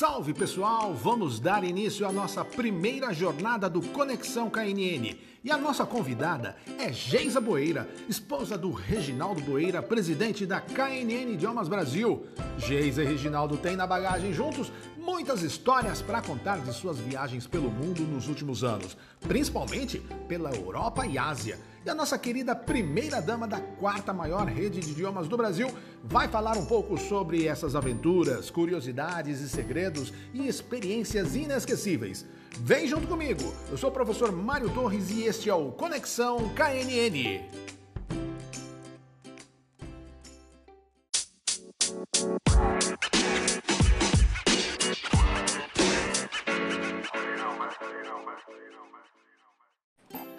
Salve 0.00 0.32
pessoal, 0.32 0.94
vamos 0.94 1.38
dar 1.38 1.62
início 1.62 2.08
à 2.08 2.10
nossa 2.10 2.42
primeira 2.42 3.12
jornada 3.12 3.68
do 3.68 3.82
Conexão 3.82 4.48
KNN. 4.48 5.14
E 5.44 5.50
a 5.50 5.58
nossa 5.58 5.84
convidada 5.84 6.56
é 6.78 6.90
Geisa 6.90 7.38
Boeira, 7.38 7.86
esposa 8.08 8.56
do 8.56 8.70
Reginaldo 8.70 9.42
Boeira, 9.42 9.82
presidente 9.82 10.46
da 10.46 10.58
KNN 10.58 11.34
Idiomas 11.34 11.68
Brasil. 11.68 12.24
Geisa 12.56 13.02
e 13.02 13.06
Reginaldo 13.06 13.58
têm 13.58 13.76
na 13.76 13.86
bagagem 13.86 14.32
juntos 14.32 14.72
muitas 15.00 15.42
histórias 15.42 16.02
para 16.02 16.20
contar 16.20 16.58
de 16.60 16.72
suas 16.72 16.98
viagens 16.98 17.46
pelo 17.46 17.70
mundo 17.70 18.02
nos 18.02 18.28
últimos 18.28 18.62
anos, 18.62 18.96
principalmente 19.20 19.98
pela 20.28 20.54
Europa 20.54 21.06
e 21.06 21.16
Ásia. 21.16 21.58
E 21.84 21.88
a 21.88 21.94
nossa 21.94 22.18
querida 22.18 22.54
primeira 22.54 23.22
dama 23.22 23.48
da 23.48 23.58
quarta 23.58 24.12
maior 24.12 24.46
rede 24.46 24.80
de 24.80 24.90
idiomas 24.90 25.26
do 25.26 25.36
Brasil 25.36 25.68
vai 26.04 26.28
falar 26.28 26.58
um 26.58 26.66
pouco 26.66 26.98
sobre 26.98 27.46
essas 27.46 27.74
aventuras, 27.74 28.50
curiosidades 28.50 29.40
e 29.40 29.48
segredos 29.48 30.12
e 30.34 30.46
experiências 30.46 31.34
inesquecíveis. 31.34 32.26
Vem 32.58 32.86
junto 32.86 33.06
comigo! 33.06 33.54
Eu 33.70 33.78
sou 33.78 33.88
o 33.88 33.92
professor 33.92 34.30
Mário 34.30 34.68
Torres 34.70 35.10
e 35.10 35.24
este 35.24 35.48
é 35.48 35.54
o 35.54 35.72
Conexão 35.72 36.50
KNN. 36.50 37.79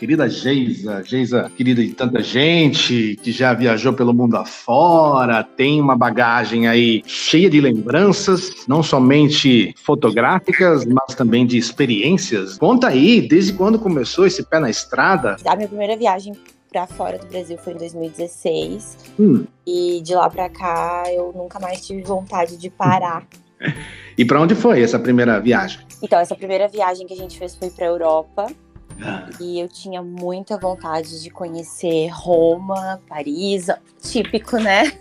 Querida 0.02 0.28
Geisa, 0.28 1.04
Geisa, 1.04 1.52
querida 1.56 1.80
de 1.80 1.94
tanta 1.94 2.24
gente 2.24 3.20
que 3.22 3.32
já 3.32 3.54
viajou 3.54 3.94
pelo 3.94 4.12
mundo 4.16 4.36
afora, 4.36 5.44
tem 5.44 5.80
uma 5.80 5.96
bagagem 5.96 6.68
aí 6.68 7.04
cheia 7.06 7.48
de 7.48 7.62
lembranças, 7.62 8.66
não 8.68 8.82
somente 8.82 9.76
fotográficas, 9.84 10.86
mas 10.86 11.14
também 11.16 11.46
de 11.46 11.56
experiências. 11.56 12.58
Conta 12.58 12.88
aí, 12.88 13.22
desde 13.22 13.54
quando 13.54 13.78
começou 13.78 14.26
esse 14.26 14.42
pé 14.42 14.60
na 14.60 14.72
estrada? 14.72 15.38
A 15.46 15.56
minha 15.56 15.68
primeira 15.68 15.96
viagem 15.96 16.34
para 16.72 16.88
fora 16.88 17.20
do 17.20 17.28
Brasil 17.28 17.60
foi 17.60 17.74
em 17.74 17.78
2016. 17.78 18.98
Hum. 19.20 19.46
E 19.68 20.02
de 20.02 20.16
lá 20.16 20.28
para 20.32 20.50
cá 20.50 21.04
eu 21.14 21.32
nunca 21.32 21.60
mais 21.60 21.86
tive 21.86 22.02
vontade 22.02 22.58
de 22.58 22.72
parar. 22.72 23.28
e 24.18 24.26
para 24.26 24.42
onde 24.42 24.56
foi 24.56 24.82
essa 24.82 24.98
primeira 24.98 25.40
viagem? 25.40 25.80
Então, 26.02 26.20
essa 26.20 26.36
primeira 26.36 26.68
viagem 26.68 27.06
que 27.06 27.14
a 27.14 27.18
gente 27.18 27.38
fez 27.38 27.54
foi 27.54 27.70
para 27.70 27.86
Europa. 27.86 28.48
E 29.40 29.60
eu 29.60 29.68
tinha 29.68 30.02
muita 30.02 30.58
vontade 30.58 31.22
de 31.22 31.30
conhecer 31.30 32.08
Roma, 32.10 33.00
Paris, 33.08 33.68
típico, 34.02 34.58
né? 34.58 34.92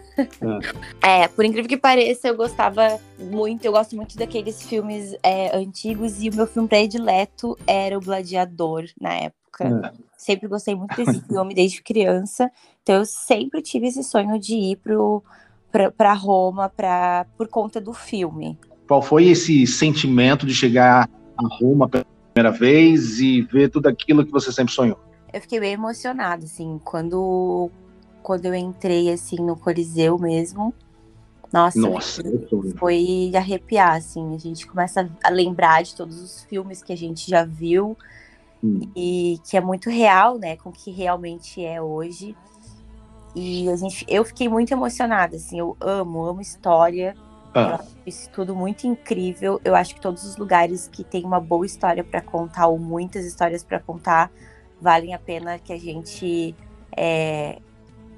É. 1.03 1.23
é, 1.23 1.29
por 1.29 1.45
incrível 1.45 1.69
que 1.69 1.77
pareça, 1.77 2.29
eu 2.29 2.37
gostava 2.37 3.01
muito, 3.19 3.65
eu 3.65 3.73
gosto 3.73 3.97
muito 3.97 4.17
daqueles 4.17 4.63
filmes 4.63 5.15
é, 5.23 5.57
antigos 5.57 6.23
e 6.23 6.29
o 6.29 6.35
meu 6.35 6.47
filme 6.47 6.69
predileto 6.69 7.57
era 7.67 7.97
O 7.97 8.01
Gladiador 8.01 8.85
na 9.01 9.15
época. 9.15 9.65
É. 9.65 9.93
Sempre 10.17 10.49
gostei 10.49 10.75
muito 10.75 10.95
desse 10.97 11.21
filme 11.27 11.55
desde 11.55 11.83
criança, 11.83 12.51
então 12.83 12.97
eu 12.97 13.07
sempre 13.07 13.63
tive 13.63 13.87
esse 13.87 14.03
sonho 14.03 14.39
de 14.39 14.55
ir 14.55 14.77
pro, 14.77 15.23
pra, 15.73 15.91
pra 15.91 16.13
Roma 16.13 16.69
pra, 16.69 17.27
por 17.37 17.49
conta 17.49 17.81
do 17.81 17.93
filme. 17.93 18.59
Qual 18.87 19.01
foi 19.01 19.29
esse 19.29 19.67
sentimento 19.67 20.45
de 20.45 20.55
chegar 20.55 21.09
a 21.37 21.57
Roma 21.57 21.89
primeira 22.33 22.57
vez 22.57 23.21
e 23.21 23.43
ver 23.43 23.69
tudo 23.71 23.87
aquilo 23.89 24.25
que 24.25 24.33
você 24.33 24.53
sempre 24.53 24.73
sonhou? 24.73 24.99
Eu 25.33 25.41
fiquei 25.41 25.61
bem 25.61 25.73
emocionada, 25.73 26.45
assim, 26.45 26.81
quando, 26.85 27.71
quando 28.23 28.47
eu 28.47 28.55
entrei, 28.55 29.13
assim, 29.13 29.37
no 29.37 29.57
Coliseu 29.57 30.19
mesmo. 30.19 30.75
Nossa, 31.53 31.79
Nossa 31.81 32.23
foi 32.77 33.33
arrepiar, 33.35 33.97
assim. 33.97 34.35
A 34.35 34.39
gente 34.39 34.67
começa 34.67 35.11
a 35.23 35.31
lembrar 35.31 35.83
de 35.83 35.95
todos 35.95 36.21
os 36.23 36.45
filmes 36.45 36.83
que 36.83 36.93
a 36.93 36.97
gente 36.97 37.29
já 37.29 37.45
viu 37.45 37.97
hum. 38.63 38.81
e 38.95 39.39
que 39.49 39.57
é 39.57 39.61
muito 39.61 39.91
real, 39.91 40.39
né, 40.39 40.57
com 40.57 40.71
o 40.71 40.73
que 40.73 40.91
realmente 40.91 41.65
é 41.65 41.83
hoje. 41.83 42.37
E 43.35 43.69
a 43.69 43.77
gente, 43.77 44.05
eu 44.09 44.25
fiquei 44.25 44.49
muito 44.49 44.73
emocionada, 44.73 45.37
assim. 45.37 45.59
Eu 45.59 45.77
amo, 45.81 46.25
amo 46.25 46.41
história. 46.41 47.17
Ah. 47.55 47.83
Isso 48.07 48.31
tudo 48.31 48.55
muito 48.55 48.87
incrível. 48.87 49.61
Eu 49.65 49.75
acho 49.75 49.95
que 49.95 50.01
todos 50.01 50.25
os 50.25 50.37
lugares 50.37 50.89
que 50.89 51.05
tem 51.05 51.25
uma 51.25 51.41
boa 51.41 51.67
história 51.67 52.05
para 52.05 52.21
contar, 52.21 52.67
ou 52.67 52.79
muitas 52.79 53.25
histórias 53.25 53.63
para 53.63 53.81
contar, 53.81 54.31
valem 54.81 55.15
a 55.15 55.19
pena 55.19 55.59
que 55.59 55.73
a 55.73 55.79
gente 55.79 56.55
é, 56.97 57.59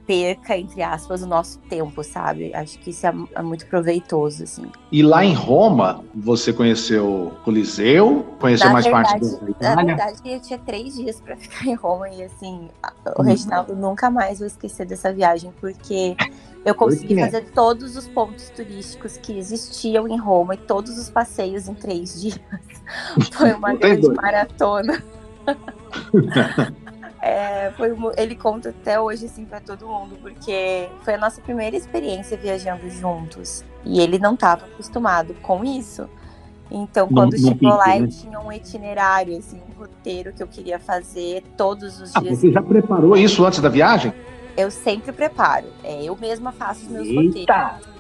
perca, 0.07 0.57
entre 0.57 0.83
aspas, 0.83 1.23
o 1.23 1.27
nosso 1.27 1.59
tempo, 1.61 2.03
sabe? 2.03 2.55
Acho 2.55 2.79
que 2.79 2.91
isso 2.91 3.07
é, 3.07 3.15
é, 3.35 3.43
muito 3.43 3.67
proveitoso, 3.67 4.43
assim. 4.43 4.65
E 4.91 5.03
lá 5.03 5.25
em 5.25 5.33
Roma, 5.33 6.05
você 6.15 6.53
conheceu 6.53 7.07
o 7.07 7.31
Coliseu? 7.45 8.27
Conheceu 8.41 8.67
na 8.67 8.73
mais 8.73 8.85
verdade, 8.85 9.21
parte 9.21 9.45
da 9.45 9.51
Itália? 9.51 9.77
Na 9.77 9.85
verdade, 9.85 10.21
eu 10.25 10.41
tinha 10.41 10.59
três 10.59 10.95
dias 10.95 11.21
para 11.21 11.37
ficar 11.39 11.67
em 11.67 11.75
Roma 11.75 12.09
e, 12.09 12.23
assim, 12.25 12.69
o 13.17 13.23
hum. 13.23 13.25
Reginaldo 13.25 13.77
nunca 13.77 14.11
mais 14.11 14.41
vai 14.41 14.49
esquecer 14.49 14.87
dessa 14.87 15.13
viagem, 15.13 15.53
porque 15.61 16.17
eu 16.65 16.75
consegui 16.75 17.19
fazer 17.19 17.51
todos 17.53 17.97
os 17.97 18.09
pontos 18.09 18.51
turísticos 18.51 19.17
que 19.17 19.39
existiam 19.39 20.09
em 20.09 20.19
Roma 20.19 20.55
e 20.55 20.59
todos 20.59 20.99
os 20.99 21.09
passeios 21.09 21.69
em 21.69 21.75
três 21.75 22.21
dias. 22.21 22.41
Foi 23.33 23.53
uma 23.53 23.75
grande 23.75 24.09
maratona. 24.11 25.03
é, 27.25 27.71
foi, 27.77 27.95
ele 28.17 28.35
conta 28.35 28.71
até 28.71 28.99
hoje 28.99 29.27
assim 29.27 29.45
para 29.45 29.61
todo 29.61 29.87
mundo, 29.87 30.17
porque 30.21 30.89
foi 31.03 31.15
a 31.15 31.19
nossa 31.19 31.41
primeira 31.41 31.77
experiência 31.77 32.37
viajando 32.37 32.91
juntos. 32.91 33.65
E 33.85 34.01
ele 34.01 34.19
não 34.19 34.35
estava 34.35 34.67
acostumado 34.67 35.33
com 35.41 35.65
isso. 35.65 36.11
Então, 36.69 37.07
quando 37.07 37.35
não, 37.35 37.49
chegou 37.49 37.69
lá, 37.69 37.87
né? 37.87 38.01
eu 38.01 38.09
tinha 38.09 38.41
um 38.41 38.51
itinerário, 38.51 39.39
assim, 39.39 39.61
um 39.71 39.79
roteiro 39.79 40.33
que 40.33 40.43
eu 40.43 40.49
queria 40.49 40.81
fazer 40.81 41.45
todos 41.57 42.01
os 42.01 42.17
ah, 42.17 42.21
dias. 42.21 42.39
Você 42.39 42.51
já 42.51 42.61
preparou 42.61 43.17
isso 43.17 43.45
antes 43.47 43.61
da 43.61 43.69
viagem? 43.69 44.13
Eu 44.57 44.71
sempre 44.71 45.13
preparo. 45.13 45.67
É, 45.85 46.03
eu 46.03 46.17
mesma 46.17 46.51
faço 46.51 46.87
os 46.87 46.89
meus 46.89 47.07
Eita. 47.07 47.23
roteiros. 47.23 47.92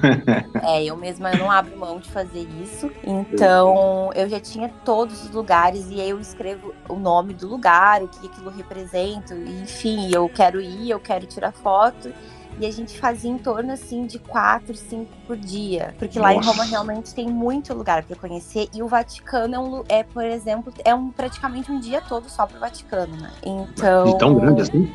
é, 0.62 0.84
eu 0.84 0.96
mesma 0.96 1.32
eu 1.32 1.38
não 1.38 1.50
abro 1.50 1.76
mão 1.76 1.98
de 1.98 2.10
fazer 2.10 2.46
isso. 2.62 2.90
Então, 3.04 4.10
eu 4.14 4.28
já 4.28 4.40
tinha 4.40 4.68
todos 4.84 5.24
os 5.24 5.30
lugares 5.30 5.88
e 5.90 6.00
aí 6.00 6.10
eu 6.10 6.20
escrevo 6.20 6.74
o 6.88 6.96
nome 6.96 7.34
do 7.34 7.48
lugar, 7.48 8.02
o 8.02 8.08
que 8.08 8.26
aquilo 8.26 8.50
representa, 8.50 9.34
enfim, 9.34 10.10
eu 10.14 10.28
quero 10.28 10.60
ir, 10.60 10.90
eu 10.90 11.00
quero 11.00 11.26
tirar 11.26 11.52
foto. 11.52 12.12
E 12.58 12.66
a 12.66 12.70
gente 12.70 12.98
fazia 12.98 13.30
em 13.30 13.38
torno 13.38 13.72
assim 13.72 14.06
de 14.06 14.18
quatro, 14.18 14.76
cinco 14.76 15.10
por 15.26 15.36
dia. 15.36 15.94
Porque 15.98 16.18
Nossa. 16.18 16.32
lá 16.32 16.34
em 16.34 16.44
Roma 16.44 16.64
realmente 16.64 17.14
tem 17.14 17.26
muito 17.28 17.72
lugar 17.72 18.04
para 18.04 18.14
conhecer. 18.14 18.68
E 18.74 18.82
o 18.82 18.88
Vaticano 18.88 19.54
é, 19.54 19.58
um, 19.58 19.84
é, 19.88 20.02
por 20.02 20.24
exemplo, 20.24 20.72
é 20.84 20.94
um 20.94 21.10
praticamente 21.10 21.72
um 21.72 21.80
dia 21.80 22.00
todo 22.02 22.28
só 22.28 22.46
pro 22.46 22.60
Vaticano, 22.60 23.16
né? 23.16 23.30
Então. 23.42 24.06
E 24.06 24.18
tão 24.18 24.34
grande 24.34 24.62
assim? 24.62 24.92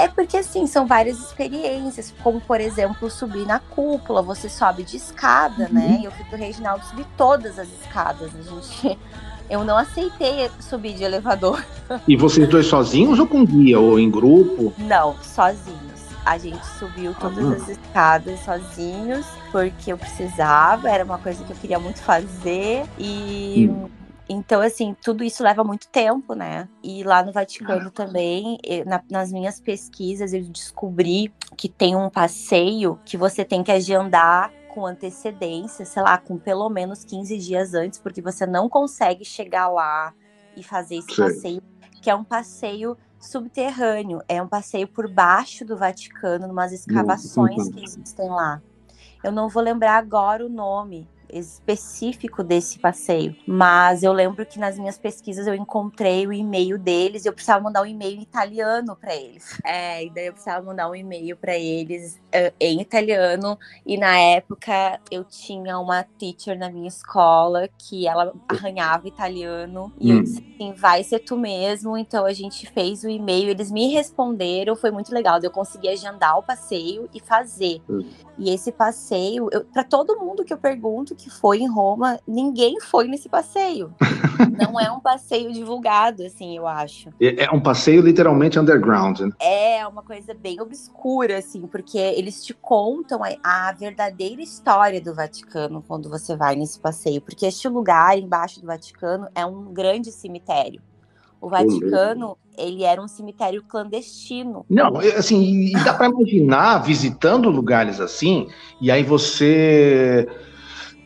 É 0.00 0.08
porque, 0.08 0.38
assim, 0.38 0.66
são 0.66 0.86
várias 0.86 1.18
experiências, 1.18 2.14
como, 2.22 2.40
por 2.40 2.58
exemplo, 2.58 3.10
subir 3.10 3.46
na 3.46 3.58
cúpula, 3.58 4.22
você 4.22 4.48
sobe 4.48 4.82
de 4.82 4.96
escada, 4.96 5.68
né? 5.68 5.82
uhum. 5.82 5.98
né? 5.98 6.00
Eu 6.04 6.10
fui 6.10 6.24
pro 6.24 6.38
Reginaldo 6.38 6.84
subir 6.86 7.06
todas 7.18 7.58
as 7.58 7.68
escadas. 7.68 8.30
A 8.34 8.42
gente. 8.42 8.98
Eu 9.50 9.64
não 9.64 9.76
aceitei 9.76 10.48
subir 10.60 10.94
de 10.94 11.02
elevador. 11.02 11.64
E 12.06 12.16
vocês 12.16 12.48
dois 12.48 12.66
sozinhos 12.66 13.18
ou 13.18 13.26
com 13.26 13.44
guia? 13.44 13.80
Ou 13.80 13.98
em 13.98 14.08
grupo? 14.08 14.72
Não, 14.78 15.16
sozinhos. 15.20 15.80
A 16.24 16.38
gente 16.38 16.64
subiu 16.78 17.12
todas 17.18 17.44
ah. 17.44 17.56
as 17.56 17.68
escadas 17.68 18.38
sozinhos, 18.44 19.26
porque 19.50 19.92
eu 19.92 19.98
precisava, 19.98 20.88
era 20.88 21.04
uma 21.04 21.18
coisa 21.18 21.42
que 21.42 21.52
eu 21.52 21.56
queria 21.56 21.80
muito 21.80 22.00
fazer. 22.00 22.84
E. 22.96 23.68
Hum 23.68 23.99
então, 24.32 24.60
assim, 24.60 24.94
tudo 25.02 25.24
isso 25.24 25.42
leva 25.42 25.64
muito 25.64 25.88
tempo, 25.88 26.34
né? 26.34 26.68
E 26.84 27.02
lá 27.02 27.20
no 27.20 27.32
Vaticano 27.32 27.88
ah. 27.88 27.90
também, 27.90 28.58
na, 28.86 29.02
nas 29.10 29.32
minhas 29.32 29.60
pesquisas, 29.60 30.32
eu 30.32 30.42
descobri 30.44 31.34
que 31.56 31.68
tem 31.68 31.96
um 31.96 32.08
passeio 32.08 33.00
que 33.04 33.16
você 33.16 33.44
tem 33.44 33.64
que 33.64 33.72
agendar 33.72 34.52
com 34.68 34.86
antecedência, 34.86 35.84
sei 35.84 36.00
lá, 36.00 36.16
com 36.16 36.38
pelo 36.38 36.68
menos 36.68 37.04
15 37.04 37.36
dias 37.38 37.74
antes, 37.74 37.98
porque 37.98 38.22
você 38.22 38.46
não 38.46 38.68
consegue 38.68 39.24
chegar 39.24 39.66
lá 39.66 40.14
e 40.56 40.62
fazer 40.62 40.98
esse 40.98 41.12
Sim. 41.12 41.22
passeio, 41.22 41.62
que 42.00 42.08
é 42.08 42.14
um 42.14 42.22
passeio 42.22 42.96
subterrâneo, 43.18 44.22
é 44.28 44.40
um 44.40 44.46
passeio 44.46 44.86
por 44.86 45.12
baixo 45.12 45.64
do 45.64 45.76
Vaticano, 45.76 46.46
numas 46.46 46.72
escavações 46.72 47.68
que 47.68 47.84
existem 47.84 48.28
lá. 48.28 48.62
Eu 49.24 49.32
não 49.32 49.48
vou 49.48 49.60
lembrar 49.60 49.96
agora 49.96 50.46
o 50.46 50.48
nome, 50.48 51.08
específico 51.32 52.42
desse 52.42 52.78
passeio. 52.78 53.34
Mas 53.46 54.02
eu 54.02 54.12
lembro 54.12 54.44
que 54.46 54.58
nas 54.58 54.78
minhas 54.78 54.98
pesquisas 54.98 55.46
eu 55.46 55.54
encontrei 55.54 56.26
o 56.26 56.32
e-mail 56.32 56.78
deles 56.78 57.24
e 57.24 57.28
eu 57.28 57.32
precisava 57.32 57.62
mandar 57.62 57.82
um 57.82 57.86
e-mail 57.86 58.20
italiano 58.20 58.96
para 58.96 59.14
eles. 59.14 59.58
É, 59.64 60.04
e 60.04 60.10
daí 60.10 60.26
eu 60.26 60.32
precisava 60.32 60.64
mandar 60.64 60.88
um 60.88 60.94
e-mail 60.94 61.36
para 61.36 61.56
eles 61.56 62.16
uh, 62.16 62.52
em 62.58 62.80
italiano. 62.80 63.58
E 63.84 63.96
na 63.96 64.18
época 64.18 65.00
eu 65.10 65.24
tinha 65.24 65.78
uma 65.78 66.02
teacher 66.02 66.58
na 66.58 66.70
minha 66.70 66.88
escola 66.88 67.68
que 67.78 68.06
ela 68.06 68.32
arranhava 68.48 69.08
italiano. 69.08 69.92
E 69.98 70.12
hum. 70.12 70.16
eu 70.16 70.22
disse 70.22 70.44
assim: 70.54 70.72
vai 70.72 71.02
ser 71.02 71.20
tu 71.20 71.36
mesmo. 71.36 71.96
Então 71.96 72.24
a 72.24 72.32
gente 72.32 72.66
fez 72.66 73.04
o 73.04 73.08
e-mail, 73.08 73.50
eles 73.50 73.70
me 73.70 73.88
responderam, 73.88 74.76
foi 74.76 74.90
muito 74.90 75.12
legal. 75.12 75.38
Eu 75.42 75.50
consegui 75.50 75.88
agendar 75.88 76.38
o 76.38 76.42
passeio 76.42 77.08
e 77.14 77.20
fazer. 77.20 77.82
Hum. 77.88 78.08
E 78.38 78.50
esse 78.50 78.72
passeio, 78.72 79.50
para 79.72 79.84
todo 79.84 80.18
mundo 80.18 80.44
que 80.44 80.52
eu 80.52 80.58
pergunto 80.58 81.14
que 81.20 81.30
foi 81.30 81.58
em 81.58 81.68
Roma, 81.68 82.18
ninguém 82.26 82.80
foi 82.80 83.06
nesse 83.06 83.28
passeio. 83.28 83.94
Não 84.58 84.78
é 84.78 84.90
um 84.90 85.00
passeio 85.00 85.52
divulgado, 85.52 86.24
assim, 86.24 86.56
eu 86.56 86.66
acho. 86.66 87.10
É, 87.20 87.44
é 87.44 87.50
um 87.50 87.60
passeio 87.60 88.02
literalmente 88.02 88.58
underground. 88.58 89.20
Né? 89.20 89.30
É 89.40 89.86
uma 89.86 90.02
coisa 90.02 90.34
bem 90.34 90.60
obscura, 90.60 91.38
assim, 91.38 91.66
porque 91.66 91.98
eles 91.98 92.44
te 92.44 92.54
contam 92.54 93.20
a, 93.22 93.68
a 93.68 93.72
verdadeira 93.72 94.42
história 94.42 95.00
do 95.00 95.14
Vaticano 95.14 95.84
quando 95.86 96.08
você 96.08 96.36
vai 96.36 96.56
nesse 96.56 96.80
passeio. 96.80 97.20
Porque 97.20 97.46
este 97.46 97.68
lugar 97.68 98.18
embaixo 98.18 98.60
do 98.60 98.66
Vaticano 98.66 99.28
é 99.34 99.44
um 99.44 99.72
grande 99.72 100.10
cemitério. 100.10 100.80
O 101.40 101.48
Vaticano, 101.48 102.36
ele 102.56 102.84
era 102.84 103.00
um 103.00 103.08
cemitério 103.08 103.62
clandestino. 103.62 104.66
Não, 104.68 104.98
assim, 105.16 105.68
e 105.68 105.72
dá 105.72 105.94
para 105.94 106.08
imaginar 106.08 106.78
visitando 106.80 107.48
lugares 107.48 107.98
assim, 107.98 108.46
e 108.78 108.90
aí 108.90 109.02
você 109.02 110.28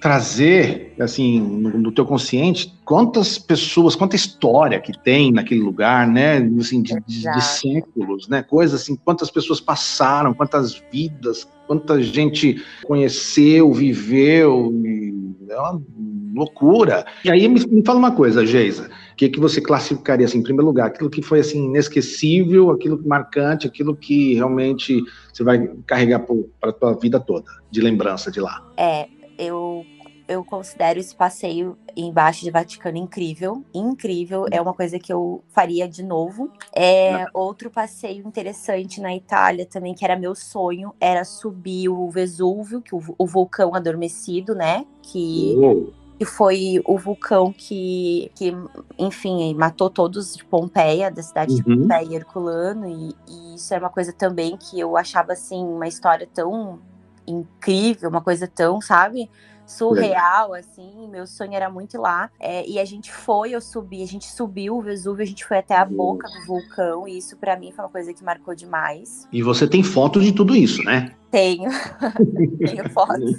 trazer, 0.05 0.93
assim, 1.01 1.41
no, 1.41 1.91
teu 1.91 2.05
consciente, 2.05 2.75
quantas 2.85 3.39
pessoas, 3.39 3.97
quanta 3.97 4.15
história 4.15 4.79
que 4.79 4.93
tem 4.93 5.33
naquele 5.33 5.63
lugar, 5.63 6.07
né, 6.07 6.47
assim, 6.61 6.83
de, 6.83 6.95
de, 7.07 7.23
de 7.23 7.41
séculos, 7.43 8.29
né, 8.29 8.43
coisas 8.43 8.83
assim, 8.83 8.97
quantas 8.97 9.31
pessoas 9.31 9.63
passaram, 9.63 10.35
quantas 10.35 10.75
vidas, 10.93 11.49
quanta 11.67 12.03
gente 12.03 12.63
conheceu, 12.87 13.73
viveu, 13.73 14.75
é 15.49 15.59
uma 15.59 15.83
loucura. 16.35 17.07
E 17.25 17.31
aí 17.31 17.49
me, 17.49 17.67
me 17.67 17.83
fala 17.83 17.99
uma 17.99 18.13
coisa, 18.13 18.45
Geisa, 18.45 18.91
o 19.11 19.17
que, 19.17 19.31
que 19.31 19.41
você 19.41 19.59
classificaria, 19.59 20.27
assim, 20.27 20.41
em 20.41 20.43
primeiro 20.43 20.67
lugar, 20.67 20.89
aquilo 20.89 21.09
que 21.09 21.23
foi, 21.23 21.41
assim, 21.41 21.65
inesquecível, 21.65 22.71
aquilo 22.71 23.01
marcante, 23.07 23.67
aquilo 23.67 23.97
que 23.97 24.35
realmente 24.35 25.03
você 25.33 25.43
vai 25.43 25.67
carregar 25.87 26.27
para 26.61 26.69
a 26.69 26.73
tua 26.75 26.93
vida 26.93 27.19
toda, 27.19 27.51
de 27.71 27.81
lembrança 27.81 28.31
de 28.31 28.39
lá? 28.39 28.63
É, 28.77 29.09
eu 29.39 29.85
eu 30.27 30.45
considero 30.45 30.99
esse 30.99 31.15
passeio 31.15 31.77
embaixo 31.97 32.43
de 32.43 32.51
Vaticano 32.51 32.97
incrível, 32.97 33.65
incrível, 33.73 34.47
é 34.51 34.61
uma 34.61 34.75
coisa 34.75 34.99
que 34.99 35.13
eu 35.13 35.43
faria 35.49 35.89
de 35.89 36.03
novo. 36.03 36.51
É 36.75 37.27
outro 37.33 37.71
passeio 37.71 38.27
interessante 38.27 39.01
na 39.01 39.15
Itália 39.15 39.67
também 39.67 39.95
que 39.95 40.05
era 40.05 40.17
meu 40.17 40.35
sonho, 40.35 40.95
era 41.01 41.25
subir 41.25 41.89
o 41.89 42.09
Vesúvio, 42.11 42.81
que 42.81 42.95
o, 42.95 43.03
o 43.19 43.27
vulcão 43.27 43.75
adormecido, 43.75 44.55
né? 44.55 44.85
Que 45.03 45.57
que 46.19 46.25
foi 46.25 46.81
o 46.85 46.97
vulcão 46.97 47.53
que, 47.53 48.31
que, 48.37 48.55
enfim, 48.99 49.53
matou 49.55 49.91
todos 49.91 50.37
de 50.37 50.45
Pompeia, 50.45 51.11
da 51.11 51.23
cidade 51.23 51.55
uhum. 51.55 51.57
de 51.57 51.65
Pompeia, 51.65 52.17
Herculano, 52.17 52.87
e, 52.87 53.15
e, 53.29 53.55
isso 53.57 53.75
é 53.75 53.79
uma 53.79 53.91
coisa 53.91 54.13
também 54.13 54.57
que 54.57 54.79
eu 54.79 54.97
achava, 54.97 55.33
assim, 55.33 55.63
uma 55.65 55.89
história 55.89 56.29
tão 56.33 56.79
incrível, 57.27 58.09
uma 58.09 58.21
coisa 58.21 58.47
tão, 58.47 58.81
sabe? 58.81 59.29
Surreal, 59.67 60.55
assim. 60.55 61.09
Meu 61.09 61.27
sonho 61.27 61.55
era 61.55 61.71
muito 61.71 61.97
ir 61.97 62.01
lá. 62.01 62.31
É, 62.39 62.67
e 62.69 62.79
a 62.79 62.85
gente 62.85 63.13
foi, 63.13 63.51
eu 63.51 63.61
subi, 63.61 64.03
a 64.03 64.07
gente 64.07 64.27
subiu 64.27 64.77
o 64.77 64.83
Vesúvio, 64.83 65.23
a 65.23 65.27
gente 65.27 65.45
foi 65.45 65.59
até 65.59 65.77
a 65.77 65.85
boca 65.85 66.29
do 66.29 66.47
vulcão. 66.47 67.07
E 67.09 67.19
isso 67.19 67.37
para 67.37 67.57
mim 67.57 67.73
foi 67.73 67.85
uma 67.85 67.91
coisa 67.91 68.13
que 68.13 68.25
marcou 68.25 68.55
demais. 68.55 69.29
E 69.33 69.43
você 69.43 69.67
tem 69.67 69.83
foto 69.83 70.21
de 70.21 70.33
tudo 70.33 70.55
isso, 70.55 70.83
né? 70.83 71.15
Tenho. 71.35 71.69
Tenho 72.65 72.91
fotos. 72.91 73.33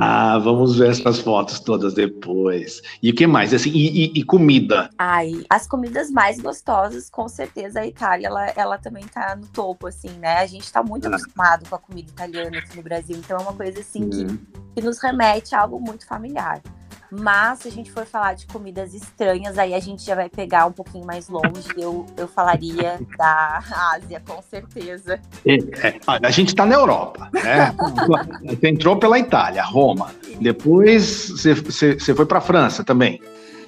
ah, 0.00 0.38
vamos 0.38 0.78
ver 0.78 0.92
essas 0.92 1.18
fotos 1.18 1.60
todas 1.60 1.92
depois. 1.92 2.80
E 3.02 3.10
o 3.10 3.14
que 3.14 3.26
mais? 3.26 3.52
Assim, 3.52 3.68
e, 3.68 4.06
e, 4.06 4.20
e, 4.20 4.24
comida? 4.24 4.88
Ai, 4.96 5.44
as 5.50 5.66
comidas 5.66 6.10
mais 6.10 6.40
gostosas, 6.40 7.10
com 7.10 7.28
certeza 7.28 7.80
a 7.80 7.86
Itália, 7.86 8.28
ela, 8.28 8.46
ela 8.56 8.78
também 8.78 9.04
tá 9.04 9.36
no 9.36 9.46
topo, 9.48 9.86
assim, 9.86 10.08
né? 10.18 10.38
A 10.38 10.46
gente 10.46 10.72
tá 10.72 10.82
muito 10.82 11.04
ah. 11.04 11.10
acostumado 11.10 11.68
com 11.68 11.74
a 11.74 11.78
comida 11.78 12.10
italiana 12.10 12.58
aqui 12.58 12.74
no 12.74 12.82
Brasil, 12.82 13.14
então 13.14 13.36
é 13.36 13.42
uma 13.42 13.52
coisa 13.52 13.80
assim 13.80 14.08
que, 14.08 14.22
uhum. 14.22 14.38
que 14.74 14.80
nos 14.80 14.98
remete 15.02 15.54
a 15.54 15.60
algo 15.60 15.78
muito 15.78 16.06
familiar. 16.06 16.62
Mas 17.10 17.60
se 17.60 17.68
a 17.68 17.70
gente 17.70 17.90
for 17.90 18.04
falar 18.04 18.34
de 18.34 18.46
comidas 18.46 18.92
estranhas, 18.92 19.56
aí 19.58 19.72
a 19.72 19.80
gente 19.80 20.04
já 20.04 20.14
vai 20.14 20.28
pegar 20.28 20.66
um 20.66 20.72
pouquinho 20.72 21.06
mais 21.06 21.28
longe. 21.28 21.68
Eu, 21.76 22.04
eu 22.16 22.28
falaria 22.28 23.00
da 23.16 23.62
Ásia, 23.94 24.22
com 24.26 24.42
certeza. 24.42 25.18
É, 25.46 25.54
é, 25.54 26.00
a 26.06 26.30
gente 26.30 26.48
está 26.48 26.66
na 26.66 26.74
Europa, 26.74 27.30
né? 27.32 27.74
você 28.44 28.68
entrou 28.68 28.98
pela 28.98 29.18
Itália, 29.18 29.62
Roma. 29.62 30.12
Depois 30.40 31.30
você, 31.30 31.54
você, 31.54 31.94
você 31.94 32.14
foi 32.14 32.26
para 32.26 32.38
a 32.38 32.42
França 32.42 32.84
também. 32.84 33.20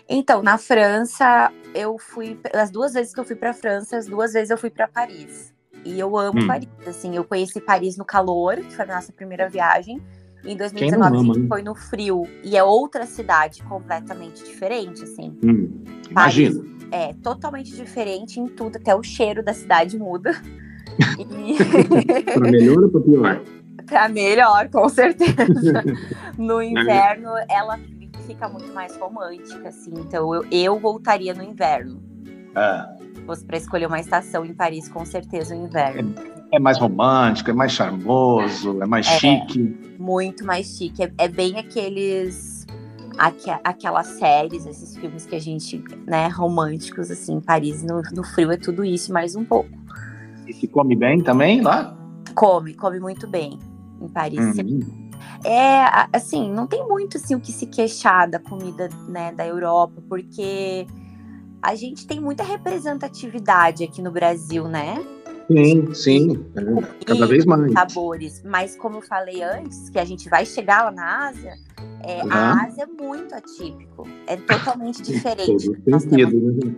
Então, 0.08 0.42
na 0.42 0.58
França, 0.58 1.50
eu 1.74 1.96
fui. 1.98 2.38
As 2.52 2.70
duas 2.70 2.92
vezes 2.92 3.14
que 3.14 3.20
eu 3.20 3.24
fui 3.24 3.36
para 3.36 3.50
a 3.50 3.54
França, 3.54 3.96
as 3.96 4.06
duas 4.06 4.32
vezes 4.32 4.50
eu 4.50 4.58
fui 4.58 4.68
para 4.70 4.86
Paris. 4.86 5.54
E 5.84 5.98
eu 5.98 6.16
amo 6.18 6.42
hum. 6.42 6.46
Paris. 6.46 6.68
Assim, 6.86 7.16
eu 7.16 7.24
conheci 7.24 7.60
Paris 7.60 7.96
no 7.96 8.04
calor, 8.04 8.56
que 8.56 8.74
foi 8.74 8.84
a 8.84 8.94
nossa 8.94 9.12
primeira 9.12 9.48
viagem. 9.48 10.02
Em 10.44 10.56
2019 10.56 11.16
ama, 11.16 11.32
a 11.32 11.34
gente 11.34 11.48
foi 11.48 11.62
no 11.62 11.74
frio 11.74 12.26
e 12.42 12.56
é 12.56 12.62
outra 12.62 13.04
cidade 13.06 13.62
completamente 13.64 14.42
diferente, 14.44 15.02
assim. 15.04 15.36
Hum, 15.44 15.84
imagina. 16.10 16.64
É 16.90 17.12
totalmente 17.14 17.74
diferente 17.76 18.40
em 18.40 18.46
tudo, 18.46 18.76
até 18.76 18.94
o 18.94 19.02
cheiro 19.02 19.42
da 19.42 19.52
cidade 19.52 19.98
muda. 19.98 20.32
E... 21.00 22.24
pra 22.34 22.50
melhor 22.50 22.82
ou 22.82 22.90
pra 22.90 23.00
pior? 23.00 23.40
Pra 23.86 24.08
melhor, 24.08 24.68
com 24.68 24.88
certeza. 24.88 25.82
no 26.38 26.62
inverno, 26.62 27.30
ela 27.48 27.78
fica 28.26 28.48
muito 28.48 28.72
mais 28.72 28.96
romântica, 28.96 29.68
assim. 29.68 29.92
Então 29.96 30.34
eu, 30.34 30.44
eu 30.50 30.78
voltaria 30.78 31.34
no 31.34 31.42
inverno. 31.42 32.00
Ah. 32.54 32.94
Se 33.20 33.26
fosse 33.26 33.44
pra 33.44 33.56
escolher 33.56 33.86
uma 33.86 34.00
estação 34.00 34.44
em 34.44 34.54
Paris, 34.54 34.88
com 34.88 35.04
certeza 35.04 35.54
o 35.54 35.64
inverno. 35.64 36.14
É, 36.50 36.56
é 36.56 36.58
mais 36.58 36.78
romântico, 36.78 37.50
é 37.50 37.54
mais 37.54 37.72
charmoso, 37.72 38.82
é 38.82 38.86
mais 38.86 39.06
é. 39.06 39.18
chique 39.18 39.90
muito 40.00 40.44
mais 40.44 40.66
chique. 40.66 41.02
É, 41.02 41.12
é 41.18 41.28
bem 41.28 41.58
aqueles. 41.58 42.66
Aqu 43.18 43.50
aquelas 43.62 44.06
séries, 44.06 44.64
esses 44.64 44.96
filmes 44.96 45.26
que 45.26 45.36
a 45.36 45.38
gente, 45.38 45.84
né, 46.06 46.28
românticos, 46.28 47.10
assim, 47.10 47.34
em 47.34 47.40
Paris, 47.40 47.82
no, 47.82 48.00
no 48.14 48.24
frio 48.24 48.50
é 48.50 48.56
tudo 48.56 48.82
isso, 48.82 49.12
mais 49.12 49.36
um 49.36 49.44
pouco. 49.44 49.68
E 50.46 50.54
se 50.54 50.66
come 50.66 50.96
bem 50.96 51.22
também 51.22 51.60
lá? 51.60 51.94
Come, 52.34 52.72
come 52.72 52.98
muito 52.98 53.28
bem 53.28 53.58
em 54.00 54.08
Paris. 54.08 54.56
Uhum. 54.56 55.10
É, 55.44 55.84
assim, 56.14 56.50
não 56.50 56.66
tem 56.66 56.86
muito 56.88 57.18
assim, 57.18 57.34
o 57.34 57.40
que 57.40 57.52
se 57.52 57.66
queixar 57.66 58.26
da 58.30 58.38
comida 58.38 58.88
né, 59.06 59.32
da 59.32 59.46
Europa, 59.46 60.02
porque 60.08 60.86
a 61.62 61.74
gente 61.74 62.06
tem 62.06 62.20
muita 62.20 62.42
representatividade 62.42 63.84
aqui 63.84 64.00
no 64.02 64.10
Brasil, 64.10 64.68
né? 64.68 65.04
Sim, 65.50 65.94
sim, 65.94 66.46
é, 66.54 67.04
cada 67.04 67.26
vez 67.26 67.44
mais. 67.44 67.72
Sabores, 67.72 68.42
mas 68.44 68.76
como 68.76 68.98
eu 68.98 69.02
falei 69.02 69.42
antes, 69.42 69.90
que 69.90 69.98
a 69.98 70.04
gente 70.04 70.28
vai 70.28 70.46
chegar 70.46 70.84
lá 70.84 70.90
na 70.92 71.28
Ásia, 71.28 71.54
é, 72.04 72.22
uhum. 72.22 72.30
a 72.30 72.64
Ásia 72.64 72.84
é 72.84 72.86
muito 72.86 73.34
atípico, 73.34 74.06
é 74.28 74.36
totalmente 74.36 75.02
diferente. 75.02 75.72
Todo 75.72 76.00
sentido, 76.00 76.52
né? 76.52 76.74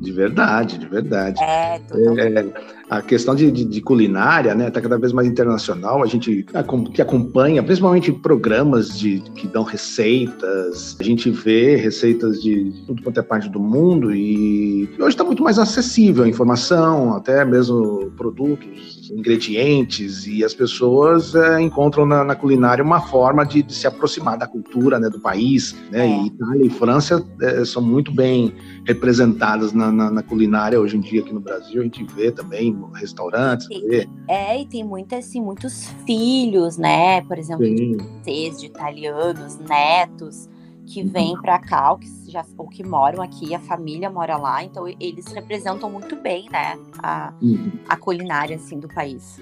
De 0.00 0.12
verdade, 0.12 0.78
de 0.78 0.86
verdade. 0.86 1.42
É, 1.42 1.76
é 1.76 2.78
a 2.90 3.02
questão 3.02 3.34
de, 3.34 3.50
de, 3.50 3.64
de 3.64 3.80
culinária, 3.82 4.54
né, 4.54 4.68
está 4.68 4.80
cada 4.80 4.96
vez 4.96 5.12
mais 5.12 5.28
internacional. 5.28 6.02
A 6.02 6.06
gente 6.06 6.46
que 6.92 7.02
acompanha, 7.02 7.62
principalmente 7.62 8.10
programas 8.12 8.98
de 8.98 9.20
que 9.34 9.46
dão 9.46 9.62
receitas. 9.62 10.96
A 10.98 11.02
gente 11.02 11.30
vê 11.30 11.76
receitas 11.76 12.42
de 12.42 12.72
tudo 12.86 13.02
quanto 13.02 13.20
é 13.20 13.22
parte 13.22 13.48
do 13.48 13.60
mundo 13.60 14.14
e 14.14 14.88
hoje 14.98 15.08
está 15.08 15.24
muito 15.24 15.42
mais 15.42 15.58
acessível 15.58 16.24
a 16.24 16.28
informação, 16.28 17.14
até 17.14 17.44
mesmo 17.44 18.10
produtos, 18.16 19.10
ingredientes 19.10 20.26
e 20.26 20.44
as 20.44 20.54
pessoas 20.54 21.34
é, 21.34 21.60
encontram 21.60 22.06
na, 22.06 22.24
na, 22.24 22.34
culinária 22.34 22.84
uma 22.84 23.00
forma 23.00 23.44
de, 23.44 23.62
de, 23.62 23.74
se 23.74 23.86
aproximar 23.86 24.38
da 24.38 24.46
cultura, 24.46 24.98
né, 24.98 25.08
do 25.08 25.20
país. 25.20 25.74
Né, 25.90 26.06
é. 26.06 26.22
E 26.22 26.26
Itália 26.26 26.66
e 26.66 26.70
França 26.70 27.24
é, 27.42 27.64
são 27.64 27.82
muito 27.82 28.12
bem 28.12 28.54
representadas 28.86 29.72
na, 29.72 29.87
na, 29.90 30.10
na, 30.10 30.22
culinária 30.22 30.80
hoje 30.80 30.96
em 30.96 31.00
dia 31.00 31.20
aqui 31.20 31.32
no 31.32 31.40
Brasil. 31.40 31.80
A 31.80 31.84
gente 31.84 32.04
vê 32.04 32.30
também 32.30 32.76
restaurantes. 32.94 33.66
Vê. 33.68 34.08
É, 34.28 34.60
e 34.60 34.66
tem 34.66 34.84
muitas, 34.84 35.26
assim, 35.26 35.40
muitos 35.40 35.86
filhos, 36.06 36.76
né? 36.76 37.20
Por 37.22 37.38
exemplo, 37.38 37.64
Sim. 37.64 37.96
de 38.24 38.50
de 38.50 38.66
italianos, 38.66 39.58
netos 39.58 40.48
que 40.88 41.02
uhum. 41.02 41.08
vêm 41.08 41.36
para 41.40 41.58
cá, 41.58 41.92
ou 41.92 41.98
que, 41.98 42.08
já, 42.28 42.44
ou 42.56 42.66
que 42.66 42.82
moram 42.82 43.22
aqui, 43.22 43.54
a 43.54 43.60
família 43.60 44.08
mora 44.08 44.36
lá, 44.36 44.64
então 44.64 44.88
eles 44.88 45.26
representam 45.26 45.90
muito 45.90 46.16
bem, 46.16 46.48
né, 46.50 46.78
a, 47.02 47.32
uhum. 47.42 47.70
a 47.88 47.96
culinária, 47.96 48.56
assim, 48.56 48.80
do 48.80 48.88
país. 48.88 49.38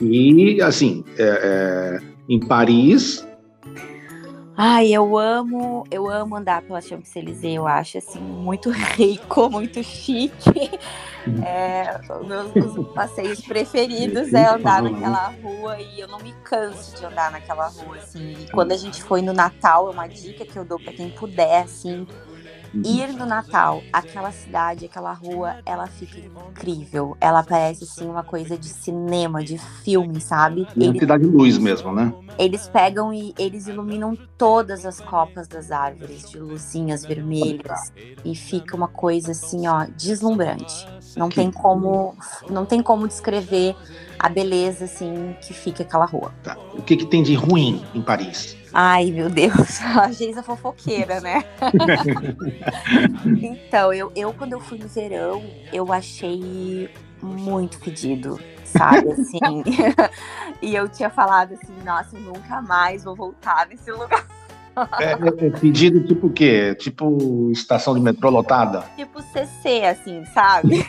E, 0.00 0.60
assim, 0.60 1.02
é, 1.16 1.22
é, 1.22 2.00
em 2.28 2.38
Paris, 2.38 3.26
Ai, 4.58 4.90
eu 4.90 5.18
amo, 5.18 5.84
eu 5.90 6.08
amo 6.08 6.34
andar 6.34 6.62
pela 6.62 6.80
Champs-Élysées, 6.80 7.56
eu 7.56 7.66
acho 7.66 7.98
assim 7.98 8.18
muito 8.20 8.70
rico, 8.96 9.50
muito 9.50 9.82
chique. 9.84 10.70
É, 11.44 12.00
meus 12.24 12.88
passeios 12.94 13.42
preferidos 13.44 14.32
é 14.32 14.46
andar 14.46 14.82
naquela 14.82 15.28
rua 15.42 15.78
e 15.78 16.00
eu 16.00 16.08
não 16.08 16.20
me 16.20 16.32
canso 16.42 16.96
de 16.96 17.04
andar 17.04 17.30
naquela 17.30 17.68
rua 17.68 17.98
assim. 17.98 18.32
E 18.44 18.50
quando 18.50 18.72
a 18.72 18.76
gente 18.78 19.02
foi 19.02 19.20
no 19.20 19.34
Natal, 19.34 19.88
é 19.88 19.90
uma 19.90 20.06
dica 20.08 20.46
que 20.46 20.58
eu 20.58 20.64
dou 20.64 20.80
para 20.80 20.94
quem 20.94 21.10
puder 21.10 21.64
assim, 21.64 22.06
ir 22.74 23.12
no 23.12 23.26
Natal, 23.26 23.82
aquela 23.92 24.32
cidade, 24.32 24.86
aquela 24.86 25.12
rua, 25.12 25.56
ela 25.64 25.86
fica 25.86 26.18
incrível. 26.18 27.16
Ela 27.20 27.42
parece 27.42 27.84
assim 27.84 28.08
uma 28.08 28.22
coisa 28.22 28.56
de 28.56 28.68
cinema, 28.68 29.42
de 29.42 29.58
filme, 29.58 30.20
sabe? 30.20 30.66
Identidade 30.76 31.24
de 31.24 31.28
luz 31.28 31.58
mesmo, 31.58 31.92
né? 31.92 32.12
Eles 32.38 32.68
pegam 32.68 33.12
e 33.12 33.34
eles 33.38 33.66
iluminam 33.66 34.16
todas 34.36 34.84
as 34.84 35.00
copas 35.00 35.48
das 35.48 35.70
árvores 35.70 36.28
de 36.28 36.38
luzinhas 36.38 37.04
vermelhas 37.04 37.92
e 38.24 38.34
fica 38.34 38.76
uma 38.76 38.88
coisa 38.88 39.32
assim, 39.32 39.66
ó, 39.66 39.86
deslumbrante. 39.96 40.86
Não 41.16 41.30
tem 41.30 41.50
como, 41.50 42.14
não 42.50 42.66
tem 42.66 42.82
como 42.82 43.08
descrever 43.08 43.74
a 44.18 44.28
beleza 44.28 44.84
assim 44.84 45.34
que 45.40 45.54
fica 45.54 45.82
aquela 45.82 46.04
rua. 46.04 46.32
Tá. 46.42 46.58
O 46.74 46.82
que, 46.82 46.96
que 46.96 47.06
tem 47.06 47.22
de 47.22 47.34
ruim 47.34 47.82
em 47.94 48.02
Paris? 48.02 48.56
Ai, 48.78 49.10
meu 49.10 49.30
Deus, 49.30 49.80
a 49.96 50.12
Geisa 50.12 50.42
fofoqueira, 50.42 51.18
né? 51.18 51.42
então, 53.40 53.90
eu, 53.90 54.12
eu, 54.14 54.34
quando 54.34 54.52
eu 54.52 54.60
fui 54.60 54.76
no 54.76 54.86
verão, 54.86 55.42
eu 55.72 55.90
achei 55.90 56.90
muito 57.22 57.78
fedido, 57.78 58.38
sabe? 58.66 59.12
Assim. 59.12 59.38
e 60.60 60.74
eu 60.74 60.90
tinha 60.90 61.08
falado 61.08 61.54
assim, 61.54 61.72
nossa, 61.86 62.18
eu 62.18 62.20
nunca 62.20 62.60
mais 62.60 63.02
vou 63.02 63.16
voltar 63.16 63.66
nesse 63.66 63.90
lugar. 63.90 64.26
É, 65.00 65.12
é, 65.12 65.50
pedido 65.58 66.06
tipo 66.06 66.26
o 66.26 66.30
quê? 66.30 66.74
Tipo 66.74 67.50
estação 67.50 67.94
de 67.94 68.00
metrô 68.00 68.28
lotada? 68.28 68.84
Tipo 68.94 69.22
CC, 69.22 69.86
assim, 69.86 70.22
sabe? 70.26 70.84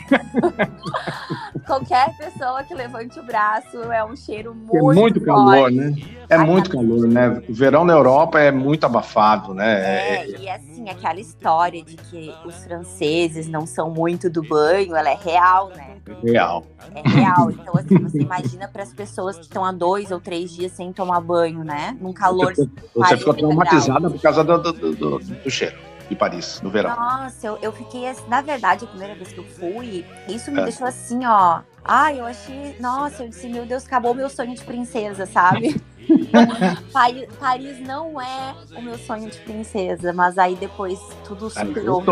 Qualquer 1.66 2.14
pessoa 2.18 2.62
que 2.64 2.74
levante 2.74 3.18
o 3.18 3.22
braço 3.22 3.78
é 3.90 4.04
um 4.04 4.14
cheiro 4.14 4.54
muito. 4.54 4.76
É 4.76 4.94
muito 4.94 5.14
forte. 5.14 5.24
calor, 5.24 5.70
né? 5.70 5.94
É 6.28 6.36
muito 6.36 6.70
calor, 6.70 7.06
né? 7.06 7.42
O 7.48 7.54
verão 7.54 7.84
na 7.84 7.94
Europa 7.94 8.38
é 8.38 8.50
muito 8.50 8.84
abafado, 8.84 9.54
né? 9.54 10.24
É, 10.24 10.28
e 10.38 10.48
assim, 10.48 10.88
aquela 10.90 11.18
história 11.18 11.82
de 11.82 11.96
que 11.96 12.32
os 12.44 12.64
franceses 12.64 13.48
não 13.48 13.66
são 13.66 13.90
muito 13.90 14.28
do 14.28 14.42
banho, 14.42 14.94
ela 14.94 15.10
é 15.10 15.16
real, 15.16 15.70
né? 15.74 15.96
É 16.06 16.30
real. 16.30 16.66
É 16.94 17.08
real. 17.08 17.50
Então, 17.50 17.74
assim, 17.76 17.98
você 17.98 18.20
imagina 18.20 18.68
para 18.68 18.82
as 18.82 18.92
pessoas 18.92 19.36
que 19.36 19.44
estão 19.44 19.64
há 19.64 19.72
dois 19.72 20.10
ou 20.10 20.20
três 20.20 20.54
dias 20.54 20.72
sem 20.72 20.92
tomar 20.92 21.20
banho, 21.20 21.64
né? 21.64 21.96
Num 22.00 22.12
calor. 22.12 22.54
Você, 22.54 22.68
você 22.94 23.16
ficou 23.16 23.34
traumatizada 23.34 24.10
por 24.10 24.20
causa 24.20 24.44
do, 24.44 24.58
do, 24.58 24.72
do, 24.94 25.18
do 25.18 25.50
cheiro 25.50 25.76
de 26.08 26.16
Paris, 26.16 26.60
no 26.62 26.70
verão. 26.70 26.96
Nossa, 26.96 27.46
eu, 27.46 27.58
eu 27.60 27.72
fiquei 27.72 28.08
assim, 28.08 28.26
na 28.28 28.40
verdade, 28.40 28.84
a 28.84 28.88
primeira 28.88 29.14
vez 29.14 29.30
que 29.30 29.38
eu 29.38 29.44
fui, 29.44 30.04
isso 30.26 30.50
me 30.50 30.60
é. 30.60 30.64
deixou 30.64 30.86
assim, 30.86 31.24
ó. 31.26 31.60
Ai, 31.84 32.20
eu 32.20 32.24
achei. 32.24 32.76
Nossa, 32.80 33.24
eu 33.24 33.28
disse, 33.28 33.48
meu 33.48 33.66
Deus, 33.66 33.86
acabou 33.86 34.14
meu 34.14 34.28
sonho 34.28 34.54
de 34.54 34.64
princesa, 34.64 35.26
sabe? 35.26 35.80
Paris, 36.92 37.28
Paris 37.38 37.80
não 37.80 38.20
é 38.20 38.54
o 38.76 38.82
meu 38.82 38.98
sonho 38.98 39.30
de 39.30 39.38
princesa, 39.40 40.12
mas 40.12 40.38
aí 40.38 40.54
depois 40.56 40.98
tudo 41.26 41.50
superou. 41.50 42.02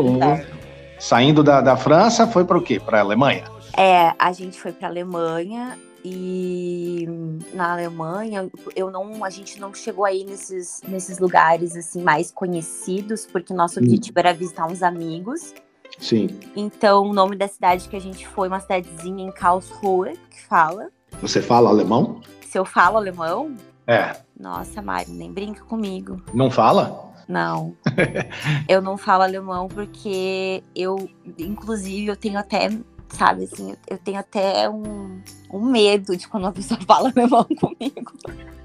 Saindo 0.98 1.42
da, 1.42 1.60
da 1.60 1.76
França, 1.76 2.26
foi 2.26 2.44
para 2.44 2.56
o 2.56 2.62
quê? 2.62 2.80
Para 2.80 2.98
a 2.98 3.00
Alemanha? 3.02 3.44
É, 3.76 4.14
a 4.18 4.32
gente 4.32 4.58
foi 4.58 4.72
para 4.72 4.88
Alemanha 4.88 5.78
e 6.02 7.06
na 7.52 7.72
Alemanha 7.72 8.48
eu 8.74 8.90
não, 8.90 9.24
a 9.24 9.28
gente 9.28 9.60
não 9.60 9.74
chegou 9.74 10.04
aí 10.04 10.24
nesses, 10.24 10.80
nesses 10.86 11.18
lugares 11.18 11.76
assim 11.76 12.02
mais 12.02 12.30
conhecidos, 12.30 13.26
porque 13.26 13.52
nosso 13.52 13.78
hum. 13.78 13.82
objetivo 13.82 14.18
era 14.18 14.32
visitar 14.32 14.66
uns 14.66 14.82
amigos. 14.82 15.52
Sim. 15.98 16.28
Então, 16.54 17.04
o 17.04 17.12
nome 17.12 17.36
da 17.36 17.48
cidade 17.48 17.88
que 17.88 17.96
a 17.96 18.00
gente 18.00 18.26
foi, 18.26 18.48
uma 18.48 18.60
cidadezinha 18.60 19.24
em 19.24 19.32
Karlsruhe, 19.32 20.16
que 20.30 20.42
fala. 20.42 20.90
Você 21.20 21.40
fala 21.40 21.70
alemão? 21.70 22.20
Se 22.42 22.58
eu 22.58 22.64
falo 22.64 22.96
alemão? 22.96 23.54
É. 23.86 24.16
Nossa, 24.38 24.82
Mari, 24.82 25.10
nem 25.10 25.32
brinca 25.32 25.64
comigo. 25.64 26.20
Não 26.34 26.50
fala? 26.50 27.14
Não. 27.28 27.76
eu 28.68 28.80
não 28.82 28.96
falo 28.96 29.22
alemão 29.22 29.68
porque 29.68 30.62
eu, 30.74 31.08
inclusive, 31.38 32.06
eu 32.06 32.16
tenho 32.16 32.38
até, 32.38 32.68
sabe, 33.08 33.44
assim, 33.44 33.76
eu 33.88 33.98
tenho 33.98 34.18
até 34.18 34.68
um, 34.68 35.20
um 35.52 35.64
medo 35.70 36.16
de 36.16 36.26
quando 36.28 36.44
uma 36.44 36.52
pessoa 36.52 36.80
fala 36.86 37.10
alemão 37.14 37.44
comigo. 37.44 38.12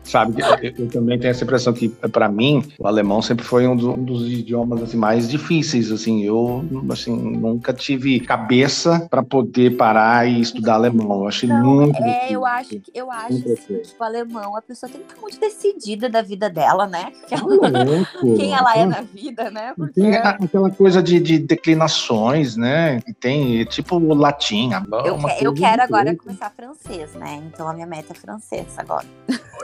Sabe, 0.03 0.41
eu, 0.41 0.73
eu 0.77 0.89
também 0.89 1.19
tenho 1.19 1.31
essa 1.31 1.43
impressão 1.43 1.71
que, 1.71 1.87
para 1.89 2.27
mim, 2.27 2.63
o 2.79 2.87
alemão 2.87 3.21
sempre 3.21 3.45
foi 3.45 3.67
um, 3.67 3.75
do, 3.75 3.91
um 3.91 4.03
dos 4.03 4.29
idiomas 4.29 4.81
assim, 4.81 4.97
mais 4.97 5.29
difíceis. 5.29 5.91
Assim, 5.91 6.23
eu 6.23 6.65
assim, 6.89 7.15
nunca 7.15 7.71
tive 7.71 8.19
cabeça 8.19 9.07
para 9.09 9.23
poder 9.23 9.77
parar 9.77 10.27
e 10.27 10.41
estudar 10.41 10.73
alemão. 10.73 11.21
Eu 11.21 11.27
achei 11.27 11.47
Não, 11.47 11.63
muito. 11.63 11.95
É, 11.97 12.13
difícil. 12.13 12.33
eu 12.33 12.45
acho 12.45 12.79
que 12.79 12.91
eu 12.93 13.11
acho 13.11 13.43
que 13.43 13.75
tipo, 13.79 14.03
alemão, 14.03 14.55
a 14.57 14.61
pessoa 14.61 14.91
tem 14.91 15.01
que 15.01 15.07
estar 15.07 15.21
muito 15.21 15.39
decidida 15.39 16.09
da 16.09 16.21
vida 16.21 16.49
dela, 16.49 16.87
né? 16.87 17.11
Ela, 17.29 18.05
quem 18.35 18.53
ela 18.53 18.75
é 18.75 18.85
na 18.85 19.01
vida, 19.01 19.49
né? 19.51 19.73
Porque... 19.77 20.01
Tem 20.01 20.15
aquela 20.15 20.71
coisa 20.71 21.01
de, 21.01 21.19
de 21.19 21.39
declinações, 21.39 22.57
né? 22.57 22.99
Que 23.01 23.13
tem, 23.13 23.63
tipo 23.65 23.99
latim. 24.13 24.71
Eu, 25.05 25.17
eu 25.41 25.53
quero 25.53 25.81
agora 25.83 26.15
começar 26.15 26.49
francês, 26.49 27.13
né? 27.13 27.41
Então 27.47 27.67
a 27.67 27.73
minha 27.73 27.87
meta 27.87 28.13
é 28.13 28.15
francês 28.15 28.67
agora. 28.77 29.05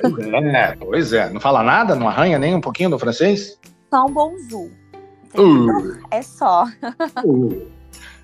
Pois 0.02 0.20
é. 0.20 0.27
É, 0.36 0.76
pois 0.76 1.14
é. 1.14 1.30
Não 1.30 1.40
fala 1.40 1.64
nada? 1.64 1.96
Não 1.96 2.08
arranha 2.08 2.38
nem 2.38 2.56
um 2.56 2.62
pouquinho 2.62 2.90
do 2.90 3.00
francês? 3.00 3.60
Só 3.94 4.06
um 4.06 4.14
bonjour. 4.14 4.70
Uh. 5.36 6.00
É 6.12 6.22
só. 6.22 6.66
Uh. 7.24 7.68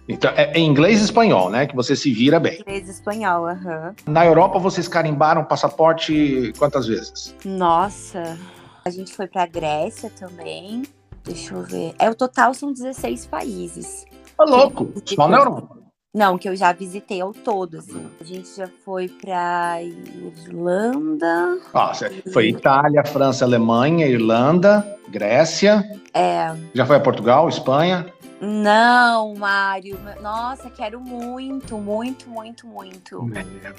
Então, 0.07 0.31
é, 0.35 0.51
é 0.57 0.59
inglês 0.59 0.99
e 1.01 1.05
espanhol, 1.05 1.49
né? 1.49 1.65
Que 1.65 1.75
você 1.75 1.95
se 1.95 2.11
vira 2.13 2.39
bem. 2.39 2.59
Inglês 2.59 2.87
e 2.87 2.91
espanhol, 2.91 3.47
aham. 3.47 3.95
Uhum. 4.05 4.13
Na 4.13 4.25
Europa, 4.25 4.59
vocês 4.59 4.87
carimbaram 4.87 5.45
passaporte 5.45 6.51
quantas 6.57 6.87
vezes? 6.87 7.33
Nossa, 7.45 8.37
a 8.83 8.89
gente 8.89 9.13
foi 9.13 9.27
pra 9.27 9.45
Grécia 9.45 10.09
também. 10.09 10.83
Deixa 11.23 11.53
eu 11.53 11.61
ver. 11.61 11.93
É, 11.97 12.09
o 12.09 12.15
total 12.15 12.53
são 12.53 12.73
16 12.73 13.27
países. 13.27 14.05
Tá 14.37 14.43
louco, 14.43 14.91
só 15.05 15.27
na 15.27 15.37
Europa. 15.37 15.82
Não, 16.13 16.37
que 16.37 16.47
eu 16.47 16.55
já 16.55 16.71
visitei 16.71 17.21
ao 17.21 17.33
todo, 17.33 17.79
assim. 17.79 18.05
A 18.21 18.23
gente 18.23 18.55
já 18.55 18.69
foi 18.85 19.07
pra 19.07 19.79
Irlanda. 19.81 21.57
Nossa, 21.73 22.11
foi 22.31 22.49
Itália, 22.49 23.03
França, 23.03 23.43
Alemanha, 23.43 24.05
Irlanda, 24.05 24.85
Grécia. 25.09 25.83
É. 26.13 26.53
Já 26.71 26.85
foi 26.85 26.97
a 26.97 26.99
Portugal, 26.99 27.49
Espanha? 27.49 28.05
Não, 28.39 29.33
Mário. 29.33 29.97
Nossa, 30.21 30.69
quero 30.69 30.99
muito, 30.99 31.79
muito, 31.79 32.29
muito, 32.29 32.67
muito. 32.67 33.31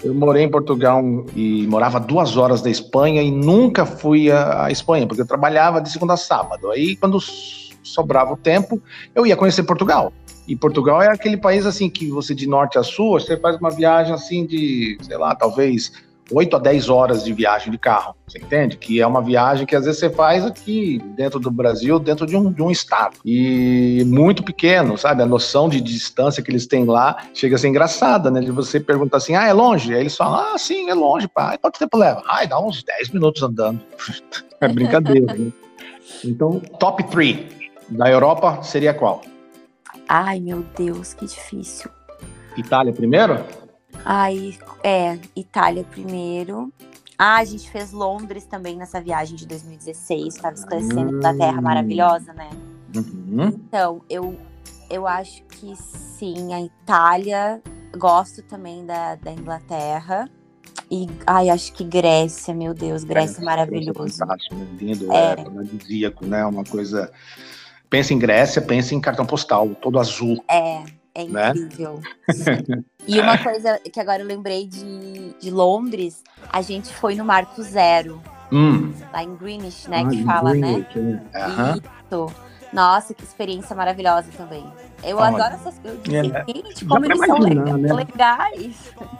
Eu 0.02 0.12
morei 0.12 0.42
em 0.42 0.50
Portugal 0.50 1.04
e 1.36 1.64
morava 1.68 2.00
duas 2.00 2.36
horas 2.36 2.62
da 2.62 2.70
Espanha 2.70 3.22
e 3.22 3.30
nunca 3.30 3.86
fui 3.86 4.32
à 4.32 4.68
Espanha, 4.72 5.06
porque 5.06 5.22
eu 5.22 5.26
trabalhava 5.26 5.80
de 5.80 5.88
segunda 5.88 6.14
a 6.14 6.16
sábado. 6.16 6.72
Aí, 6.72 6.96
quando 6.96 7.20
sobrava 7.20 8.32
o 8.32 8.36
tempo, 8.36 8.82
eu 9.14 9.24
ia 9.24 9.36
conhecer 9.36 9.62
Portugal. 9.62 10.12
E 10.46 10.54
Portugal 10.54 11.00
é 11.00 11.08
aquele 11.08 11.36
país 11.36 11.64
assim 11.64 11.88
que 11.88 12.10
você 12.10 12.34
de 12.34 12.46
norte 12.46 12.78
a 12.78 12.82
sul, 12.82 13.18
você 13.18 13.36
faz 13.36 13.56
uma 13.56 13.70
viagem 13.70 14.12
assim 14.12 14.44
de, 14.46 14.98
sei 15.02 15.16
lá, 15.16 15.34
talvez 15.34 15.92
8 16.32 16.56
a 16.56 16.58
10 16.58 16.88
horas 16.88 17.24
de 17.24 17.32
viagem 17.32 17.70
de 17.70 17.76
carro, 17.76 18.14
você 18.26 18.38
entende? 18.38 18.76
Que 18.76 19.00
é 19.00 19.06
uma 19.06 19.20
viagem 19.20 19.66
que 19.66 19.76
às 19.76 19.84
vezes 19.84 20.00
você 20.00 20.08
faz 20.08 20.44
aqui 20.44 20.98
dentro 21.14 21.38
do 21.38 21.50
Brasil, 21.50 21.98
dentro 21.98 22.26
de 22.26 22.36
um, 22.36 22.50
de 22.50 22.62
um 22.62 22.70
estado. 22.70 23.16
E 23.24 24.02
muito 24.06 24.42
pequeno, 24.42 24.96
sabe? 24.96 25.22
A 25.22 25.26
noção 25.26 25.68
de 25.68 25.80
distância 25.80 26.42
que 26.42 26.50
eles 26.50 26.66
têm 26.66 26.84
lá 26.84 27.26
chega 27.34 27.56
a 27.56 27.58
ser 27.58 27.68
engraçada, 27.68 28.30
né? 28.30 28.40
De 28.40 28.50
você 28.50 28.80
perguntar 28.80 29.18
assim, 29.18 29.34
ah, 29.34 29.46
é 29.46 29.52
longe? 29.52 29.92
Aí 29.92 30.00
eles 30.00 30.16
falam, 30.16 30.54
ah, 30.54 30.58
sim, 30.58 30.88
é 30.88 30.94
longe, 30.94 31.28
pai. 31.28 31.58
Quanto 31.58 31.78
tempo 31.78 31.96
leva? 31.98 32.22
Ai, 32.26 32.46
dá 32.46 32.58
uns 32.58 32.82
10 32.82 33.10
minutos 33.10 33.42
andando. 33.42 33.80
é 34.60 34.68
brincadeira, 34.68 35.34
né? 35.34 35.52
Então, 36.24 36.60
top 36.78 37.02
3 37.04 37.38
da 37.90 38.10
Europa 38.10 38.62
seria 38.62 38.94
qual? 38.94 39.22
Ai, 40.08 40.40
meu 40.40 40.62
Deus, 40.76 41.14
que 41.14 41.26
difícil. 41.26 41.90
Itália 42.56 42.92
primeiro? 42.92 43.44
Ai, 44.04 44.58
é, 44.82 45.18
Itália 45.34 45.84
primeiro. 45.84 46.72
Ah, 47.18 47.36
a 47.36 47.44
gente 47.44 47.70
fez 47.70 47.92
Londres 47.92 48.44
também 48.44 48.76
nessa 48.76 49.00
viagem 49.00 49.36
de 49.36 49.46
2016, 49.46 50.34
estava 50.34 50.54
esclarecendo 50.54 51.16
hum. 51.16 51.20
da 51.20 51.32
Terra 51.32 51.60
maravilhosa, 51.60 52.32
né? 52.32 52.50
Uhum. 52.94 53.48
Então, 53.48 54.02
eu, 54.10 54.36
eu 54.90 55.06
acho 55.06 55.42
que 55.44 55.74
sim, 55.76 56.52
a 56.52 56.60
Itália, 56.60 57.62
gosto 57.96 58.42
também 58.42 58.84
da, 58.84 59.14
da 59.14 59.32
Inglaterra. 59.32 60.28
E, 60.90 61.08
ai, 61.26 61.50
acho 61.50 61.72
que 61.72 61.82
Grécia, 61.82 62.52
meu 62.52 62.74
Deus, 62.74 63.04
Grécia 63.04 63.38
é, 63.38 63.42
é 63.42 63.44
maravilhoso. 63.44 64.18
Fantástico, 64.18 64.56
lindo, 64.78 65.12
é, 65.12 65.32
é 65.32 65.36
paradisíaco, 65.36 66.26
né? 66.26 66.44
Uma 66.44 66.64
coisa 66.64 67.10
pensa 67.94 68.12
em 68.12 68.18
Grécia, 68.18 68.60
pensa 68.60 68.92
em 68.92 69.00
cartão 69.00 69.24
postal, 69.24 69.68
todo 69.80 70.00
azul. 70.00 70.42
É, 70.48 70.82
é 71.14 71.24
né? 71.28 71.50
incrível. 71.50 72.00
Né? 72.28 72.82
e 73.06 73.20
uma 73.20 73.38
coisa 73.38 73.78
que 73.78 74.00
agora 74.00 74.20
eu 74.20 74.26
lembrei 74.26 74.66
de, 74.66 75.32
de 75.38 75.48
Londres, 75.48 76.24
a 76.52 76.60
gente 76.60 76.92
foi 76.92 77.14
no 77.14 77.24
Marco 77.24 77.62
Zero. 77.62 78.20
Hum. 78.50 78.92
Lá 79.12 79.22
em 79.22 79.36
Greenwich, 79.36 79.88
né? 79.88 80.02
Ah, 80.04 80.10
que 80.10 80.24
fala, 80.24 80.54
né? 80.54 80.84
Greenwich, 80.92 80.98
né? 80.98 81.80
Isso. 82.10 82.26
Nossa, 82.72 83.14
que 83.14 83.22
experiência 83.22 83.76
maravilhosa 83.76 84.28
também. 84.36 84.64
Eu 85.06 85.18
adoro 85.20 85.54
essas 85.54 85.78
coisas. 85.78 86.00
é, 86.08 86.22
Gente, 86.22 86.84
dá 86.84 86.94
como 86.94 87.04
eles 87.04 87.18
são 87.18 87.36
imaginar, 87.36 87.64
lega- 87.64 87.78
né? 87.78 87.92
legais. 87.92 88.74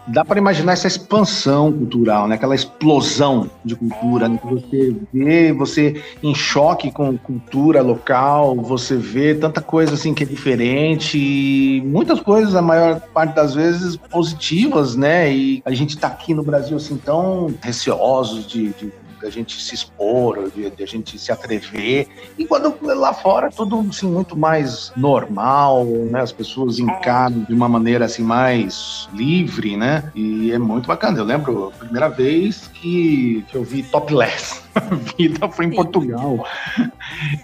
Dá 0.09 0.25
para 0.25 0.39
imaginar 0.39 0.73
essa 0.73 0.87
expansão 0.87 1.73
cultural, 1.73 2.27
né? 2.29 2.35
Aquela 2.37 2.55
explosão 2.55 3.51
de 3.65 3.77
cultura, 3.77 4.29
né? 4.29 4.39
Que 4.39 4.47
você 4.55 4.97
vê, 5.13 5.53
você 5.53 6.03
em 6.23 6.35
choque 6.35 6.91
com 6.91 7.17
cultura 7.19 7.83
local, 7.83 8.55
você 8.57 8.97
vê 8.97 9.35
tanta 9.35 9.61
coisa 9.61 9.95
assim 9.95 10.15
que 10.15 10.23
é 10.23 10.27
diferente, 10.27 11.19
e 11.19 11.83
muitas 11.85 12.21
coisas, 12.21 12.55
a 12.55 12.63
maior 12.63 13.01
parte 13.01 13.35
das 13.35 13.55
vezes 13.55 13.97
positivas, 13.97 14.97
né? 14.97 15.33
E 15.33 15.63
a 15.65 15.73
gente 15.73 15.97
tá 15.99 16.09
aqui 16.09 16.35
no 16.35 16.43
Brasil 16.43 16.77
assim 16.77 16.97
tão 16.97 17.53
receosos 17.63 18.47
de, 18.47 18.69
de 18.75 18.93
da 19.25 19.31
gente 19.31 19.59
se 19.59 19.75
expor, 19.75 20.51
de, 20.51 20.69
de 20.69 20.83
a 20.83 20.87
gente 20.87 21.19
se 21.19 21.33
atrever. 21.33 22.07
E 22.37 22.45
quando 22.45 22.77
lá 22.83 23.15
fora 23.15 23.47
é 23.47 23.51
tudo 23.51 23.81
assim, 23.89 24.07
muito 24.07 24.37
mais 24.37 24.93
normal, 24.95 25.87
né? 25.87 26.21
As 26.21 26.31
pessoas 26.31 26.79
encaram 26.79 27.43
de 27.45 27.55
uma 27.55 27.67
maneira 27.67 28.05
assim 28.05 28.23
mais 28.23 29.09
livre, 29.15 29.79
né? 29.79 30.13
E 30.15 30.53
é 30.53 30.59
muito 30.59 30.87
bacana. 30.87 31.19
Eu 31.19 31.25
lembro 31.25 31.69
a 31.69 31.79
primeira 31.79 32.11
vez 32.11 32.69
que, 32.75 33.43
que 33.49 33.57
eu 33.57 33.65
vi 33.65 33.83
topless. 33.85 34.63
Vida 35.17 35.49
foi 35.49 35.67
em 35.67 35.71
Sim. 35.71 35.77
Portugal. 35.77 36.47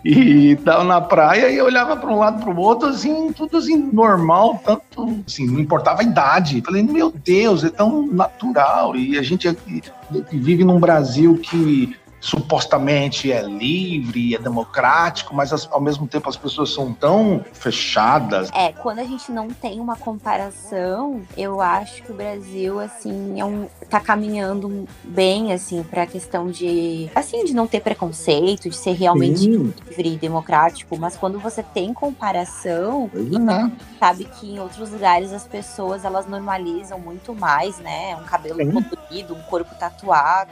E 0.04 0.56
tava 0.56 0.84
na 0.84 1.00
praia 1.00 1.48
e 1.48 1.56
eu 1.56 1.64
olhava 1.64 1.96
para 1.96 2.10
um 2.10 2.18
lado 2.18 2.42
para 2.42 2.52
o 2.52 2.60
outro, 2.60 2.88
assim, 2.88 3.32
tudo 3.32 3.56
assim, 3.56 3.76
normal, 3.76 4.60
tanto 4.62 5.22
assim, 5.26 5.46
não 5.46 5.60
importava 5.60 6.02
a 6.02 6.04
idade. 6.04 6.60
Falei, 6.60 6.82
meu 6.82 7.10
Deus, 7.10 7.64
é 7.64 7.70
tão 7.70 8.06
natural. 8.06 8.96
E 8.96 9.16
a 9.16 9.22
gente 9.22 9.48
vive 10.32 10.64
num 10.64 10.80
Brasil 10.80 11.38
que 11.38 11.96
supostamente 12.20 13.32
é 13.32 13.42
livre, 13.42 14.34
é 14.34 14.38
democrático, 14.38 15.34
mas 15.34 15.52
as- 15.52 15.68
ao 15.72 15.80
mesmo 15.80 16.06
tempo 16.06 16.28
as 16.28 16.36
pessoas 16.36 16.72
são 16.72 16.92
tão 16.92 17.42
fechadas. 17.52 18.50
É, 18.52 18.72
quando 18.72 18.98
a 18.98 19.04
gente 19.04 19.32
não 19.32 19.48
tem 19.48 19.80
uma 19.80 19.96
comparação, 19.96 21.22
eu 21.36 21.60
acho 21.60 22.02
que 22.02 22.12
o 22.12 22.14
Brasil, 22.14 22.78
assim, 22.78 23.40
é 23.40 23.44
um, 23.44 23.66
tá 23.88 24.00
caminhando 24.00 24.86
bem, 25.02 25.52
assim, 25.52 25.82
pra 25.82 26.06
questão 26.06 26.50
de, 26.50 27.10
assim, 27.14 27.44
de 27.44 27.54
não 27.54 27.66
ter 27.66 27.80
preconceito, 27.80 28.68
de 28.68 28.76
ser 28.76 28.92
realmente 28.92 29.38
Sim, 29.40 29.74
livre 29.88 30.14
e 30.14 30.18
democrático, 30.18 30.98
mas 30.98 31.16
quando 31.16 31.38
você 31.38 31.62
tem 31.62 31.92
comparação, 31.94 33.10
é. 33.14 33.70
sabe 33.98 34.24
que 34.24 34.50
em 34.52 34.58
outros 34.60 34.90
lugares 34.90 35.32
as 35.32 35.46
pessoas, 35.46 36.04
elas 36.04 36.26
normalizam 36.26 36.98
muito 36.98 37.34
mais, 37.34 37.78
né? 37.78 38.16
Um 38.20 38.24
cabelo 38.24 38.56
Sim. 38.56 38.70
colorido, 38.72 39.34
um 39.34 39.42
corpo 39.42 39.74
tatuado, 39.74 40.50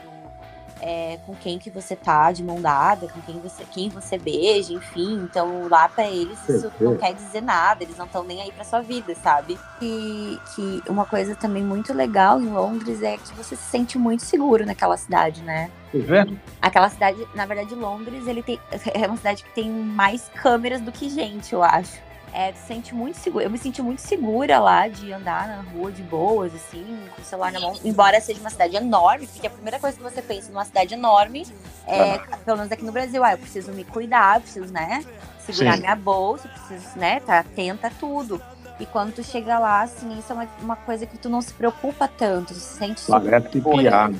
é, 0.81 1.19
com 1.25 1.35
quem 1.35 1.59
que 1.59 1.69
você 1.69 1.95
tá 1.95 2.31
de 2.31 2.43
mão 2.43 2.61
dada, 2.61 3.07
com 3.07 3.21
quem 3.21 3.39
você, 3.39 3.63
quem 3.65 3.89
você 3.89 4.17
beija, 4.17 4.73
enfim. 4.73 5.15
Então 5.23 5.67
lá 5.69 5.87
pra 5.89 6.09
eles 6.09 6.37
isso 6.47 6.71
não 6.79 6.95
quer 6.95 7.13
dizer 7.13 7.41
nada, 7.41 7.83
eles 7.83 7.97
não 7.97 8.05
estão 8.05 8.23
nem 8.23 8.41
aí 8.41 8.51
pra 8.51 8.63
sua 8.63 8.81
vida, 8.81 9.13
sabe? 9.15 9.57
E 9.81 10.37
que 10.55 10.83
uma 10.87 11.05
coisa 11.05 11.35
também 11.35 11.63
muito 11.63 11.93
legal 11.93 12.41
em 12.41 12.47
Londres 12.47 13.01
é 13.01 13.17
que 13.17 13.33
você 13.35 13.55
se 13.55 13.63
sente 13.63 13.97
muito 13.97 14.23
seguro 14.23 14.65
naquela 14.65 14.97
cidade, 14.97 15.41
né? 15.41 15.69
Vê? 15.93 16.25
Aquela 16.61 16.89
cidade, 16.89 17.27
na 17.33 17.45
verdade, 17.45 17.73
Londres, 17.73 18.27
ele 18.27 18.43
tem, 18.43 18.59
é 18.93 19.07
uma 19.07 19.17
cidade 19.17 19.43
que 19.43 19.53
tem 19.53 19.69
mais 19.69 20.29
câmeras 20.35 20.81
do 20.81 20.91
que 20.91 21.09
gente, 21.09 21.53
eu 21.53 21.63
acho. 21.63 22.08
É, 22.39 22.53
se 22.53 22.67
sente 22.67 22.95
muito 22.95 23.17
segura. 23.17 23.43
Eu 23.43 23.49
me 23.49 23.57
senti 23.57 23.81
muito 23.81 23.99
segura 23.99 24.59
lá 24.59 24.87
de 24.87 25.11
andar 25.11 25.45
na 25.45 25.61
rua 25.61 25.91
de 25.91 26.01
boas, 26.01 26.55
assim, 26.55 26.85
com 27.13 27.21
o 27.21 27.25
celular 27.25 27.51
na 27.51 27.59
mão. 27.59 27.73
Embora 27.83 28.21
seja 28.21 28.39
uma 28.39 28.49
cidade 28.49 28.77
enorme, 28.77 29.27
porque 29.27 29.45
a 29.45 29.49
primeira 29.49 29.77
coisa 29.77 29.97
que 29.97 30.01
você 30.03 30.21
pensa 30.21 30.49
numa 30.49 30.63
cidade 30.63 30.93
enorme 30.93 31.45
é, 31.85 32.17
pelo 32.45 32.55
menos 32.55 32.71
aqui 32.71 32.85
no 32.85 32.93
Brasil, 32.93 33.21
ah, 33.25 33.33
eu 33.33 33.37
preciso 33.37 33.73
me 33.73 33.83
cuidar, 33.83 34.37
eu 34.37 34.41
preciso, 34.41 34.71
né, 34.71 35.03
segurar 35.39 35.73
Sim. 35.73 35.81
minha 35.81 35.95
bolsa, 35.97 36.47
preciso, 36.47 36.97
né, 36.97 37.19
tá 37.19 37.39
atenta 37.39 37.87
a 37.87 37.91
tudo. 37.91 38.41
E 38.79 38.85
quando 38.85 39.15
tu 39.15 39.21
chega 39.21 39.59
lá, 39.59 39.81
assim, 39.81 40.17
isso 40.17 40.31
é 40.31 40.35
uma, 40.35 40.47
uma 40.61 40.75
coisa 40.77 41.05
que 41.05 41.17
tu 41.17 41.27
não 41.27 41.41
se 41.41 41.53
preocupa 41.53 42.07
tanto, 42.07 42.53
tu 42.53 42.59
se 42.59 42.77
sente 42.77 43.01
Parece 43.05 43.59
piada. 43.59 44.15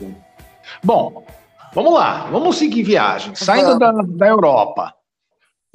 Bom, 0.83 1.23
vamos 1.73 1.93
lá, 1.93 2.27
vamos 2.29 2.57
seguir 2.57 2.83
viagem. 2.83 3.33
Saindo 3.33 3.79
da, 3.79 3.91
da 3.91 4.27
Europa. 4.27 4.98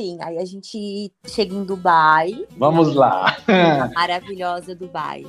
Sim, 0.01 0.19
aí 0.23 0.39
a 0.39 0.45
gente 0.45 1.13
chega 1.25 1.55
em 1.55 1.63
Dubai, 1.65 2.45
Vamos 2.57 2.95
lá. 2.97 3.37
maravilhosa 3.95 4.75
Dubai. 4.75 5.25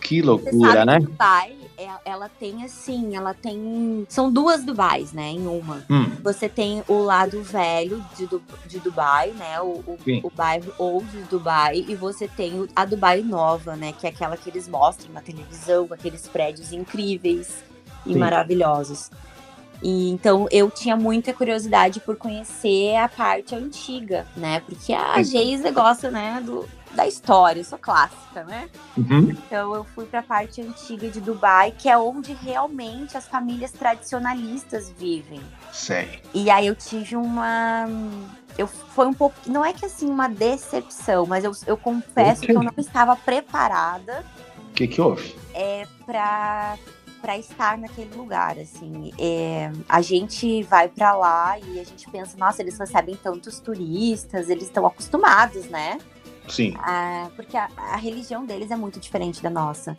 Que 0.00 0.22
loucura, 0.22 0.84
né? 0.84 1.00
que 1.00 1.06
Dubai, 1.06 1.56
é- 1.76 1.88
ela 2.04 2.28
tem 2.28 2.62
assim, 2.64 3.16
ela 3.16 3.34
tem. 3.34 4.06
São 4.08 4.32
duas 4.32 4.62
Dubais, 4.62 5.12
né? 5.12 5.30
Em 5.30 5.48
uma. 5.48 5.84
Hum, 5.90 6.08
Você 6.22 6.48
tem 6.48 6.84
o 6.86 6.98
lado 7.02 7.42
velho 7.42 8.04
de, 8.16 8.26
Du- 8.26 8.42
de 8.68 8.78
Dubai, 8.78 9.30
né? 9.32 9.60
O, 9.60 9.82
o, 9.84 9.98
o 10.22 10.30
bairro 10.30 10.72
old 10.78 11.04
de 11.10 11.22
Dubai. 11.24 11.84
E 11.88 11.96
você 11.96 12.28
tem 12.28 12.68
a 12.76 12.84
Dubai 12.84 13.22
nova, 13.22 13.74
né? 13.74 13.92
Que 13.92 14.06
é 14.06 14.10
aquela 14.10 14.36
que 14.36 14.48
eles 14.48 14.68
mostram 14.68 15.12
na 15.12 15.20
televisão, 15.20 15.88
com 15.88 15.94
aqueles 15.94 16.28
prédios 16.28 16.72
incríveis 16.72 17.64
e 18.04 18.12
Sim. 18.12 18.18
maravilhosos. 18.20 19.10
E, 19.82 20.10
então 20.10 20.46
eu 20.50 20.70
tinha 20.70 20.96
muita 20.96 21.32
curiosidade 21.32 22.00
por 22.00 22.16
conhecer 22.16 22.96
a 22.96 23.08
parte 23.08 23.54
antiga, 23.54 24.26
né? 24.36 24.60
Porque 24.60 24.92
a 24.92 25.22
Sim. 25.22 25.24
Geisa 25.24 25.70
gosta, 25.70 26.10
né, 26.10 26.42
do, 26.44 26.66
da 26.94 27.06
história, 27.06 27.60
eu 27.60 27.64
sou 27.64 27.78
clássica, 27.78 28.44
né? 28.44 28.68
uhum. 28.96 29.30
Então 29.30 29.74
eu 29.74 29.84
fui 29.84 30.06
para 30.06 30.20
a 30.20 30.22
parte 30.22 30.62
antiga 30.62 31.08
de 31.08 31.20
Dubai, 31.20 31.72
que 31.76 31.88
é 31.88 31.96
onde 31.96 32.32
realmente 32.32 33.16
as 33.16 33.28
famílias 33.28 33.70
tradicionalistas 33.70 34.90
vivem. 34.90 35.40
Sei. 35.72 36.20
E 36.32 36.50
aí 36.50 36.66
eu 36.66 36.74
tive 36.74 37.16
uma. 37.16 37.86
Eu 38.56 38.66
foi 38.66 39.06
um 39.06 39.12
pouco. 39.12 39.36
Não 39.46 39.64
é 39.64 39.72
que 39.72 39.84
assim, 39.84 40.08
uma 40.08 40.28
decepção, 40.28 41.26
mas 41.26 41.44
eu, 41.44 41.52
eu 41.66 41.76
confesso 41.76 42.40
que 42.40 42.52
eu 42.52 42.62
não 42.62 42.72
estava 42.78 43.14
preparada 43.14 44.24
O 44.70 44.72
que, 44.72 44.86
que 44.86 45.00
houve? 45.00 45.34
para 46.06 46.78
para 47.26 47.36
estar 47.36 47.76
naquele 47.76 48.14
lugar, 48.14 48.56
assim. 48.56 49.12
É, 49.18 49.72
a 49.88 50.00
gente 50.00 50.62
vai 50.62 50.88
para 50.88 51.12
lá 51.16 51.58
e 51.58 51.80
a 51.80 51.84
gente 51.84 52.08
pensa, 52.08 52.36
nossa, 52.38 52.62
eles 52.62 52.78
recebem 52.78 53.16
tantos 53.16 53.58
turistas, 53.58 54.48
eles 54.48 54.62
estão 54.62 54.86
acostumados, 54.86 55.66
né? 55.66 55.98
Sim. 56.48 56.74
Ah, 56.78 57.28
porque 57.34 57.56
a, 57.56 57.68
a 57.76 57.96
religião 57.96 58.46
deles 58.46 58.70
é 58.70 58.76
muito 58.76 59.00
diferente 59.00 59.42
da 59.42 59.50
nossa. 59.50 59.98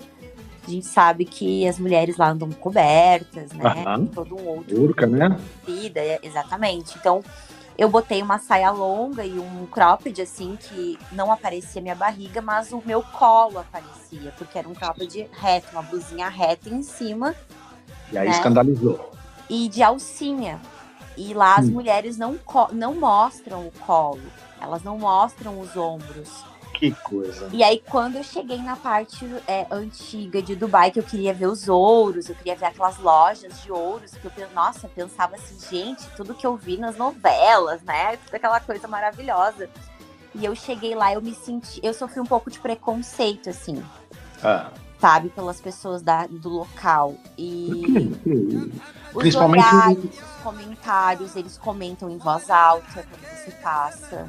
A 0.66 0.70
gente 0.70 0.86
sabe 0.86 1.26
que 1.26 1.68
as 1.68 1.78
mulheres 1.78 2.16
lá 2.16 2.30
andam 2.30 2.50
cobertas, 2.50 3.52
né? 3.52 3.74
Tem 3.74 4.06
todo 4.06 4.34
um 4.38 4.48
outro 4.48 5.08
né? 5.08 5.38
vida, 5.66 6.00
é, 6.00 6.20
exatamente. 6.24 6.98
Então, 6.98 7.22
eu 7.78 7.90
botei 7.90 8.22
uma 8.22 8.40
saia 8.40 8.72
longa 8.72 9.24
e 9.26 9.38
um 9.38 9.66
cropped, 9.68 10.20
assim, 10.22 10.56
que 10.60 10.98
não 11.12 11.32
aparecia 11.32 11.82
minha 11.82 11.96
barriga, 11.96 12.42
mas 12.42 12.72
o 12.72 12.82
meu 12.86 13.04
colo 13.04 13.60
aparecia, 13.60 14.34
porque 14.38 14.58
era 14.58 14.68
um 14.68 14.74
cropped 14.74 15.30
reto, 15.32 15.68
uma 15.72 15.84
blusinha 15.84 16.28
reta 16.28 16.70
em 16.70 16.82
cima 16.82 17.36
E 18.12 18.18
aí 18.18 18.28
Né? 18.30 18.36
escandalizou. 18.36 19.12
e 19.50 19.68
de 19.70 19.84
alcinha. 19.84 20.60
E 21.16 21.34
lá 21.34 21.58
as 21.58 21.68
Hum. 21.68 21.74
mulheres 21.74 22.18
não, 22.18 22.38
não 22.72 22.94
mostram 22.96 23.68
o 23.68 23.72
colo, 23.86 24.22
elas 24.62 24.84
não 24.84 24.98
mostram 25.00 25.60
os 25.60 25.76
ombros. 25.76 26.44
Que 26.78 26.92
coisa. 26.92 27.50
E 27.52 27.64
aí, 27.64 27.82
quando 27.90 28.18
eu 28.18 28.24
cheguei 28.24 28.58
na 28.62 28.76
parte 28.76 29.26
é, 29.48 29.66
antiga 29.72 30.42
de 30.42 30.56
Dubai, 30.56 30.92
que 30.92 31.00
eu 31.00 31.04
queria 31.04 31.34
ver 31.34 31.48
os 31.48 31.68
ouros, 31.68 32.30
eu 32.30 32.36
queria 32.36 32.56
ver 32.56 32.68
aquelas 32.68 32.98
lojas 33.00 33.62
de 33.64 33.72
ouros, 33.72 34.12
que 34.12 34.26
eu, 34.28 34.50
nossa, 34.54 34.88
pensava 34.88 35.36
assim, 35.36 35.58
gente, 35.70 36.08
tudo 36.16 36.36
que 36.36 36.46
eu 36.46 36.56
vi 36.56 36.78
nas 36.78 36.96
novelas, 36.96 37.82
né? 37.82 38.18
Aquela 38.32 38.60
coisa 38.60 38.88
maravilhosa. 38.88 39.70
E 40.36 40.46
eu 40.46 40.56
cheguei 40.56 40.94
lá, 40.94 41.12
eu 41.14 41.22
me 41.22 41.34
senti, 41.34 41.80
eu 41.84 41.94
sofri 41.96 42.20
um 42.20 42.26
pouco 42.26 42.52
de 42.52 42.60
preconceito, 42.60 43.50
assim, 43.50 43.84
Ah, 44.44 44.70
sabe, 45.00 45.30
pelas 45.30 45.60
pessoas 45.60 46.04
da, 46.04 46.28
do 46.28 46.50
local. 46.50 47.16
E 47.36 48.12
os 49.14 49.14
Principalmente- 49.24 49.66
olhares, 49.66 50.04
os 50.04 50.44
comentários, 50.44 51.36
eles 51.36 51.58
comentam 51.58 52.08
em 52.10 52.18
voz 52.18 52.52
alta 52.52 53.04
quando 53.10 53.36
você 53.36 53.52
passa. 53.64 54.28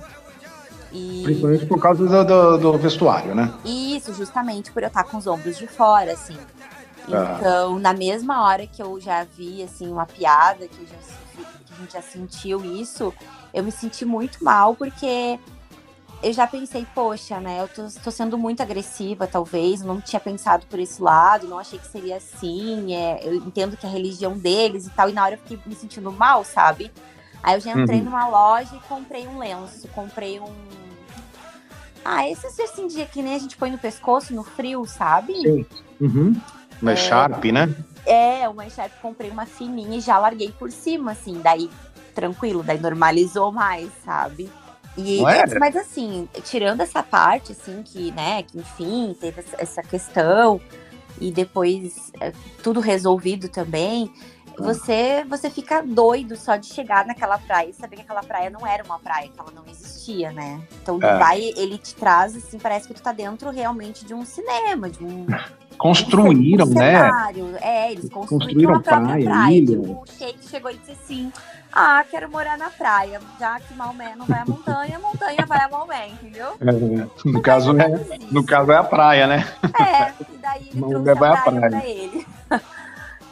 E... 0.92 1.22
Principalmente 1.24 1.66
por 1.66 1.80
causa 1.80 2.06
do, 2.06 2.24
do- 2.24 2.58
do 2.72 2.78
vestuário, 2.78 3.34
né? 3.34 3.52
Isso, 3.64 4.14
justamente 4.14 4.72
por 4.72 4.82
eu 4.82 4.88
estar 4.88 5.04
com 5.04 5.16
os 5.16 5.26
ombros 5.26 5.58
de 5.58 5.66
fora, 5.66 6.12
assim. 6.12 6.36
Ah. 7.12 7.36
Então, 7.38 7.78
na 7.78 7.92
mesma 7.92 8.44
hora 8.44 8.66
que 8.66 8.82
eu 8.82 9.00
já 9.00 9.24
vi, 9.24 9.62
assim, 9.62 9.90
uma 9.90 10.06
piada, 10.06 10.66
que, 10.68 10.86
já, 10.86 10.96
que 11.36 11.72
a 11.72 11.76
gente 11.76 11.92
já 11.92 12.02
sentiu 12.02 12.64
isso, 12.64 13.12
eu 13.52 13.62
me 13.64 13.70
senti 13.72 14.04
muito 14.04 14.42
mal, 14.44 14.74
porque 14.74 15.38
eu 16.22 16.32
já 16.32 16.46
pensei, 16.46 16.86
poxa, 16.94 17.38
né, 17.40 17.60
eu 17.62 17.68
tô, 17.68 17.86
tô 18.02 18.10
sendo 18.10 18.36
muito 18.36 18.62
agressiva, 18.62 19.26
talvez, 19.26 19.82
não 19.82 20.00
tinha 20.00 20.18
pensado 20.20 20.66
por 20.66 20.78
esse 20.78 21.00
lado, 21.00 21.46
não 21.46 21.58
achei 21.58 21.78
que 21.78 21.86
seria 21.86 22.16
assim, 22.16 22.94
é, 22.94 23.20
eu 23.26 23.34
entendo 23.34 23.76
que 23.76 23.86
é 23.86 23.88
a 23.88 23.92
religião 23.92 24.36
deles 24.36 24.86
e 24.86 24.90
tal, 24.90 25.08
e 25.08 25.12
na 25.12 25.22
hora 25.24 25.34
eu 25.34 25.38
fiquei 25.38 25.58
me 25.64 25.74
sentindo 25.74 26.10
mal, 26.10 26.44
sabe? 26.44 26.90
Aí 27.42 27.54
eu 27.56 27.60
já 27.60 27.72
entrei 27.72 27.98
Uhum. 28.00 28.04
numa 28.06 28.28
loja 28.28 28.74
e 28.76 28.80
comprei 28.88 29.26
um 29.26 29.38
lenço, 29.38 29.88
comprei 29.88 30.40
um... 30.40 30.52
Ah, 32.04 32.28
esses 32.28 32.58
assim 32.60 32.86
de 32.86 33.04
que 33.06 33.22
nem 33.22 33.34
a 33.34 33.38
gente 33.38 33.56
põe 33.56 33.70
no 33.70 33.78
pescoço, 33.78 34.34
no 34.34 34.42
frio, 34.44 34.84
sabe? 34.86 35.34
Sim. 35.34 35.66
Uhum. 36.00 36.40
Mas 36.80 36.98
É. 37.00 37.02
Sharp, 37.02 37.44
né? 37.46 37.74
É, 38.06 38.48
uma 38.48 38.68
Sharp, 38.70 38.92
comprei 39.02 39.30
uma 39.30 39.44
fininha 39.46 39.98
e 39.98 40.00
já 40.00 40.18
larguei 40.18 40.50
por 40.52 40.70
cima, 40.70 41.12
assim, 41.12 41.40
daí 41.42 41.70
tranquilo, 42.14 42.62
daí 42.62 42.78
normalizou 42.80 43.52
mais, 43.52 43.90
sabe? 44.04 44.50
E, 44.96 45.24
é? 45.24 45.58
Mas 45.58 45.76
assim, 45.76 46.28
tirando 46.44 46.80
essa 46.80 47.02
parte, 47.02 47.52
assim, 47.52 47.82
que, 47.84 48.10
né, 48.12 48.42
que 48.42 48.58
enfim, 48.58 49.14
teve 49.20 49.40
essa- 49.40 49.56
essa 49.58 49.82
questão 49.82 50.60
e 51.20 51.30
depois 51.30 52.10
é, 52.20 52.32
tudo 52.62 52.80
resolvido 52.80 53.48
também, 53.48 54.10
você, 54.58 55.24
você 55.28 55.48
fica 55.50 55.82
doido 55.82 56.36
só 56.36 56.56
de 56.56 56.66
chegar 56.66 57.06
naquela 57.06 57.38
praia 57.38 57.68
e 57.68 57.72
saber 57.72 57.96
que 57.96 58.02
aquela 58.02 58.22
praia 58.22 58.50
não 58.50 58.66
era 58.66 58.82
uma 58.84 58.98
praia, 58.98 59.28
que 59.28 59.38
ela 59.38 59.50
não 59.54 59.62
existia, 59.70 60.30
né? 60.32 60.60
Então 60.82 60.96
É. 60.96 61.12
Dubai, 61.12 61.52
ele 61.56 61.78
te 61.78 61.94
traz, 61.94 62.36
assim, 62.36 62.58
parece 62.58 62.86
que 62.88 62.94
tu 62.94 63.02
tá 63.02 63.12
dentro 63.12 63.50
realmente 63.50 64.04
de 64.04 64.14
um 64.14 64.24
cinema, 64.24 64.88
de 64.90 65.04
um, 65.04 65.26
Construíram, 65.78 66.66
um 66.66 66.70
né? 66.74 66.96
cenário. 67.00 67.54
É, 67.60 67.92
eles 67.92 68.10
construíram, 68.10 68.28
Construíram 68.48 68.74
a 68.74 68.80
própria 68.80 69.00
praia, 69.06 69.24
praia. 69.24 69.66
Tipo, 69.66 69.82
o 69.82 70.04
Sheik 70.18 70.48
chegou 70.48 70.70
e 70.72 70.76
disse 70.76 70.90
assim: 70.90 71.32
Ah, 71.72 72.04
quero 72.10 72.28
morar 72.28 72.58
na 72.58 72.68
praia. 72.68 73.20
Já 73.38 73.60
que 73.60 73.72
Maomé 73.74 74.16
não 74.16 74.26
vai 74.26 74.40
à 74.40 74.44
montanha, 74.44 74.96
a 74.96 74.98
montanha 74.98 75.46
vai 75.46 75.60
a 75.60 75.68
Maomé, 75.68 76.08
entendeu? 76.08 76.48
É, 76.60 77.06
no 77.24 77.40
caso, 77.40 77.78
é, 77.78 77.88
no 78.32 78.44
caso 78.44 78.72
é 78.72 78.76
a 78.76 78.82
praia, 78.82 79.28
né? 79.28 79.46
É, 79.80 80.12
e 80.32 80.36
daí 80.38 80.68
ele 80.68 80.80
Maomé 80.80 81.14
trouxe 81.14 81.20
vai 81.20 81.30
a 81.30 81.36
praia, 81.42 81.60
praia. 81.60 81.70
pra 81.70 81.86
ele. 81.88 82.26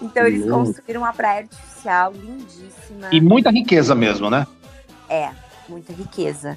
então 0.01 0.27
eles 0.27 0.49
construíram 0.51 1.03
uma 1.03 1.13
praia 1.13 1.41
artificial 1.41 2.13
lindíssima. 2.13 3.09
E 3.13 3.21
muita 3.21 3.51
riqueza 3.51 3.95
mesmo, 3.95 4.29
né? 4.31 4.47
É, 5.09 5.31
muita 5.69 5.93
riqueza. 5.93 6.57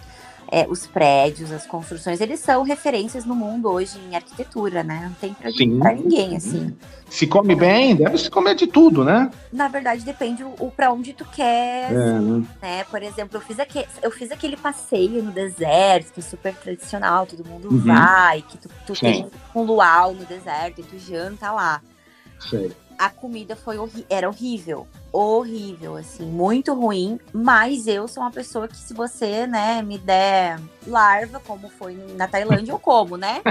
É, 0.51 0.65
os 0.67 0.87
prédios, 0.87 1.51
as 1.51 1.67
construções, 1.67 2.19
eles 2.19 2.39
são 2.39 2.63
referências 2.63 3.23
no 3.23 3.35
mundo 3.35 3.69
hoje 3.69 3.99
em 3.99 4.15
arquitetura, 4.15 4.81
né? 4.83 5.01
Não 5.03 5.13
tem 5.13 5.31
pra, 5.31 5.51
Sim. 5.51 5.77
pra 5.77 5.93
ninguém, 5.93 6.35
assim. 6.35 6.75
Se 7.07 7.27
come 7.27 7.55
bem, 7.55 7.95
deve 7.95 8.17
se 8.17 8.31
comer 8.31 8.55
de 8.55 8.65
tudo, 8.65 9.03
né? 9.03 9.29
Na 9.53 9.67
verdade, 9.67 10.03
depende 10.03 10.43
o, 10.43 10.55
o 10.59 10.71
para 10.71 10.91
onde 10.91 11.13
tu 11.13 11.23
quer, 11.23 11.91
É, 11.91 11.95
né? 11.95 12.43
né? 12.59 12.83
Por 12.85 13.03
exemplo, 13.03 13.37
eu 13.37 13.41
fiz, 13.41 13.59
aque- 13.59 13.85
eu 14.01 14.09
fiz 14.09 14.31
aquele 14.31 14.57
passeio 14.57 15.21
no 15.21 15.31
deserto, 15.31 16.11
que 16.13 16.19
é 16.19 16.23
super 16.23 16.55
tradicional, 16.55 17.27
todo 17.27 17.47
mundo 17.47 17.69
Uhum. 17.71 17.81
vai, 17.81 18.41
que 18.41 18.57
tu, 18.57 18.69
tu 18.87 18.95
Sim. 18.95 19.01
tem 19.01 19.27
um 19.53 19.61
luau 19.61 20.15
no 20.15 20.25
deserto 20.25 20.81
e 20.81 20.83
tu 20.83 20.97
janta 20.97 21.51
lá. 21.51 21.79
Sei. 22.49 22.71
A 22.99 23.09
comida 23.09 23.55
foi 23.55 23.77
horri- 23.77 24.05
era 24.09 24.27
horrível, 24.27 24.85
horrível, 25.09 25.95
assim, 25.95 26.25
muito 26.25 26.73
ruim. 26.73 27.17
Mas 27.31 27.87
eu 27.87 28.09
sou 28.09 28.21
uma 28.21 28.29
pessoa 28.29 28.67
que 28.67 28.75
se 28.75 28.93
você, 28.93 29.47
né, 29.47 29.81
me 29.81 29.97
der 29.97 30.59
larva, 30.85 31.39
como 31.39 31.69
foi 31.69 31.95
na 32.17 32.27
Tailândia, 32.27 32.73
eu 32.73 32.77
como, 32.79 33.15
né? 33.15 33.41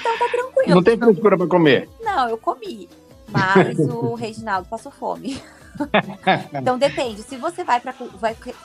Então 0.00 0.18
tá 0.18 0.28
tranquilo. 0.28 0.74
Não 0.74 0.82
tem 0.82 0.98
frescura 0.98 1.38
pra 1.38 1.46
comer. 1.46 1.88
Não, 2.00 2.28
eu 2.28 2.36
comi. 2.36 2.88
Mas 3.28 3.78
o 3.78 4.14
Reginaldo 4.18 4.66
passou 4.68 4.90
fome. 4.90 5.40
então 6.54 6.78
depende. 6.78 7.22
Se 7.22 7.36
você 7.36 7.64
vai 7.64 7.80
para 7.80 7.92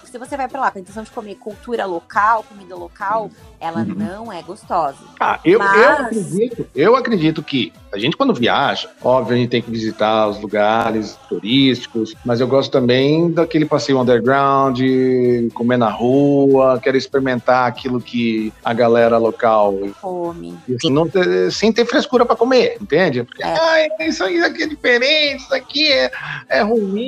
se 0.03 0.17
você 0.17 0.37
vai 0.37 0.47
para 0.47 0.59
lá 0.61 0.71
com 0.71 0.77
a 0.77 0.81
intenção 0.81 1.03
de 1.03 1.11
comer 1.11 1.35
cultura 1.35 1.85
local, 1.85 2.43
comida 2.43 2.75
local, 2.75 3.29
ela 3.59 3.79
Uhum. 3.81 3.95
não 3.95 4.31
é 4.33 4.41
gostosa. 4.41 4.97
Ah, 5.19 5.39
eu, 5.43 5.53
eu, 5.53 5.59
Mas- 5.59 5.99
acredito, 5.99 6.67
eu 6.75 6.95
acredito 6.95 7.43
que 7.43 7.73
a 7.91 7.97
gente, 7.97 8.17
quando 8.17 8.33
viaja, 8.33 8.89
óbvio, 9.01 9.35
a 9.35 9.39
gente 9.39 9.49
tem 9.49 9.61
que 9.61 9.71
visitar 9.71 10.27
os 10.27 10.39
lugares 10.39 11.17
turísticos, 11.29 12.13
mas 12.25 12.39
eu 12.41 12.47
gosto 12.47 12.69
também 12.71 13.31
daquele 13.31 13.65
passeio 13.65 13.99
underground, 13.99 14.79
comer 15.53 15.77
na 15.77 15.89
rua, 15.89 16.79
quero 16.81 16.97
experimentar 16.97 17.67
aquilo 17.67 17.99
que 18.01 18.51
a 18.63 18.73
galera 18.73 19.17
local, 19.17 19.73
não 20.89 21.07
ter- 21.07 21.51
sem 21.51 21.71
ter 21.71 21.85
frescura 21.85 22.25
para 22.25 22.35
comer, 22.35 22.77
entende? 22.81 23.23
Porque, 23.23 23.43
É. 23.43 23.47
ai, 23.59 23.87
isso 24.01 24.23
aí 24.23 24.41
aqui 24.43 24.63
é 24.63 24.67
diferente, 24.67 25.43
isso 25.43 25.53
aqui 25.55 25.91
é, 25.91 26.11
é 26.49 26.61
ruim, 26.61 27.06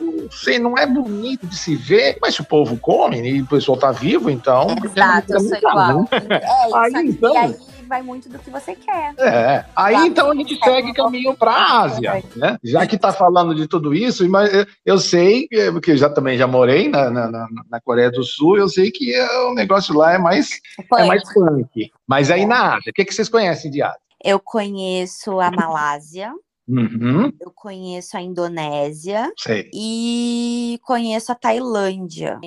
não 0.00 0.30
sei, 0.30 0.58
não 0.58 0.76
é 0.76 0.86
bonito 0.86 1.46
de 1.46 1.56
se 1.56 1.74
ver, 1.76 2.18
mas 2.20 2.34
se 2.34 2.40
o 2.40 2.44
povo 2.44 2.76
come 2.78 3.20
e 3.20 3.42
o 3.42 3.46
pessoal 3.46 3.78
tá 3.78 3.90
vivo, 3.92 4.30
então. 4.30 4.66
Exato, 4.84 5.32
eu 5.34 5.40
sou 5.40 5.56
igual. 5.56 6.04
É 6.30 6.76
Aí, 6.76 6.94
aí. 6.96 7.06
então- 7.08 7.34
E 7.34 7.36
aí 7.38 7.56
vai 7.88 8.02
muito 8.02 8.28
do 8.28 8.38
que 8.38 8.50
você 8.50 8.76
quer. 8.76 9.14
É, 9.18 9.64
aí 9.74 9.94
Claro. 9.94 10.06
então 10.06 10.30
a 10.30 10.34
gente 10.36 10.56
segue 10.62 10.92
caminho 10.94 11.34
para 11.34 11.50
a 11.50 11.80
Ásia, 11.82 12.22
né? 12.36 12.56
Já 12.62 12.86
que 12.86 12.96
tá 12.96 13.12
falando 13.12 13.52
de 13.52 13.66
tudo 13.66 13.92
isso, 13.92 14.28
mas 14.30 14.48
eu- 14.86 14.98
sei, 14.98 15.48
porque 15.72 15.90
eu 15.90 15.96
já 15.96 16.08
também 16.08 16.38
já 16.38 16.46
morei 16.46 16.88
na, 16.88 17.10
na, 17.10 17.28
na- 17.28 17.80
Coreia 17.82 18.08
do 18.10 18.22
Sul, 18.22 18.56
eu 18.58 18.68
sei 18.68 18.92
que 18.92 19.12
eh, 19.12 19.38
o 19.48 19.54
negócio 19.54 19.92
lá 19.96 20.12
é 20.12 20.18
mais, 20.18 20.50
é 20.78 20.82
Punk. 20.84 21.06
mais 21.08 21.34
punk. 21.34 21.90
Mas 22.06 22.30
aí 22.30 22.46
na 22.46 22.76
Ásia, 22.76 22.90
o 22.90 22.92
que, 22.92 23.04
que 23.04 23.12
vocês 23.12 23.28
conhecem 23.28 23.68
de 23.72 23.82
Ásia? 23.82 23.98
Eu 24.22 24.38
conheço 24.38 25.40
a 25.40 25.50
Malásia, 25.50 26.30
Uhum, 26.70 27.32
eu 27.40 27.50
conheço 27.52 28.16
a 28.16 28.20
Indonésia 28.20 29.32
sei. 29.36 29.68
e 29.74 30.78
conheço 30.84 31.32
a 31.32 31.34
Tailândia. 31.34 32.38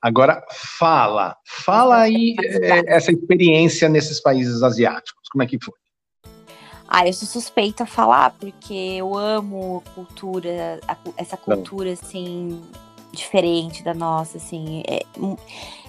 Agora 0.00 0.44
fala, 0.52 1.36
fala 1.44 2.02
aí 2.02 2.36
eh, 2.40 2.84
essa 2.86 3.10
experiência 3.10 3.88
nesses 3.88 4.20
países 4.20 4.62
asiáticos, 4.62 5.28
como 5.28 5.42
é 5.42 5.46
que 5.46 5.58
foi? 5.60 5.74
Ah, 6.86 7.04
eu 7.04 7.12
sou 7.12 7.26
suspeita 7.26 7.82
a 7.82 7.86
falar, 7.86 8.36
porque 8.38 8.74
eu 8.74 9.16
amo 9.16 9.82
cultura, 9.94 10.78
essa 11.16 11.36
cultura, 11.36 11.92
assim, 11.92 12.62
diferente 13.14 13.82
da 13.82 13.94
nossa, 13.94 14.38
assim. 14.38 14.82
é, 14.86 15.02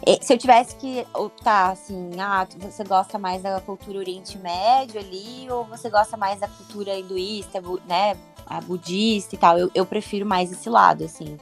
é, 0.05 0.19
se 0.21 0.33
eu 0.33 0.37
tivesse 0.37 0.75
que, 0.75 1.05
tá, 1.43 1.71
assim, 1.71 2.11
ah, 2.19 2.47
você 2.59 2.83
gosta 2.83 3.17
mais 3.17 3.41
da 3.41 3.59
cultura 3.59 3.99
Oriente 3.99 4.37
Médio 4.37 4.99
ali, 4.99 5.47
ou 5.49 5.65
você 5.65 5.89
gosta 5.89 6.15
mais 6.15 6.39
da 6.39 6.47
cultura 6.47 6.97
hinduísta, 6.97 7.61
né, 7.87 8.15
a 8.45 8.61
budista 8.61 9.35
e 9.35 9.37
tal, 9.37 9.57
eu, 9.57 9.71
eu 9.73 9.85
prefiro 9.85 10.25
mais 10.25 10.51
esse 10.51 10.69
lado, 10.69 11.03
assim 11.03 11.37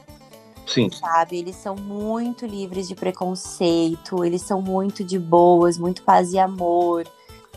Sim, 0.66 0.90
sabe? 0.90 1.36
Eles 1.36 1.56
são 1.56 1.76
muito 1.76 2.46
livres 2.46 2.88
de 2.88 2.94
preconceito, 2.94 4.24
eles 4.24 4.42
são 4.42 4.62
muito 4.62 5.04
de 5.04 5.18
boas, 5.18 5.78
muito 5.78 6.02
paz 6.02 6.32
e 6.32 6.38
amor. 6.38 7.06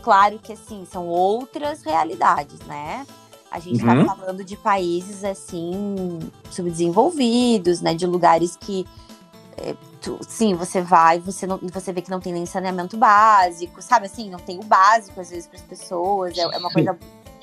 Claro 0.02 0.40
que, 0.40 0.54
assim, 0.54 0.86
são 0.86 1.08
outras 1.08 1.84
realidades, 1.84 2.60
né? 2.62 3.06
A 3.52 3.60
gente 3.60 3.84
Uhum. 3.84 4.06
tá 4.06 4.16
falando 4.16 4.44
de 4.44 4.58
países, 4.58 5.24
assim, 5.24 6.20
subdesenvolvidos, 6.52 7.82
né? 7.82 7.94
De 7.94 8.06
lugares 8.06 8.56
que, 8.60 8.86
é, 9.58 9.74
tu- 10.02 10.20
sim, 10.28 10.54
você 10.54 10.82
vai, 10.82 11.20
você, 11.20 11.48
não, 11.48 11.60
você 11.72 11.92
vê 11.94 12.02
que 12.02 12.12
não 12.12 12.20
tem 12.20 12.34
nem 12.34 12.46
saneamento 12.46 12.98
básico, 12.98 13.82
sabe? 13.82 14.06
Assim, 14.08 14.30
não 14.30 14.40
tem 14.40 14.60
o 14.60 14.64
básico, 14.64 15.20
às 15.20 15.30
vezes, 15.30 15.48
para 15.48 15.58
as 15.60 15.66
pessoas. 15.66 16.38
É, 16.38 16.42
é 16.42 16.58
uma 16.58 16.70
coisa 16.72 16.98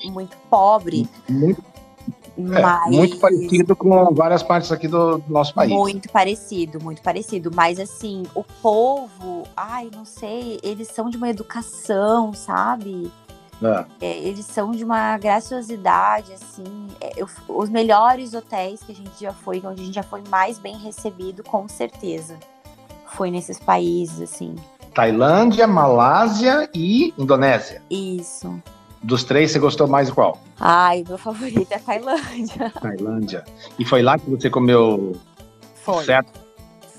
muito 0.05 0.37
pobre, 0.49 1.09
muito, 1.27 1.63
é, 2.37 2.61
mas... 2.61 2.95
muito 2.95 3.17
parecido 3.17 3.75
com 3.75 4.13
várias 4.13 4.43
partes 4.43 4.71
aqui 4.71 4.87
do, 4.87 5.17
do 5.17 5.33
nosso 5.33 5.53
país. 5.53 5.71
Muito 5.71 6.09
parecido, 6.09 6.79
muito 6.83 7.01
parecido. 7.01 7.49
Mas 7.53 7.79
assim, 7.79 8.23
o 8.35 8.43
povo, 8.61 9.43
ai, 9.57 9.89
não 9.93 10.05
sei, 10.05 10.59
eles 10.61 10.89
são 10.89 11.09
de 11.09 11.17
uma 11.17 11.29
educação, 11.29 12.33
sabe? 12.33 13.11
É. 13.63 13.85
É, 14.01 14.17
eles 14.19 14.45
são 14.45 14.71
de 14.71 14.83
uma 14.83 15.17
graciosidade, 15.17 16.33
assim. 16.33 16.87
É, 16.99 17.11
eu- 17.15 17.27
os 17.47 17.69
melhores 17.69 18.33
hotéis 18.33 18.81
que 18.83 18.91
a 18.91 18.95
gente 18.95 19.11
já 19.21 19.31
foi, 19.31 19.61
onde 19.65 19.81
a 19.81 19.85
gente 19.85 19.95
já 19.95 20.03
foi 20.03 20.21
mais 20.29 20.59
bem 20.59 20.77
recebido, 20.77 21.43
com 21.43 21.67
certeza. 21.67 22.35
Foi 23.07 23.31
nesses 23.31 23.59
países, 23.59 24.21
assim. 24.21 24.55
Tailândia, 24.93 25.67
Malásia 25.67 26.69
e 26.73 27.13
Indonésia. 27.17 27.81
Isso. 27.89 28.61
Dos 29.03 29.23
três, 29.23 29.51
você 29.51 29.59
gostou 29.59 29.87
mais 29.87 30.07
de 30.07 30.13
qual? 30.13 30.37
Ai, 30.59 31.03
meu 31.07 31.17
favorito 31.17 31.71
é 31.71 31.75
a 31.75 31.79
Tailândia. 31.79 32.71
Tailândia. 32.81 33.43
E 33.77 33.85
foi 33.85 34.01
lá 34.01 34.17
que 34.17 34.29
você 34.29 34.49
comeu 34.49 35.13
Foi. 35.75 36.03
certo? 36.05 36.31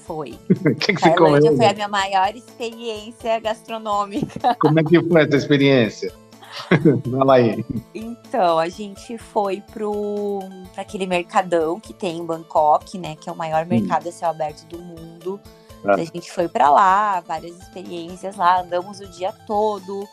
Foi. 0.07 0.38
O 0.64 0.75
que, 0.77 0.92
que 0.95 1.01
você 1.01 1.11
Tailândia 1.11 1.51
comeu? 1.51 1.57
foi 1.57 1.66
a 1.66 1.75
minha 1.75 1.88
maior 1.88 2.35
experiência 2.37 3.40
gastronômica. 3.40 4.55
Como 4.61 4.79
é 4.79 4.85
que 4.85 5.03
foi 5.03 5.23
essa 5.25 5.35
experiência? 5.37 6.12
Fala 7.11 7.35
aí. 7.35 7.64
Então, 7.95 8.59
a 8.59 8.69
gente 8.69 9.19
foi 9.19 9.62
pro 9.73 10.40
pra 10.73 10.83
aquele 10.83 11.07
mercadão 11.07 11.79
que 11.79 11.92
tem 11.92 12.19
em 12.19 12.25
Bangkok, 12.25 12.99
né? 12.99 13.16
Que 13.16 13.29
é 13.29 13.33
o 13.33 13.37
maior 13.37 13.66
mercado 13.66 14.09
a 14.09 14.12
céu 14.12 14.31
aberto 14.31 14.66
do 14.66 14.79
mundo. 14.79 15.40
Ah. 15.85 15.95
A 15.95 16.05
gente 16.05 16.33
foi 16.33 16.49
pra 16.49 16.71
lá, 16.71 17.21
várias 17.21 17.57
experiências 17.59 18.37
lá, 18.37 18.61
andamos 18.62 19.01
o 19.01 19.07
dia 19.07 19.33
todo. 19.47 20.09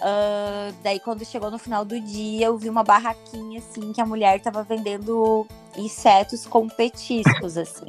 Ah, 0.00 0.70
daí, 0.82 1.00
quando 1.00 1.24
chegou 1.24 1.50
no 1.50 1.58
final 1.58 1.84
do 1.84 1.98
dia, 2.00 2.46
eu 2.46 2.58
vi 2.58 2.68
uma 2.68 2.84
barraquinha 2.84 3.58
assim 3.58 3.92
que 3.92 4.00
a 4.00 4.06
mulher 4.06 4.40
tava 4.40 4.62
vendendo 4.62 5.46
insetos 5.76 6.46
com 6.46 6.68
petiscos, 6.68 7.56
assim. 7.58 7.86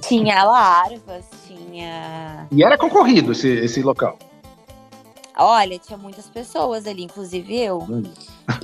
tinha 0.00 0.42
larvas, 0.44 1.24
tinha 1.46 2.46
E 2.50 2.62
era 2.62 2.76
concorrido 2.76 3.32
esse, 3.32 3.48
esse 3.48 3.82
local. 3.82 4.18
Olha, 5.36 5.78
tinha 5.78 5.98
muitas 5.98 6.26
pessoas 6.28 6.86
ali, 6.86 7.02
inclusive 7.04 7.56
eu. 7.58 7.86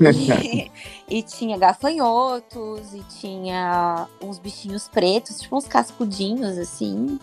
E, 0.00 0.70
e 1.18 1.22
tinha 1.22 1.58
gafanhotos, 1.58 2.94
e 2.94 3.02
tinha 3.20 4.06
uns 4.22 4.38
bichinhos 4.38 4.88
pretos, 4.88 5.40
tipo 5.40 5.56
uns 5.56 5.66
cascudinhos, 5.66 6.56
assim. 6.58 7.18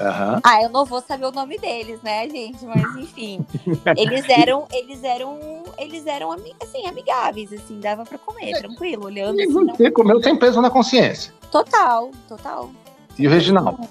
Aham. 0.00 0.40
Ah, 0.42 0.62
eu 0.62 0.68
não 0.70 0.84
vou 0.84 1.00
saber 1.02 1.26
o 1.26 1.30
nome 1.32 1.58
deles, 1.58 2.00
né, 2.02 2.28
gente? 2.28 2.64
Mas 2.64 2.96
enfim. 2.96 3.44
Eles 3.96 4.28
eram, 4.28 4.66
eles 4.72 5.04
eram, 5.04 5.38
eles 5.78 6.06
eram 6.06 6.32
assim, 6.32 6.86
amigáveis, 6.86 7.52
assim, 7.52 7.78
dava 7.78 8.04
pra 8.04 8.18
comer, 8.18 8.56
tranquilo, 8.58 9.04
olhando 9.06 9.38
E 9.38 9.42
assim. 9.44 9.52
não- 9.52 9.74
você 9.76 9.90
comeu 9.90 10.22
sem 10.22 10.36
peso 10.36 10.60
na 10.60 10.70
consciência. 10.70 11.32
Total, 11.50 12.10
total. 12.26 12.70
E 13.18 13.26
o 13.26 13.30
Reginaldo? 13.30 13.86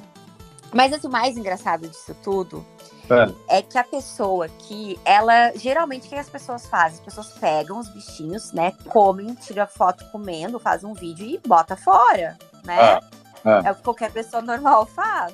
Mas 0.74 0.92
assim, 0.92 1.08
o 1.08 1.12
mais 1.12 1.38
engraçado 1.38 1.88
disso 1.88 2.16
tudo 2.24 2.66
é. 3.10 3.58
é. 3.58 3.62
que 3.62 3.78
a 3.78 3.84
pessoa 3.84 4.48
que 4.48 5.00
ela 5.04 5.52
geralmente 5.56 6.08
o 6.08 6.10
que 6.10 6.16
as 6.16 6.30
pessoas 6.30 6.66
fazem? 6.68 7.00
As 7.00 7.06
pessoas 7.06 7.28
pegam 7.40 7.80
os 7.80 7.90
bichinhos, 7.90 8.52
né? 8.52 8.74
Comem, 8.88 9.34
tira 9.36 9.66
foto 9.66 10.06
comendo, 10.12 10.60
faz 10.60 10.84
um 10.84 10.94
vídeo 10.94 11.26
e 11.26 11.40
bota 11.48 11.76
fora, 11.76 12.38
né? 12.64 13.00
É, 13.46 13.68
é 13.68 13.72
o 13.72 13.76
que 13.76 13.84
qualquer 13.84 14.12
pessoa 14.12 14.42
normal 14.42 14.86
faz. 14.86 15.34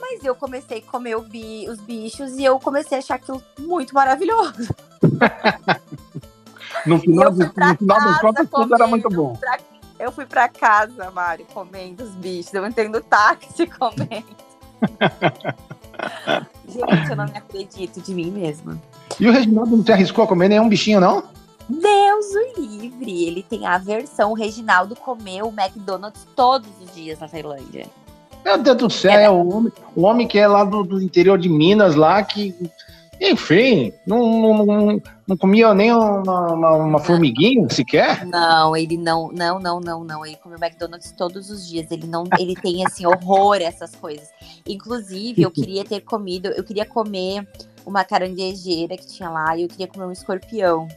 Mas 0.00 0.24
eu 0.24 0.34
comecei 0.34 0.78
a 0.78 0.90
comer 0.90 1.18
bi, 1.22 1.68
os 1.68 1.80
bichos 1.80 2.32
e 2.32 2.44
eu 2.44 2.58
comecei 2.58 2.98
a 2.98 3.00
achar 3.00 3.14
aquilo 3.14 3.42
muito 3.58 3.94
maravilhoso. 3.94 4.74
no 6.84 6.98
final, 6.98 7.32
no 7.32 7.50
final 7.50 8.00
das 8.00 8.20
contas, 8.20 8.48
tudo 8.50 8.74
era 8.74 8.86
muito 8.86 9.08
bom. 9.08 9.34
Pra, 9.36 9.58
eu 9.98 10.12
fui 10.12 10.26
pra 10.26 10.48
casa, 10.48 11.10
Mário, 11.10 11.46
comendo 11.46 12.04
os 12.04 12.14
bichos. 12.16 12.52
Eu 12.52 12.66
entendo 12.66 13.00
táxi 13.00 13.66
comendo. 13.78 14.44
Gente, 16.68 17.10
eu 17.10 17.16
não 17.16 17.26
me 17.26 17.36
acredito 17.36 18.00
de 18.00 18.14
mim 18.14 18.30
mesma. 18.30 18.80
E 19.18 19.28
o 19.28 19.32
Reginaldo 19.32 19.76
não 19.76 19.84
se 19.84 19.92
arriscou 19.92 20.24
a 20.24 20.26
comer 20.26 20.48
nenhum 20.48 20.68
bichinho, 20.68 21.00
não? 21.00 21.22
Deus 21.68 22.26
o 22.34 22.60
livre! 22.60 23.24
Ele 23.24 23.42
tem 23.42 23.66
a 23.66 23.78
versão. 23.78 24.32
O 24.32 24.34
Reginaldo 24.34 24.96
comeu 24.96 25.46
o 25.46 25.54
McDonald's 25.60 26.26
todos 26.36 26.68
os 26.82 26.94
dias 26.94 27.18
na 27.18 27.28
Tailândia. 27.28 27.86
Meu 28.44 28.58
Deus 28.58 28.76
do 28.76 28.90
céu, 28.90 29.18
é. 29.18 29.30
o, 29.30 29.48
homem, 29.48 29.72
o 29.96 30.02
homem 30.02 30.28
que 30.28 30.38
é 30.38 30.46
lá 30.46 30.64
do, 30.64 30.82
do 30.82 31.00
interior 31.00 31.38
de 31.38 31.48
Minas, 31.48 31.94
lá, 31.94 32.22
que 32.22 32.54
enfim, 33.20 33.92
não, 34.06 34.64
não, 34.64 35.02
não 35.26 35.36
comia 35.36 35.72
nem 35.74 35.92
uma, 35.92 36.52
uma, 36.52 36.76
uma, 36.76 36.98
formiguinha 36.98 37.68
sequer? 37.70 38.26
Não, 38.26 38.76
ele 38.76 38.96
não, 38.96 39.30
não, 39.32 39.58
não, 39.58 39.80
não, 39.80 40.04
não. 40.04 40.26
Ele 40.26 40.36
come 40.36 40.56
McDonald's 40.56 41.12
todos 41.12 41.50
os 41.50 41.66
dias. 41.66 41.90
Ele 41.90 42.06
não, 42.06 42.24
ele 42.38 42.54
tem 42.54 42.84
assim 42.84 43.06
horror 43.06 43.56
a 43.56 43.64
essas 43.64 43.94
coisas. 43.94 44.28
Inclusive, 44.66 45.42
eu 45.42 45.50
queria 45.50 45.84
ter 45.84 46.00
comido, 46.00 46.48
eu 46.48 46.64
queria 46.64 46.84
comer 46.84 47.46
uma 47.86 48.04
caranguejeira 48.04 48.96
que 48.96 49.06
tinha 49.06 49.30
lá 49.30 49.56
e 49.56 49.62
eu 49.62 49.68
queria 49.68 49.88
comer 49.88 50.06
um 50.06 50.12
escorpião. 50.12 50.88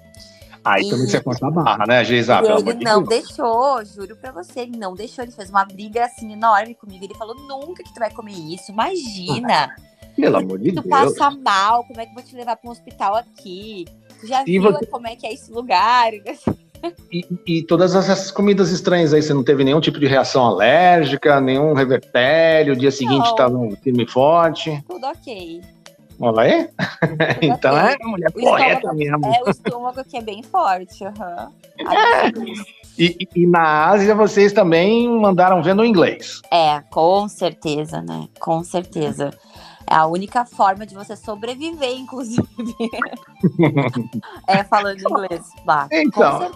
Aí 0.63 0.88
e... 0.88 0.89
também 0.89 1.08
você 1.08 1.21
conta 1.21 1.47
a 1.47 1.51
barra, 1.51 1.86
né, 1.88 2.03
Geisa? 2.03 2.41
Ele 2.41 2.84
não 2.84 3.03
deixou, 3.03 3.84
juro 3.86 4.17
pra 4.17 4.32
você, 4.32 4.62
ele 4.62 4.77
não 4.77 4.93
deixou. 4.93 5.23
Ele 5.23 5.32
fez 5.32 5.49
uma 5.49 5.63
briga 5.63 6.06
assim 6.06 6.34
enorme 6.34 6.75
comigo. 6.75 7.06
Ele 7.06 7.15
falou: 7.15 7.36
nunca 7.36 7.84
que 7.84 7.93
tu 7.93 7.99
vai 7.99 8.12
comer 8.12 8.34
isso, 8.34 8.71
imagina. 8.71 9.73
Pelo 10.17 10.38
amor 10.38 10.60
de 10.60 10.71
tu 10.71 10.82
Deus. 10.82 10.86
Tu 10.86 10.89
passa 10.89 11.32
mal, 11.32 11.84
como 11.86 12.01
é 12.01 12.06
que 12.06 12.12
eu 12.12 12.15
vou 12.15 12.23
te 12.23 12.36
levar 12.36 12.58
para 12.58 12.67
um 12.67 12.71
hospital 12.71 13.15
aqui? 13.15 13.86
Tu 14.19 14.27
já 14.27 14.41
e 14.41 14.60
viu 14.60 14.63
você... 14.63 14.86
como 14.88 15.08
é 15.08 15.15
que 15.15 15.25
é 15.25 15.34
esse 15.34 15.51
lugar? 15.51 16.12
E, 17.12 17.25
e, 17.47 17.63
todas 17.63 17.95
essas 17.95 18.30
comidas 18.30 18.69
estranhas 18.69 19.12
aí, 19.12 19.19
você 19.19 19.34
não 19.34 19.43
teve 19.43 19.63
nenhum 19.63 19.82
tipo 19.82 19.99
de 19.99 20.06
reação 20.06 20.45
alérgica, 20.45 21.41
nenhum 21.41 21.73
revertério, 21.73 22.73
o 22.73 22.75
dia 22.75 22.91
seguinte 22.91 23.36
tá 23.36 23.49
no 23.49 23.75
time 23.77 24.06
forte? 24.08 24.84
Tudo 24.88 25.08
ok. 25.08 25.60
Olha 26.19 26.41
aí. 26.41 26.69
então 27.41 27.77
é 27.77 27.97
mulher 28.03 28.30
o 28.30 28.39
correta 28.39 28.93
mesmo. 28.93 29.25
É 29.25 29.43
o 29.43 29.49
estômago 29.49 30.03
que 30.03 30.17
é 30.17 30.21
bem 30.21 30.43
forte. 30.43 31.03
Uhum. 31.03 31.51
E, 32.99 33.27
e, 33.36 33.45
na 33.45 33.89
Ásia 33.89 34.15
vocês 34.15 34.51
também 34.51 35.08
mandaram 35.08 35.62
vendo 35.62 35.86
inglês. 35.86 36.41
É, 36.51 36.82
com 36.89 37.27
certeza, 37.27 38.01
né? 38.01 38.27
Com 38.39 38.63
certeza. 38.63 39.30
É 39.89 39.95
a 39.95 40.06
única 40.06 40.45
forma 40.45 40.86
de 40.86 40.93
você 40.93 41.15
sobreviver, 41.15 41.97
inclusive. 41.97 42.45
é 44.47 44.63
falando 44.63 45.00
inglês. 45.00 45.50
Bah, 45.65 45.88
então, 45.91 46.52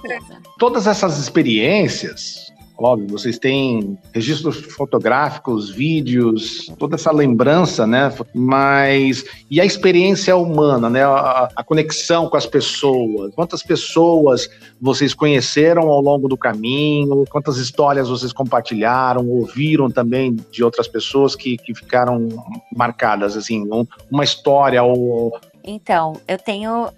todas 0.57 0.85
essas 0.85 1.17
experiências 1.17 2.51
Óbvio, 2.77 3.07
vocês 3.07 3.37
têm 3.37 3.97
registros 4.13 4.57
fotográficos, 4.57 5.69
vídeos, 5.69 6.71
toda 6.79 6.95
essa 6.95 7.11
lembrança, 7.11 7.85
né? 7.85 8.11
Mas 8.33 9.23
e 9.49 9.61
a 9.61 9.65
experiência 9.65 10.35
humana, 10.35 10.89
né? 10.89 11.03
A, 11.03 11.49
a, 11.55 11.63
conexão 11.63 12.27
com 12.27 12.37
as 12.37 12.45
pessoas. 12.45 13.33
Quantas 13.35 13.61
pessoas 13.61 14.49
vocês 14.81 15.13
conheceram 15.13 15.89
ao 15.89 16.01
longo 16.01 16.27
do 16.27 16.37
caminho? 16.37 17.25
Quantas 17.29 17.57
histórias 17.57 18.09
vocês 18.09 18.33
compartilharam, 18.33 19.27
ouviram 19.27 19.89
também 19.89 20.35
de 20.51 20.63
outras 20.63 20.87
pessoas 20.87 21.35
que, 21.35 21.57
que 21.57 21.75
ficaram 21.75 22.27
marcadas, 22.75 23.37
assim, 23.37 23.61
um, 23.71 23.85
uma 24.09 24.23
história 24.23 24.81
ou 24.83 25.39
então, 25.63 26.13
eu 26.27 26.37
tenho 26.37 26.89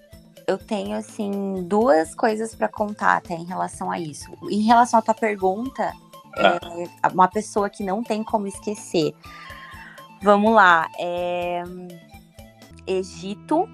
eu 0.47 0.57
tenho 0.57 0.97
assim 0.97 1.63
duas 1.67 2.13
coisas 2.15 2.55
para 2.55 2.67
contar 2.67 3.17
até 3.17 3.33
em 3.33 3.45
relação 3.45 3.91
a 3.91 3.99
isso. 3.99 4.31
Em 4.49 4.61
relação 4.61 4.99
à 4.99 5.01
tua 5.01 5.13
pergunta, 5.13 5.93
ah. 6.37 6.59
é, 7.03 7.07
uma 7.09 7.27
pessoa 7.27 7.69
que 7.69 7.83
não 7.83 8.03
tem 8.03 8.23
como 8.23 8.47
esquecer. 8.47 9.13
Vamos 10.21 10.53
lá, 10.53 10.87
é, 10.99 11.63
Egito. 12.87 13.67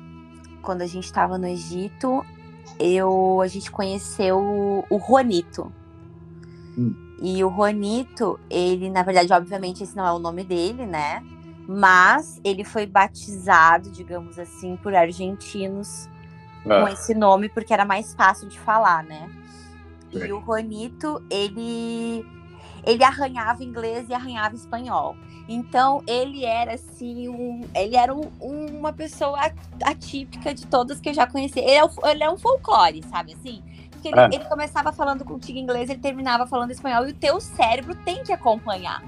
Quando 0.61 0.81
a 0.81 0.87
gente 0.87 1.05
estava 1.05 1.37
no 1.37 1.47
Egito, 1.47 2.25
eu 2.79 3.41
a 3.41 3.47
gente 3.47 3.71
conheceu 3.71 4.37
o 4.89 4.99
Juanito. 4.99 5.71
Hum. 6.77 6.93
E 7.21 7.43
o 7.43 7.49
Juanito, 7.49 8.39
ele, 8.49 8.89
na 8.89 9.03
verdade, 9.03 9.31
obviamente, 9.33 9.83
esse 9.83 9.95
não 9.95 10.05
é 10.05 10.11
o 10.11 10.19
nome 10.19 10.43
dele, 10.43 10.85
né? 10.85 11.23
Mas 11.67 12.39
ele 12.43 12.63
foi 12.63 12.85
batizado, 12.85 13.91
digamos 13.91 14.39
assim, 14.39 14.77
por 14.77 14.95
argentinos 14.95 16.09
com 16.63 16.87
é. 16.87 16.93
esse 16.93 17.13
nome 17.13 17.49
porque 17.49 17.73
era 17.73 17.85
mais 17.85 18.13
fácil 18.13 18.47
de 18.47 18.59
falar, 18.59 19.03
né? 19.03 19.29
E 20.11 20.31
o 20.31 20.41
Juanito, 20.41 21.23
ele 21.29 22.25
ele 22.83 23.03
arranhava 23.03 23.63
inglês 23.63 24.09
e 24.09 24.13
arranhava 24.13 24.55
espanhol. 24.55 25.15
Então 25.47 26.03
ele 26.05 26.45
era 26.45 26.75
assim, 26.75 27.27
um, 27.27 27.61
ele 27.75 27.95
era 27.95 28.13
um, 28.13 28.29
uma 28.39 28.93
pessoa 28.93 29.39
atípica 29.83 30.53
de 30.53 30.65
todas 30.67 30.99
que 30.99 31.09
eu 31.09 31.13
já 31.13 31.27
conheci. 31.27 31.59
Ele 31.59 31.71
é, 31.71 31.83
um, 31.83 31.89
ele 32.05 32.23
é 32.23 32.29
um 32.29 32.37
folclore, 32.37 33.03
sabe 33.09 33.33
assim? 33.33 33.61
Porque 33.89 34.09
ele, 34.09 34.19
é. 34.19 34.25
ele 34.25 34.45
começava 34.45 34.91
falando 34.93 35.25
contigo 35.25 35.57
inglês, 35.57 35.89
ele 35.89 35.99
terminava 35.99 36.47
falando 36.47 36.71
espanhol 36.71 37.07
e 37.07 37.11
o 37.11 37.15
teu 37.15 37.41
cérebro 37.41 37.95
tem 37.95 38.23
que 38.23 38.31
acompanhar. 38.31 39.03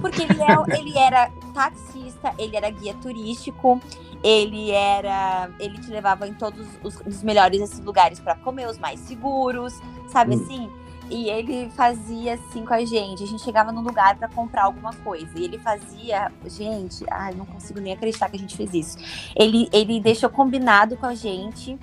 Porque 0.00 0.22
ele, 0.22 0.42
é, 0.42 0.78
ele 0.78 0.98
era 0.98 1.30
taxista, 1.54 2.07
ele 2.38 2.56
era 2.56 2.70
guia 2.70 2.94
turístico, 2.94 3.80
ele 4.22 4.70
era. 4.70 5.50
Ele 5.58 5.78
te 5.78 5.90
levava 5.90 6.26
em 6.26 6.34
todos 6.34 6.66
os, 6.82 7.00
os 7.06 7.22
melhores 7.22 7.60
esses 7.60 7.80
lugares 7.80 8.20
para 8.20 8.34
comer, 8.36 8.68
os 8.68 8.78
mais 8.78 9.00
seguros, 9.00 9.80
sabe 10.08 10.36
hum. 10.36 10.42
assim? 10.42 10.70
E 11.10 11.30
ele 11.30 11.70
fazia 11.70 12.34
assim 12.34 12.64
com 12.64 12.74
a 12.74 12.84
gente. 12.84 13.22
A 13.22 13.26
gente 13.26 13.42
chegava 13.42 13.72
num 13.72 13.80
lugar 13.80 14.16
para 14.16 14.28
comprar 14.28 14.64
alguma 14.64 14.92
coisa. 14.92 15.30
E 15.36 15.44
ele 15.44 15.58
fazia. 15.58 16.30
Gente, 16.46 17.04
ai, 17.10 17.34
não 17.34 17.46
consigo 17.46 17.80
nem 17.80 17.92
acreditar 17.92 18.28
que 18.28 18.36
a 18.36 18.38
gente 18.38 18.56
fez 18.56 18.74
isso. 18.74 18.98
Ele, 19.34 19.68
ele 19.72 20.00
deixou 20.00 20.28
combinado 20.28 20.96
com 20.96 21.06
a 21.06 21.14
gente 21.14 21.78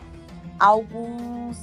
alguns. 0.60 1.58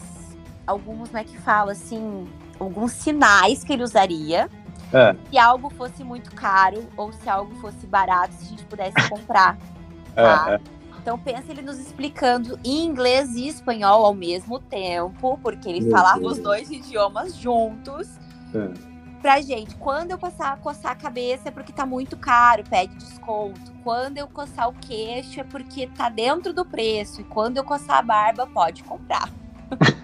Alguns, 0.67 1.09
como 1.09 1.19
é 1.19 1.25
que 1.25 1.37
fala 1.39 1.73
assim? 1.73 2.27
Alguns 2.59 2.93
sinais 2.93 3.63
que 3.63 3.73
ele 3.73 3.83
usaria. 3.83 4.51
É. 4.93 5.17
Se 5.31 5.39
algo 5.39 5.71
fosse 5.71 6.05
muito 6.05 6.35
caro 6.35 6.87
ou 6.97 7.13
se 7.13 7.29
algo 7.29 7.55
fosse 7.57 7.87
barato, 7.87 8.35
se 8.35 8.47
a 8.47 8.49
gente 8.49 8.65
pudesse 8.65 9.09
comprar. 9.09 9.57
Tá? 10.15 10.51
É, 10.51 10.55
é. 10.57 10.61
Então 11.01 11.19
pensa 11.19 11.51
ele 11.51 11.63
nos 11.63 11.79
explicando 11.79 12.61
em 12.63 12.85
inglês 12.85 13.35
e 13.35 13.49
espanhol 13.49 14.05
ao 14.05 14.13
mesmo 14.13 14.59
tempo, 14.61 15.39
porque 15.43 15.67
ele 15.67 15.81
Meu 15.81 15.91
falava 15.91 16.21
Deus. 16.21 16.33
os 16.33 16.39
dois 16.39 16.71
idiomas 16.71 17.35
juntos. 17.35 18.21
É. 18.55 18.93
Pra 19.23 19.41
gente, 19.41 19.75
quando 19.77 20.11
eu 20.11 20.19
coçar, 20.19 20.59
coçar 20.59 20.93
a 20.93 20.95
cabeça 20.95 21.49
é 21.49 21.51
porque 21.51 21.73
tá 21.73 21.87
muito 21.87 22.17
caro, 22.17 22.63
pede 22.69 22.95
desconto. 22.97 23.73
Quando 23.83 24.19
eu 24.19 24.29
coçar 24.29 24.69
o 24.69 24.73
queixo 24.75 25.41
é 25.41 25.45
porque 25.45 25.87
tá 25.87 26.09
dentro 26.09 26.53
do 26.53 26.65
preço. 26.65 27.21
E 27.21 27.25
quando 27.25 27.57
eu 27.57 27.65
coçar 27.65 27.99
a 27.99 28.03
barba, 28.03 28.47
pode 28.47 28.85
comprar. 28.85 29.31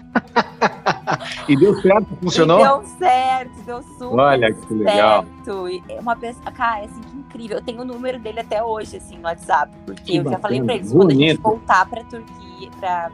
e 1.47 1.55
deu 1.55 1.81
certo, 1.81 2.07
funcionou? 2.21 2.59
E 2.59 2.63
deu 2.63 2.83
certo, 2.97 3.51
deu 3.65 3.83
super 3.83 4.19
Olha 4.19 4.53
que 4.53 4.73
legal. 4.73 5.25
certo. 5.43 5.67
E 5.67 5.83
é 5.89 5.99
uma 5.99 6.15
pessoa, 6.15 6.51
cara, 6.51 6.85
assim, 6.85 7.01
que 7.01 7.17
incrível. 7.17 7.57
Eu 7.57 7.63
tenho 7.63 7.81
o 7.81 7.85
número 7.85 8.19
dele 8.19 8.39
até 8.39 8.63
hoje, 8.63 8.97
assim, 8.97 9.17
no 9.17 9.23
WhatsApp, 9.23 9.71
porque 9.85 10.03
que 10.03 10.17
eu 10.17 10.23
bacana. 10.23 10.37
já 10.37 10.41
falei 10.41 10.61
pra 10.61 10.75
eles, 10.75 10.91
quando 10.91 11.11
a 11.11 11.15
gente 11.15 11.41
voltar 11.41 11.85
pra 11.89 12.03
Turquia, 12.03 12.69
pra 12.79 13.11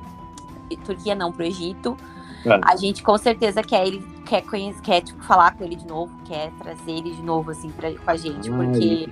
Turquia 0.86 1.16
não, 1.16 1.32
pro 1.32 1.46
Egito, 1.46 1.96
é. 2.46 2.60
a 2.64 2.76
gente 2.76 3.04
com 3.04 3.18
certeza 3.18 3.64
quer 3.64 3.88
ele, 3.88 4.06
quer 4.26 4.42
conhecer, 4.42 4.82
quer, 4.82 5.02
tipo, 5.02 5.24
falar 5.24 5.56
com 5.56 5.64
ele 5.64 5.76
de 5.76 5.88
novo, 5.88 6.14
quer 6.26 6.52
trazer 6.60 6.92
ele 6.92 7.12
de 7.12 7.22
novo, 7.22 7.52
assim, 7.52 7.70
pra, 7.72 7.92
com 7.92 8.12
a 8.12 8.16
gente, 8.16 8.50
porque... 8.50 9.10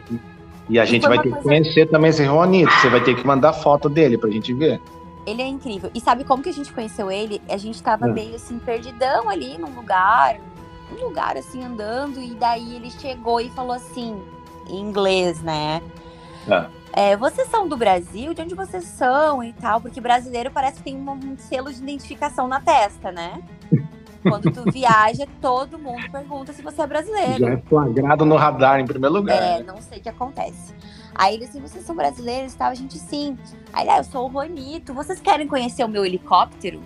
E 0.70 0.80
a 0.80 0.86
gente 0.86 1.06
vai 1.06 1.20
ter 1.22 1.30
que 1.30 1.42
conhecer 1.44 1.90
também 1.90 2.10
esse 2.10 2.24
Juanito, 2.24 2.72
você 2.72 2.90
vai 2.90 3.02
ter 3.04 3.16
que 3.16 3.28
mandar 3.28 3.52
foto 3.52 3.90
dele 3.90 4.18
pra 4.18 4.30
gente 4.30 4.54
ver. 4.54 4.80
Ele 5.26 5.42
é 5.42 5.48
incrível. 5.48 5.90
E 5.94 6.02
sabe 6.02 6.24
como 6.24 6.44
que 6.44 6.50
a 6.50 6.54
gente 6.54 6.72
conheceu 6.74 7.10
ele? 7.10 7.42
A 7.50 7.58
gente 7.58 7.82
tava 7.82 8.08
é. 8.10 8.12
meio 8.12 8.36
assim, 8.36 8.60
perdidão 8.60 9.30
ali 9.30 9.58
num 9.58 9.74
lugar, 9.74 10.38
um 10.92 11.06
lugar 11.06 11.38
assim, 11.38 11.64
andando, 11.64 12.22
e 12.22 12.36
daí 12.36 12.76
ele 12.76 12.92
chegou 12.92 13.40
e 13.40 13.50
falou 13.50 13.74
assim, 13.74 14.22
em 14.68 14.80
inglês, 14.80 15.42
né? 15.42 15.82
É. 16.48 16.84
É, 16.96 17.18
vocês 17.18 17.48
são 17.50 17.68
do 17.68 17.76
Brasil? 17.76 18.36
De 18.36 18.42
onde 18.42 18.54
vocês 18.54 18.84
são 18.84 19.44
e 19.44 19.52
tal? 19.54 19.82
Porque 19.82 20.00
brasileiro 20.00 20.52
parece 20.52 20.78
que 20.78 20.84
tem 20.84 20.96
um 20.96 21.38
selo 21.38 21.74
de 21.74 21.80
identificação 21.80 22.48
na 22.48 22.62
testa, 22.62 23.12
né? 23.12 23.42
Quando 24.22 24.52
tu 24.52 24.72
viaja, 24.72 25.26
todo 25.42 25.78
mundo 25.78 26.10
pergunta 26.12 26.54
se 26.54 26.62
você 26.62 26.84
é 26.84 26.88
brasileiro. 26.88 27.40
Já 27.40 27.50
é 27.50 27.58
flagrado 27.58 28.26
no 28.26 28.36
radar 28.36 28.80
em 28.80 28.86
primeiro 28.86 29.16
lugar. 29.16 29.36
É, 29.36 29.58
né? 29.58 29.64
não 29.66 29.82
sei 29.82 29.98
o 29.98 30.02
que 30.02 30.10
acontece. 30.10 30.74
Aí 31.16 31.36
ele 31.36 31.46
assim, 31.46 31.60
vocês 31.62 31.86
são 31.86 31.96
brasileiros 31.96 32.54
e 32.54 32.58
tal? 32.58 32.70
A 32.72 32.76
gente 32.76 32.98
sim. 32.98 33.38
Aí, 33.72 33.88
ah, 33.90 33.98
eu 33.98 34.04
sou 34.04 34.26
o 34.26 34.28
Ronito. 34.28 34.94
Vocês 34.94 35.20
querem 35.20 35.48
conhecer 35.48 35.84
o 35.84 35.88
meu 35.90 36.06
helicóptero? 36.06 36.82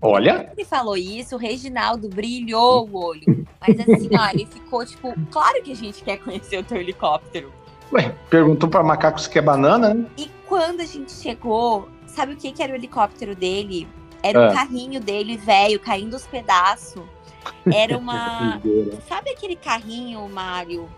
Olha, 0.00 0.50
Ele 0.56 0.64
falou 0.64 0.96
isso, 0.96 1.34
o 1.34 1.38
Reginaldo 1.38 2.08
brilhou 2.08 2.88
o 2.88 3.04
olho. 3.04 3.44
Mas 3.60 3.80
assim, 3.80 4.08
ó, 4.16 4.28
ele 4.32 4.46
ficou 4.46 4.86
tipo, 4.86 5.12
claro 5.30 5.60
que 5.62 5.72
a 5.72 5.76
gente 5.76 6.04
quer 6.04 6.18
conhecer 6.18 6.56
o 6.58 6.62
teu 6.62 6.76
helicóptero. 6.78 7.52
ué, 7.92 8.14
perguntou 8.30 8.68
pra 8.68 8.82
macaco 8.84 9.20
se 9.20 9.28
quer 9.28 9.42
banana, 9.42 9.92
né? 9.94 10.06
E 10.16 10.30
quando 10.46 10.80
a 10.82 10.84
gente 10.84 11.10
chegou, 11.10 11.88
sabe 12.06 12.34
o 12.34 12.36
que, 12.36 12.52
que 12.52 12.62
era 12.62 12.72
o 12.72 12.76
helicóptero 12.76 13.34
dele? 13.34 13.88
Era 14.22 14.46
Ah. 14.48 14.50
um 14.50 14.54
carrinho 14.54 15.00
dele 15.00 15.36
velho, 15.36 15.80
caindo 15.80 16.14
os 16.14 16.26
pedaços. 16.28 17.02
Era 17.72 17.98
uma. 17.98 18.60
Sabe 19.08 19.30
aquele 19.30 19.56
carrinho, 19.56 20.28
Mário? 20.28 20.88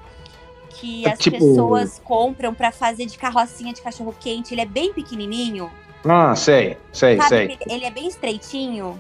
Que 0.71 1.05
É 1.07 1.13
as 1.13 1.19
tipo- 1.19 1.37
pessoas 1.39 2.01
compram 2.05 2.55
pra 2.55 2.71
fazer 2.71 3.05
de 3.07 3.19
carrocinha 3.19 3.73
de 3.73 3.83
cachorro 3.83 4.15
quente. 4.19 4.55
Ele 4.55 4.61
é 4.61 4.67
bem 4.67 4.93
pequenininho. 4.93 5.71
Ah, 6.05 6.35
sei, 6.35 6.77
sei, 6.93 7.17
Sabe? 7.17 7.29
sei. 7.29 7.59
Ele, 7.69 7.85
é 7.85 7.91
bem 7.91 8.07
estreitinho. 8.09 8.99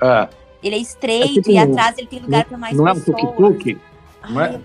Ah, 0.00 0.28
Ele 0.62 0.74
é 0.76 0.78
estreito 0.78 1.24
É 1.40 1.42
tipo 1.42 1.50
e 1.50 1.58
atrás 1.58 1.96
ele 1.98 2.06
tem 2.08 2.18
lugar 2.20 2.44
pra 2.44 2.58
mais 2.58 2.76
não 2.76 2.86
é 2.86 2.92
um 2.92 2.94
pessoas. 3.00 3.20
tuk-tuk? 3.20 3.78
Não 4.28 4.40
é? 4.40 4.60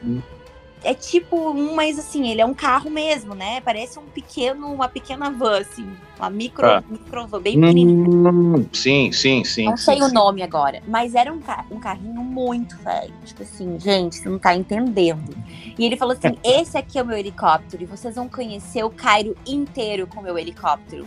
É 0.84 0.94
tipo 0.94 1.52
um, 1.52 1.74
mas 1.76 1.98
assim, 1.98 2.30
ele 2.30 2.42
é 2.42 2.46
um 2.46 2.54
carro 2.54 2.90
mesmo, 2.90 3.34
né? 3.34 3.62
Parece 3.62 3.98
um 4.00 4.04
pequeno, 4.04 4.68
uma 4.72 4.88
pequena 4.88 5.30
van, 5.32 5.60
assim. 5.60 5.88
Uma 6.20 6.30
micro, 6.30 6.66
Ah. 6.66 6.84
micro 6.90 7.28
van, 7.28 7.42
bem 7.42 7.60
pequenininha. 7.60 8.10
Hum, 8.32 8.66
sim, 8.74 9.12
sim, 9.12 9.44
sim. 9.44 9.66
Não 9.66 9.78
sim, 9.78 9.84
sei 9.86 10.02
o 10.02 10.08
sim. 10.08 10.14
nome 10.14 10.42
agora, 10.44 10.82
mas 10.88 11.16
era 11.16 11.32
um, 11.32 11.40
ca- 11.40 11.66
um 11.72 11.80
carrinho 11.80 12.22
muito 12.22 12.78
velho. 12.78 13.14
Tipo 13.26 13.44
assim, 13.44 13.80
gente, 13.80 14.18
você 14.18 14.30
não 14.30 14.38
tá 14.40 14.56
entendendo. 14.56 15.36
E 15.78 15.86
ele 15.86 15.96
falou 15.98 16.14
assim: 16.16 16.38
esse 16.44 16.78
aqui 16.78 17.00
é 17.00 17.02
o 17.02 17.06
meu 17.06 17.18
helicóptero, 17.18 17.84
e 17.84 17.86
vocês 17.86 18.16
vão 18.16 18.28
conhecer 18.28 18.84
o 18.84 18.90
Cairo 18.90 19.36
inteiro 19.48 20.06
com 20.08 20.20
o 20.20 20.24
meu 20.24 20.38
helicóptero. 20.38 21.06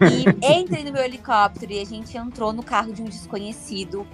E 0.00 0.24
entrei 0.60 0.84
no 0.84 0.92
meu 0.92 1.02
helicóptero 1.02 1.72
e 1.72 1.80
a 1.80 1.84
gente 1.84 2.16
entrou 2.16 2.52
no 2.52 2.62
carro 2.62 2.92
de 2.92 3.02
um 3.02 3.06
desconhecido. 3.06 4.06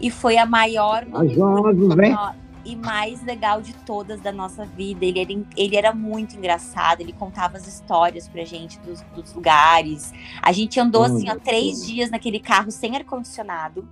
E 0.00 0.10
foi 0.10 0.38
a 0.38 0.46
maior 0.46 1.06
As 1.12 1.32
jogos, 1.32 1.98
hein? 1.98 2.16
E 2.64 2.76
mais 2.76 3.22
legal 3.22 3.60
de 3.60 3.72
todas 3.72 4.20
da 4.20 4.32
nossa 4.32 4.64
vida. 4.64 5.04
Ele 5.04 5.20
era, 5.20 5.32
ele 5.56 5.76
era 5.76 5.92
muito 5.92 6.36
engraçado, 6.36 7.00
ele 7.00 7.12
contava 7.12 7.56
as 7.56 7.66
histórias 7.66 8.28
pra 8.28 8.44
gente 8.44 8.78
dos, 8.80 9.00
dos 9.14 9.32
lugares. 9.34 10.12
A 10.42 10.52
gente 10.52 10.78
andou 10.78 11.04
assim, 11.04 11.30
ó, 11.30 11.36
três 11.36 11.86
dias 11.86 12.10
naquele 12.10 12.40
carro 12.40 12.70
sem 12.70 12.96
ar-condicionado, 12.96 13.88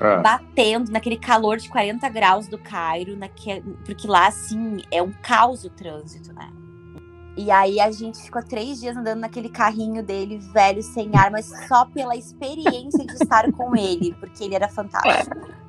Ah, 0.00 0.18
batendo 0.18 0.90
naquele 0.90 1.16
calor 1.16 1.58
de 1.58 1.68
40 1.68 2.08
graus 2.08 2.48
do 2.48 2.58
Cairo, 2.58 3.16
naque, 3.16 3.62
porque 3.84 4.06
lá, 4.06 4.28
assim, 4.28 4.78
é 4.90 5.02
um 5.02 5.12
caos 5.22 5.64
o 5.64 5.70
trânsito, 5.70 6.32
né? 6.32 6.50
E 7.36 7.52
aí 7.52 7.78
a 7.78 7.88
gente 7.92 8.20
ficou 8.20 8.42
três 8.42 8.80
dias 8.80 8.96
andando 8.96 9.20
naquele 9.20 9.48
carrinho 9.48 10.02
dele, 10.02 10.38
velho, 10.52 10.82
sem 10.82 11.10
ar, 11.14 11.30
mas 11.30 11.46
só 11.68 11.84
pela 11.84 12.16
experiência 12.16 13.06
de 13.06 13.12
estar 13.12 13.52
com 13.52 13.76
ele, 13.76 14.12
porque 14.14 14.42
ele 14.42 14.56
era 14.56 14.68
fantástico. 14.68 15.36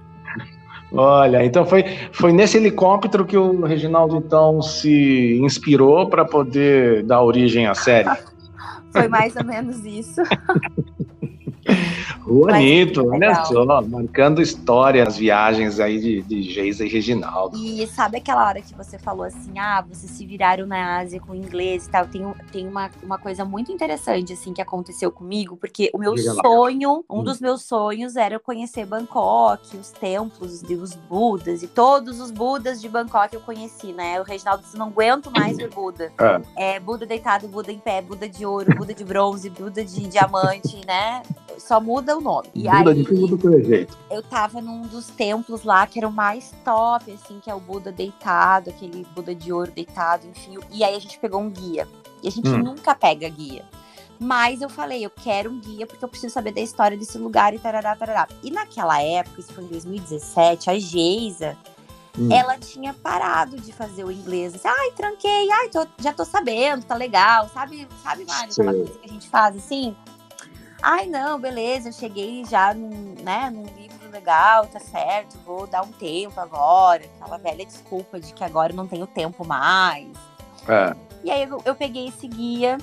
Olha, 0.92 1.46
então 1.46 1.66
foi, 1.66 1.86
foi 2.12 2.34
nesse 2.34 2.58
helicóptero 2.58 3.26
que 3.26 3.38
o 3.38 3.64
Reginaldo 3.64 4.18
então 4.18 4.62
se 4.62 5.40
inspirou 5.42 6.10
para 6.10 6.26
poder 6.26 7.04
dar 7.04 7.22
origem 7.22 7.68
à 7.68 7.76
série. 7.76 8.10
Foi 8.92 9.08
mais 9.08 9.36
ou 9.36 9.46
menos 9.46 9.86
isso. 9.86 10.20
Bonito, 12.30 13.08
olha 13.10 13.44
só, 13.46 13.82
marcando 13.82 14.42
história 14.42 15.04
nas 15.04 15.18
viagens 15.18 15.80
aí 15.80 16.00
de, 16.00 16.22
de 16.22 16.42
Geisa 16.44 16.86
e 16.86 16.90
Reginaldo. 16.90 17.58
E 17.58 17.86
sabe 17.88 18.18
aquela 18.18 18.48
hora 18.48 18.62
que 18.62 18.74
você 18.76 19.00
falou 19.00 19.24
assim, 19.24 19.58
ah, 19.58 19.84
vocês 19.88 20.12
se 20.12 20.26
viraram 20.26 20.68
na 20.68 21.00
Ásia 21.00 21.20
com 21.20 21.34
inglês 21.34 21.88
e 21.88 21.90
tal? 21.90 22.06
Tem, 22.08 22.22
tem 22.52 22.68
uma, 22.68 22.90
uma 23.02 23.18
coisa 23.18 23.44
muito 23.44 23.72
interessante, 23.72 24.34
assim, 24.34 24.54
que 24.54 24.62
aconteceu 24.62 25.12
comigo, 25.12 25.58
porque 25.58 25.90
o 25.94 25.98
meu 25.98 26.14
Diga 26.14 26.34
lá. 26.34 26.42
sonho, 26.44 27.04
um 27.10 27.20
Hum. 27.20 27.24
dos 27.24 27.42
meus 27.42 27.64
sonhos 27.64 28.16
era 28.16 28.40
conhecer 28.40 28.86
Bangkok, 28.86 29.76
os 29.76 29.90
templos 29.92 30.62
e 30.70 30.76
os 30.76 30.94
Budas, 30.94 31.64
e 31.64 31.68
todos 31.68 32.20
os 32.20 32.30
Budas 32.32 32.80
de 32.80 32.88
Bangkok 32.88 33.34
eu 33.34 33.42
conheci, 33.42 33.92
né? 33.92 34.20
O 34.20 34.24
Reginaldo 34.24 34.64
disse, 34.64 34.78
não 34.78 34.88
aguento 34.88 35.32
mais 35.32 35.58
ver 35.58 35.70
Buda. 35.70 36.12
Ah. 36.18 36.40
É 36.56 36.80
Buda 36.80 37.06
deitado, 37.06 37.48
Buda 37.48 37.72
em 37.72 37.80
pé, 37.80 38.02
Buda 38.02 38.30
de 38.30 38.46
ouro, 38.46 38.76
Buda 38.76 38.94
de 38.94 39.04
bronze, 39.04 39.50
Buda 39.50 39.84
de 39.84 40.08
diamante, 40.08 40.80
né? 40.86 41.24
Só 41.58 41.82
muda 41.82 42.19
o 42.20 42.22
nome. 42.22 42.50
E 42.54 42.64
Muda 42.70 42.92
aí, 42.92 42.96
de 42.98 43.04
tudo 43.06 43.38
que 43.38 43.48
é 43.48 43.64
jeito. 43.64 43.98
eu 44.12 44.22
tava 44.22 44.62
num 44.62 44.82
dos 44.84 45.08
templos 45.08 45.64
lá 45.64 45.86
que 45.88 45.98
era 46.00 46.08
o 46.08 46.12
mais 46.12 46.54
top, 46.64 47.12
assim, 47.12 47.40
que 47.40 47.50
é 47.50 47.56
o 47.56 47.60
Buda 47.60 47.92
deitado, 47.92 48.70
aquele 48.70 49.06
Buda 49.16 49.34
de 49.34 49.52
ouro 49.52 49.72
deitado, 49.72 50.28
enfim. 50.28 50.58
E 50.72 50.84
aí 50.84 50.96
a 50.96 51.00
gente 51.00 51.18
pegou 51.20 51.42
um 51.42 51.50
guia. 51.50 51.88
E 52.22 52.28
a 52.28 52.32
gente 52.32 52.50
Hum. 52.50 52.60
nunca 52.64 52.94
pega 52.94 53.28
guia. 53.30 53.64
Mas 54.20 54.62
eu 54.62 54.70
falei, 54.70 55.06
eu 55.06 55.10
quero 55.10 55.50
um 55.50 55.60
guia 55.60 55.88
porque 55.88 56.04
eu 56.04 56.10
preciso 56.10 56.34
saber 56.34 56.52
da 56.52 56.60
história 56.60 56.98
desse 56.98 57.18
lugar 57.18 57.54
e 57.54 57.60
tarará, 57.60 57.96
tarará. 57.96 58.28
E 58.44 58.52
naquela 58.52 59.02
época, 59.02 59.40
isso 59.40 59.54
foi 59.54 59.64
em 59.64 59.68
2017, 59.68 60.70
a 60.70 60.78
Geisa, 60.78 61.56
Hum. 62.18 62.28
ela 62.30 62.58
tinha 62.58 62.94
parado 62.94 63.56
de 63.62 63.72
fazer 63.72 64.04
o 64.04 64.12
inglês. 64.12 64.54
Assim, 64.56 64.68
ai, 64.68 64.92
tranquei, 64.92 65.50
ai, 65.52 65.70
tô- 65.70 65.88
já 66.00 66.12
tô 66.12 66.26
sabendo, 66.26 66.84
tá 66.84 66.96
legal. 66.96 67.48
Sabe, 67.54 67.88
sabe, 68.04 68.26
Mário, 68.26 68.52
aquela 68.52 68.74
Sei. 68.74 68.84
coisa 68.84 69.00
que 69.00 69.06
a 69.10 69.14
gente 69.14 69.30
faz 69.30 69.56
assim? 69.56 69.96
Ai, 70.82 71.06
não, 71.08 71.40
beleza, 71.40 71.90
eu 71.90 71.94
cheguei 71.94 72.46
já 72.46 72.74
num, 72.74 73.16
né, 73.22 73.50
num 73.50 73.66
livro 73.78 74.10
legal, 74.10 74.66
tá 74.68 74.80
certo, 74.80 75.38
vou 75.46 75.68
dar 75.68 75.82
um 75.82 75.92
tempo 75.92 76.40
agora. 76.40 77.04
Aquela 77.20 77.38
velha 77.38 77.66
desculpa 77.66 78.20
de 78.20 78.34
que 78.34 78.44
agora 78.44 78.72
eu 78.72 78.76
não 78.76 78.88
tenho 78.88 79.06
tempo 79.06 79.46
mais. 79.46 80.08
É. 80.68 80.96
E 81.24 81.32
aí 81.32 81.44
eu, 81.44 81.62
eu 81.66 81.76
peguei 81.76 82.08
esse 82.08 82.28
guia 82.28 82.78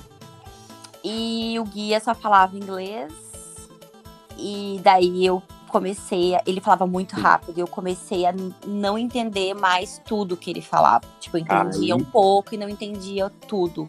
e 1.03 1.57
o 1.59 1.63
guia 1.63 1.99
só 1.99 2.13
falava 2.13 2.55
inglês. 2.55 3.11
E 4.37 4.79
daí 4.83 5.25
eu 5.25 5.41
comecei, 5.67 6.35
a, 6.35 6.41
ele 6.45 6.61
falava 6.61 6.85
muito 6.87 7.15
rápido, 7.15 7.57
e 7.57 7.61
eu 7.61 7.67
comecei 7.67 8.25
a 8.25 8.33
não 8.65 8.97
entender 8.97 9.53
mais 9.53 10.01
tudo 10.05 10.37
que 10.37 10.49
ele 10.49 10.61
falava. 10.61 11.05
Tipo, 11.19 11.37
eu 11.37 11.41
entendia 11.41 11.95
Aí. 11.95 12.01
um 12.01 12.03
pouco 12.03 12.53
e 12.53 12.57
não 12.57 12.69
entendia 12.69 13.29
tudo. 13.47 13.87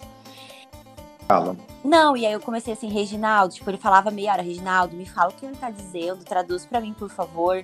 Fala. 1.29 1.55
Não, 1.85 2.17
e 2.17 2.25
aí 2.25 2.33
eu 2.33 2.41
comecei 2.41 2.73
assim, 2.73 2.88
Reginaldo, 2.88 3.55
tipo, 3.55 3.69
ele 3.69 3.77
falava 3.77 4.11
meia 4.11 4.33
hora, 4.33 4.43
Reginaldo, 4.43 4.97
me 4.97 5.05
fala 5.05 5.29
o 5.29 5.35
que 5.35 5.45
ele 5.45 5.55
tá 5.57 5.71
dizendo, 5.71 6.25
traduz 6.25 6.64
pra 6.64 6.81
mim, 6.81 6.95
por 6.95 7.11
favor. 7.11 7.62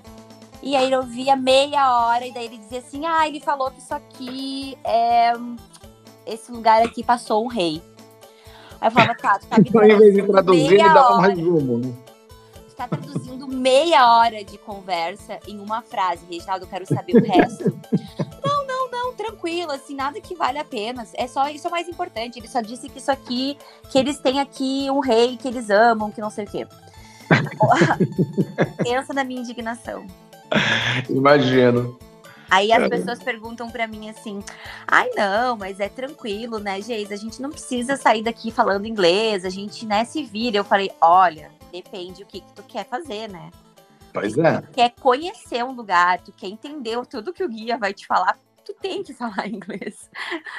E 0.63 0.77
aí 0.77 0.93
eu 0.93 1.03
via 1.03 1.35
meia 1.35 2.07
hora, 2.07 2.27
e 2.27 2.33
daí 2.33 2.45
ele 2.45 2.59
dizia 2.59 2.79
assim, 2.81 3.07
ah, 3.07 3.27
ele 3.27 3.41
falou 3.41 3.71
que 3.71 3.81
isso 3.81 3.95
aqui 3.95 4.77
é. 4.85 5.33
Esse 6.27 6.53
lugar 6.53 6.83
aqui 6.83 7.03
passou 7.03 7.45
um 7.45 7.49
rei. 7.49 7.83
Aí 8.81 8.89
eu 8.89 8.93
falava, 8.93 9.15
tá, 9.15 9.39
tu 9.39 9.47
tá 9.47 9.59
me 9.59 9.65
de 10.13 10.23
traduzir, 10.23 10.75
ele 10.75 10.85
dava 10.85 11.17
um 11.17 11.21
resumo, 11.21 11.79
né? 11.79 11.95
Tu 12.69 12.77
tá 12.77 12.89
traduzindo 12.89 13.49
meia 13.49 14.15
hora 14.15 14.45
de 14.45 14.59
conversa 14.59 15.39
em 15.49 15.59
uma 15.59 15.81
frase, 15.81 16.25
Reginaldo, 16.31 16.65
eu 16.65 16.69
quero 16.69 16.87
saber 16.87 17.17
o 17.17 17.25
resto. 17.25 17.81
Tranquilo, 19.15 19.73
assim, 19.73 19.95
nada 19.95 20.21
que 20.21 20.35
vale 20.35 20.59
a 20.59 20.65
pena. 20.65 21.07
É 21.15 21.27
só 21.27 21.49
isso 21.49 21.67
é 21.67 21.69
o 21.69 21.73
mais 21.73 21.89
importante. 21.89 22.39
Ele 22.39 22.49
só 22.49 22.61
disse 22.61 22.89
que 22.89 22.99
isso 22.99 23.11
aqui, 23.11 23.57
que 23.91 23.99
eles 23.99 24.19
têm 24.19 24.41
aqui 24.41 24.89
um 24.91 25.01
rei 25.01 25.37
que 25.37 25.49
eles 25.49 25.71
amam, 25.71 26.11
que 26.11 26.21
não 26.21 26.31
sei 26.31 26.45
o 26.45 26.51
quê. 26.51 26.67
Pensa 28.83 29.13
na 29.15 29.25
minha 29.25 29.41
indignação. 29.41 30.07
Imagino. 31.09 31.99
Aí 32.51 32.73
as 32.73 32.83
É. 32.83 32.89
pessoas 32.89 33.23
perguntam 33.23 33.71
pra 33.71 33.87
mim 33.87 34.09
assim: 34.11 34.43
ai, 34.87 35.11
não, 35.17 35.57
mas 35.57 35.81
é 35.81 35.89
tranquilo, 35.89 36.59
né, 36.59 36.81
Geis? 36.81 37.11
A 37.11 37.17
gente 37.17 37.41
não 37.41 37.51
precisa 37.51 37.97
sair 37.97 38.23
daqui 38.23 38.51
falando 38.51 38.87
inglês, 38.87 39.45
a 39.45 39.51
gente, 39.51 39.87
né, 39.87 40.05
se 40.05 40.23
vira. 40.23 40.57
Eu 40.59 40.65
falei: 40.65 40.91
olha, 41.01 41.51
depende 41.73 42.23
o 42.23 42.27
que, 42.27 42.41
que 42.41 42.53
tu 42.53 42.63
quer 42.63 42.87
fazer, 42.87 43.29
né? 43.29 43.51
Pois 44.13 44.39
é. 44.39 44.63
quer 44.73 44.93
conhecer 45.01 45.65
um 45.65 45.73
lugar, 45.73 46.21
tu 46.21 46.31
quer 46.31 46.47
entender 46.47 47.05
tudo 47.07 47.33
que 47.33 47.43
o 47.43 47.49
guia 47.49 47.77
vai 47.77 47.93
te 47.93 48.07
falar, 48.07 48.39
tu 48.65 48.75
tem 48.81 49.03
que 49.03 49.13
falar 49.15 49.47
inglês. 49.49 50.09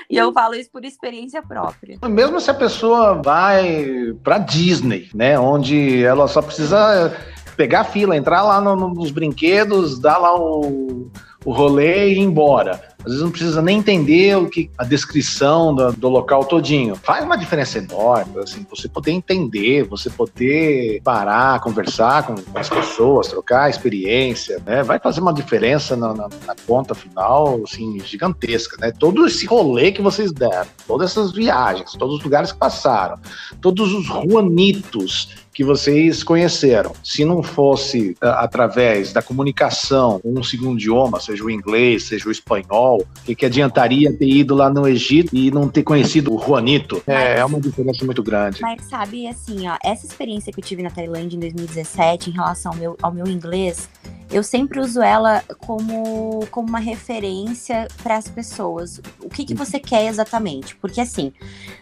E 0.09 0.17
eu 0.17 0.31
falo 0.31 0.55
isso 0.55 0.69
por 0.71 0.83
experiência 0.85 1.41
própria. 1.41 1.97
Mesmo 2.07 2.39
se 2.39 2.49
a 2.51 2.53
pessoa 2.53 3.21
vai 3.21 4.13
pra 4.23 4.37
Disney, 4.37 5.09
né? 5.13 5.37
Onde 5.39 6.03
ela 6.03 6.27
só 6.27 6.41
precisa 6.41 7.15
pegar 7.57 7.81
a 7.81 7.85
fila, 7.85 8.15
entrar 8.17 8.43
lá 8.43 8.59
no- 8.59 8.75
nos 8.93 9.11
brinquedos, 9.11 9.97
dar 9.99 10.17
lá 10.17 10.35
o, 10.37 11.09
o 11.45 11.53
rolê 11.53 12.09
e 12.09 12.13
ir 12.13 12.19
embora. 12.19 12.95
Às 12.99 13.11
vezes 13.11 13.21
não 13.21 13.29
precisa 13.29 13.61
nem 13.61 13.77
entender 13.77 14.35
o 14.35 14.49
que 14.49 14.71
a 14.79 14.83
descrição 14.83 15.75
do, 15.75 15.93
do 15.93 16.09
local 16.09 16.43
todinho. 16.43 16.95
Faz 16.95 17.23
uma 17.23 17.37
diferença 17.37 17.77
enorme, 17.77 18.39
assim, 18.39 18.65
você 18.67 18.89
poder 18.89 19.11
entender, 19.11 19.83
você 19.83 20.09
poder 20.09 21.01
parar, 21.03 21.61
conversar 21.61 22.25
com 22.25 22.33
as 22.55 22.67
pessoas, 22.67 23.27
trocar 23.27 23.69
experiência, 23.69 24.59
né? 24.65 24.81
Vai 24.81 24.97
fazer 24.99 25.21
uma 25.21 25.33
diferença 25.33 25.95
na, 25.95 26.15
na, 26.15 26.27
na 26.47 26.55
conta 26.65 26.95
final, 26.95 27.61
assim, 27.63 27.99
gigantesca, 27.99 28.77
né? 28.79 28.91
Todo 28.91 29.27
esse 29.27 29.45
rolê 29.45 29.91
que 29.91 30.01
vocês 30.01 30.31
deram, 30.31 30.67
todas 30.87 31.11
essas 31.11 31.31
viagens, 31.31 31.91
todos 31.91 32.17
os 32.17 32.23
lugares 32.23 32.51
que 32.51 32.57
passaram, 32.57 33.19
todos 33.61 33.93
os 33.93 34.09
ruanitos 34.09 35.44
que 35.55 35.63
vocês 35.63 36.21
conheceram. 36.21 36.91
Se 37.01 37.23
não 37.23 37.41
fosse 37.41 38.09
uh, 38.21 38.27
através 38.39 39.13
da 39.13 39.21
comunicação, 39.21 40.19
um 40.21 40.43
segundo 40.43 40.77
idioma, 40.77 41.17
seja 41.21 41.45
o 41.45 41.49
inglês, 41.49 42.03
seja 42.03 42.27
o 42.27 42.31
espanhol, 42.31 42.97
o 43.01 43.23
que, 43.23 43.33
que 43.33 43.45
adiantaria 43.45 44.11
ter 44.11 44.27
ido 44.27 44.53
lá 44.53 44.69
no 44.69 44.85
Egito 44.85 45.33
e 45.33 45.49
não 45.51 45.69
ter 45.69 45.83
conhecido 45.83 46.35
o 46.35 46.37
Juanito? 46.37 47.01
É, 47.07 47.37
é 47.39 47.45
uma 47.45 47.61
diferença 47.61 48.03
muito 48.03 48.21
grande. 48.21 48.61
Mas 48.61 48.83
sabe, 48.83 49.27
assim, 49.27 49.65
ó, 49.69 49.77
essa 49.81 50.05
experiência 50.05 50.51
que 50.51 50.59
eu 50.59 50.63
tive 50.63 50.83
na 50.83 50.89
Tailândia 50.89 51.37
em 51.37 51.39
2017 51.39 52.31
em 52.31 52.33
relação 52.33 52.73
ao 52.73 52.77
meu, 52.77 52.97
ao 53.01 53.13
meu 53.13 53.25
inglês, 53.25 53.87
eu 54.29 54.43
sempre 54.43 54.81
uso 54.81 55.01
ela 55.01 55.41
como, 55.59 56.45
como 56.51 56.67
uma 56.67 56.79
referência 56.79 57.87
para 58.03 58.17
as 58.17 58.27
pessoas. 58.27 58.99
O 59.21 59.29
que, 59.29 59.45
que 59.45 59.53
uhum. 59.53 59.59
você 59.59 59.79
quer 59.79 60.07
exatamente? 60.07 60.75
Porque 60.75 60.99
assim, 60.99 61.31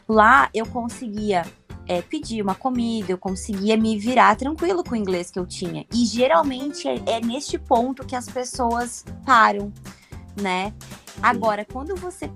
lá 0.08 0.48
eu 0.54 0.68
conseguia 0.68 1.44
é, 1.88 2.02
pedir 2.02 2.42
uma 2.42 2.56
comida, 2.56 3.12
eu 3.12 3.18
conseguia 3.18 3.78
me 3.78 3.98
virar 3.98 4.36
tranquilo 4.36 4.84
com 4.84 4.94
o 4.94 4.98
inglês 4.98 5.30
que 5.30 5.40
eu 5.40 5.46
tinha. 5.46 5.86
E 5.94 6.06
geralmente 6.06 6.88
é, 6.88 7.02
é 7.06 7.22
neste 7.22 7.58
ponto 7.58 8.06
que 8.06 8.16
as 8.16 8.28
pessoas 8.28 9.06
param, 9.26 9.72
né? 10.40 10.74
Agora, 11.22 11.64
quando 11.64 11.96
você 11.96 12.30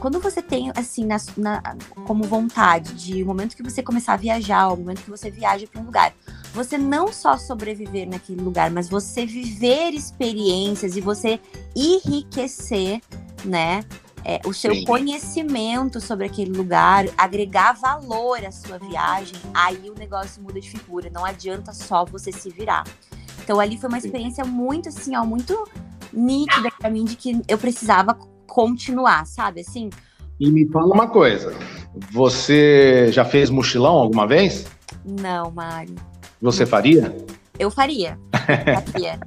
quando 0.00 0.18
você 0.18 0.42
tem 0.42 0.72
assim 0.74 1.06
na, 1.06 1.16
na, 1.36 1.62
como 2.04 2.24
vontade 2.24 2.92
de 2.94 3.22
o 3.22 3.26
momento 3.26 3.56
que 3.56 3.62
você 3.62 3.82
começar 3.82 4.14
a 4.14 4.16
viajar, 4.16 4.68
o 4.68 4.76
momento 4.76 5.02
que 5.02 5.10
você 5.10 5.30
viaja 5.30 5.66
para 5.66 5.80
um 5.80 5.84
lugar, 5.84 6.12
você 6.52 6.76
não 6.76 7.12
só 7.12 7.38
sobreviver 7.38 8.08
naquele 8.08 8.42
lugar, 8.42 8.70
mas 8.70 8.88
você 8.88 9.24
viver 9.24 9.94
experiências 9.94 10.96
e 10.96 11.00
você 11.00 11.40
enriquecer, 11.76 13.00
né? 13.44 13.84
É, 14.24 14.40
o 14.46 14.52
seu 14.54 14.74
Sim. 14.74 14.84
conhecimento 14.84 16.00
sobre 16.00 16.24
aquele 16.26 16.50
lugar, 16.50 17.04
agregar 17.16 17.72
valor 17.72 18.44
à 18.44 18.50
sua 18.50 18.78
viagem, 18.78 19.34
aí 19.52 19.90
o 19.90 19.98
negócio 19.98 20.42
muda 20.42 20.58
de 20.60 20.70
figura. 20.70 21.10
Não 21.12 21.24
adianta 21.24 21.72
só 21.72 22.04
você 22.04 22.32
se 22.32 22.48
virar. 22.50 22.84
Então 23.42 23.60
ali 23.60 23.76
foi 23.76 23.88
uma 23.88 23.98
experiência 23.98 24.44
muito 24.44 24.88
assim, 24.88 25.14
ó, 25.14 25.24
muito 25.24 25.68
nítida 26.12 26.70
para 26.78 26.88
mim 26.88 27.04
de 27.04 27.16
que 27.16 27.42
eu 27.46 27.58
precisava 27.58 28.16
continuar, 28.46 29.26
sabe? 29.26 29.60
Assim. 29.60 29.90
E 30.40 30.50
me 30.50 30.66
fala 30.68 30.94
uma 30.94 31.08
coisa, 31.08 31.52
você 32.10 33.12
já 33.12 33.24
fez 33.24 33.50
mochilão 33.50 33.94
alguma 33.94 34.26
vez? 34.26 34.66
Não, 35.04 35.50
Mário. 35.50 35.94
Você 36.40 36.64
faria? 36.64 37.14
Eu 37.58 37.70
faria. 37.70 38.18
Faria. 38.44 39.18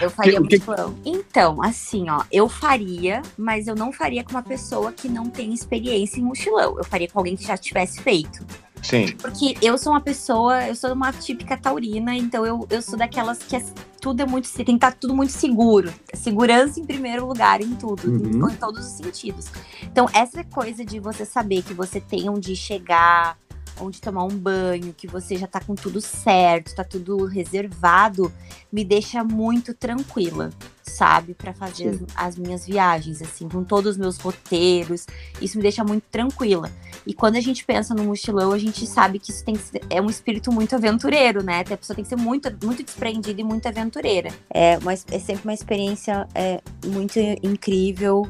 Eu 0.00 0.10
faria 0.10 0.40
que, 0.42 0.58
mochilão. 0.58 0.94
Que... 0.94 1.10
Então, 1.10 1.62
assim, 1.62 2.08
ó, 2.08 2.22
eu 2.30 2.48
faria, 2.48 3.22
mas 3.36 3.66
eu 3.66 3.74
não 3.74 3.92
faria 3.92 4.24
com 4.24 4.30
uma 4.30 4.42
pessoa 4.42 4.92
que 4.92 5.08
não 5.08 5.28
tem 5.28 5.52
experiência 5.52 6.20
em 6.20 6.22
mochilão. 6.22 6.78
Eu 6.78 6.84
faria 6.84 7.08
com 7.08 7.18
alguém 7.18 7.36
que 7.36 7.44
já 7.44 7.56
tivesse 7.56 8.00
feito. 8.00 8.44
Sim. 8.82 9.12
Porque 9.16 9.56
eu 9.60 9.76
sou 9.76 9.92
uma 9.92 10.00
pessoa, 10.00 10.66
eu 10.66 10.74
sou 10.74 10.92
uma 10.92 11.12
típica 11.12 11.56
taurina, 11.56 12.14
então 12.14 12.46
eu, 12.46 12.66
eu 12.70 12.80
sou 12.80 12.98
daquelas 12.98 13.38
que 13.38 13.56
é, 13.56 13.64
tudo 14.00 14.22
é 14.22 14.26
muito. 14.26 14.50
Tem 14.52 14.64
que 14.64 14.72
estar 14.72 14.92
tudo 14.92 15.14
muito 15.14 15.32
seguro. 15.32 15.92
Segurança 16.14 16.80
em 16.80 16.84
primeiro 16.84 17.26
lugar 17.26 17.60
em 17.60 17.74
tudo, 17.74 18.08
uhum. 18.08 18.48
em, 18.48 18.52
em 18.52 18.56
todos 18.56 18.86
os 18.86 18.92
sentidos. 18.92 19.46
Então, 19.82 20.08
essa 20.12 20.44
coisa 20.44 20.84
de 20.84 21.00
você 21.00 21.24
saber 21.24 21.62
que 21.62 21.74
você 21.74 22.00
tem 22.00 22.28
onde 22.28 22.54
chegar 22.54 23.36
onde 23.80 24.00
tomar 24.00 24.24
um 24.24 24.36
banho, 24.36 24.94
que 24.96 25.06
você 25.06 25.36
já 25.36 25.46
tá 25.46 25.60
com 25.60 25.74
tudo 25.74 26.00
certo, 26.00 26.74
tá 26.74 26.84
tudo 26.84 27.24
reservado, 27.24 28.32
me 28.72 28.84
deixa 28.84 29.24
muito 29.24 29.74
tranquila, 29.74 30.50
sabe? 30.82 31.34
para 31.34 31.52
fazer 31.52 31.88
as, 31.88 32.00
as, 32.16 32.36
minhas 32.36 32.66
viagens, 32.66 33.22
assim, 33.22 33.48
com 33.48 33.62
todos 33.62 33.92
os 33.92 33.96
meus 33.96 34.18
roteiros. 34.18 35.06
Isso 35.40 35.56
me 35.56 35.62
deixa 35.62 35.84
muito 35.84 36.04
tranquila. 36.10 36.70
E 37.06 37.14
quando 37.14 37.36
a 37.36 37.40
gente 37.40 37.64
pensa 37.64 37.94
no 37.94 38.04
mochilão, 38.04 38.52
a 38.52 38.58
gente 38.58 38.86
sabe 38.86 39.18
que 39.18 39.30
isso 39.30 39.44
tem 39.44 39.54
que 39.54 39.62
ser, 39.62 39.82
é 39.88 40.00
um 40.00 40.10
espírito 40.10 40.52
muito 40.52 40.74
aventureiro, 40.74 41.42
né? 41.42 41.60
A 41.60 41.76
pessoa 41.76 41.94
tem 41.94 42.04
que 42.04 42.08
ser 42.08 42.16
muito, 42.16 42.50
muito 42.64 42.82
desprendida 42.82 43.40
e 43.40 43.44
muito 43.44 43.66
aventureira. 43.66 44.30
É, 44.50 44.78
uma, 44.78 44.92
é 44.92 45.18
sempre 45.18 45.44
uma 45.44 45.54
experiência 45.54 46.28
é, 46.34 46.60
muito 46.84 47.18
incrível 47.42 48.28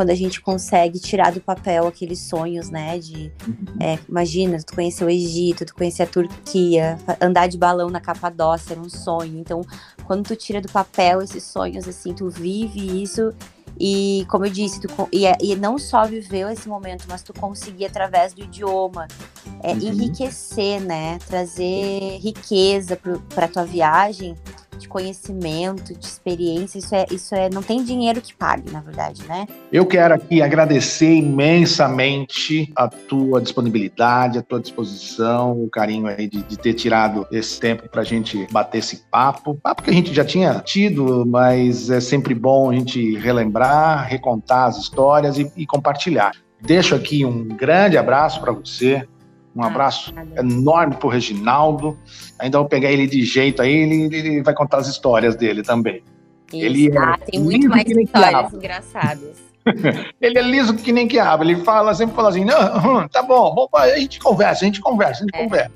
quando 0.00 0.08
a 0.08 0.14
gente 0.14 0.40
consegue 0.40 0.98
tirar 0.98 1.30
do 1.30 1.42
papel 1.42 1.86
aqueles 1.86 2.20
sonhos, 2.20 2.70
né? 2.70 2.98
De 2.98 3.30
uhum. 3.46 3.76
é, 3.78 3.98
imagina, 4.08 4.56
tu 4.56 4.74
conhecer 4.74 5.04
o 5.04 5.10
Egito, 5.10 5.66
tu 5.66 5.74
conhecer 5.74 6.04
a 6.04 6.06
Turquia, 6.06 6.96
andar 7.20 7.48
de 7.48 7.58
balão 7.58 7.90
na 7.90 8.00
Capadócia 8.00 8.72
era 8.72 8.80
um 8.80 8.88
sonho. 8.88 9.38
Então, 9.38 9.60
quando 10.06 10.26
tu 10.26 10.34
tira 10.34 10.58
do 10.58 10.72
papel 10.72 11.20
esses 11.20 11.44
sonhos, 11.44 11.86
assim, 11.86 12.14
tu 12.14 12.30
vive 12.30 13.02
isso. 13.02 13.30
E 13.78 14.24
como 14.30 14.46
eu 14.46 14.50
disse, 14.50 14.80
tu, 14.80 14.88
e, 15.12 15.26
é, 15.26 15.36
e 15.38 15.54
não 15.54 15.78
só 15.78 16.06
viveu 16.06 16.48
esse 16.48 16.66
momento, 16.66 17.04
mas 17.06 17.22
tu 17.22 17.34
conseguir 17.34 17.84
através 17.84 18.32
do 18.32 18.42
idioma 18.42 19.06
é, 19.62 19.72
uhum. 19.72 19.80
enriquecer, 19.80 20.80
né? 20.80 21.18
Trazer 21.28 22.16
riqueza 22.22 22.98
para 23.34 23.48
tua 23.48 23.66
viagem 23.66 24.34
de 24.80 24.88
conhecimento, 24.88 25.94
de 25.96 26.04
experiência, 26.04 26.78
isso 26.78 26.94
é, 26.94 27.06
isso 27.10 27.34
é, 27.34 27.50
não 27.50 27.62
tem 27.62 27.84
dinheiro 27.84 28.20
que 28.20 28.34
pague, 28.34 28.70
na 28.70 28.80
verdade, 28.80 29.22
né? 29.28 29.46
Eu 29.70 29.86
quero 29.86 30.14
aqui 30.14 30.40
agradecer 30.42 31.14
imensamente 31.14 32.72
a 32.74 32.88
tua 32.88 33.40
disponibilidade, 33.40 34.38
a 34.38 34.42
tua 34.42 34.58
disposição, 34.58 35.62
o 35.62 35.68
carinho 35.68 36.06
aí 36.06 36.26
de, 36.26 36.42
de 36.42 36.56
ter 36.56 36.74
tirado 36.74 37.26
esse 37.30 37.60
tempo 37.60 37.88
para 37.88 38.00
a 38.00 38.04
gente 38.04 38.46
bater 38.50 38.78
esse 38.78 39.04
papo, 39.10 39.54
papo 39.54 39.82
que 39.82 39.90
a 39.90 39.94
gente 39.94 40.14
já 40.14 40.24
tinha 40.24 40.54
tido, 40.60 41.24
mas 41.26 41.90
é 41.90 42.00
sempre 42.00 42.34
bom 42.34 42.70
a 42.70 42.74
gente 42.74 43.16
relembrar, 43.18 44.08
recontar 44.08 44.68
as 44.68 44.78
histórias 44.78 45.38
e, 45.38 45.52
e 45.56 45.66
compartilhar. 45.66 46.32
Deixo 46.60 46.94
aqui 46.94 47.24
um 47.24 47.44
grande 47.48 47.96
abraço 47.96 48.40
para 48.40 48.52
você, 48.52 49.06
um 49.54 49.62
abraço 49.62 50.12
ah, 50.16 50.40
enorme 50.40 50.96
pro 50.96 51.08
Reginaldo. 51.08 51.98
Ainda 52.38 52.58
vou 52.58 52.68
pegar 52.68 52.90
ele 52.90 53.06
de 53.06 53.24
jeito 53.24 53.60
aí, 53.60 53.72
ele, 53.72 54.16
ele 54.16 54.42
vai 54.42 54.54
contar 54.54 54.78
as 54.78 54.88
histórias 54.88 55.34
dele 55.34 55.62
também. 55.62 56.02
Isso, 56.52 56.64
ele 56.64 56.88
é 56.88 56.98
ah, 56.98 57.18
tem 57.18 57.40
muito 57.40 57.68
mais 57.68 57.88
histórias 57.88 58.52
engraçadas. 58.52 59.50
ele 60.20 60.38
é 60.38 60.42
liso 60.42 60.74
que 60.74 60.92
nem 60.92 61.06
quiabo. 61.06 61.44
Ele 61.44 61.56
fala, 61.64 61.94
sempre 61.94 62.14
fala 62.14 62.30
assim: 62.30 62.44
não, 62.44 63.08
tá 63.08 63.22
bom, 63.22 63.54
bom, 63.54 63.68
a 63.74 63.98
gente 63.98 64.18
conversa, 64.18 64.64
a 64.64 64.66
gente 64.66 64.80
conversa, 64.80 65.22
a 65.22 65.26
gente 65.26 65.34
é. 65.34 65.42
conversa. 65.42 65.72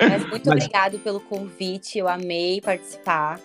Mas 0.00 0.26
muito 0.28 0.48
Mas... 0.48 0.64
obrigado 0.64 0.98
pelo 0.98 1.20
convite, 1.20 1.98
eu 1.98 2.08
amei 2.08 2.60
participar. 2.60 3.38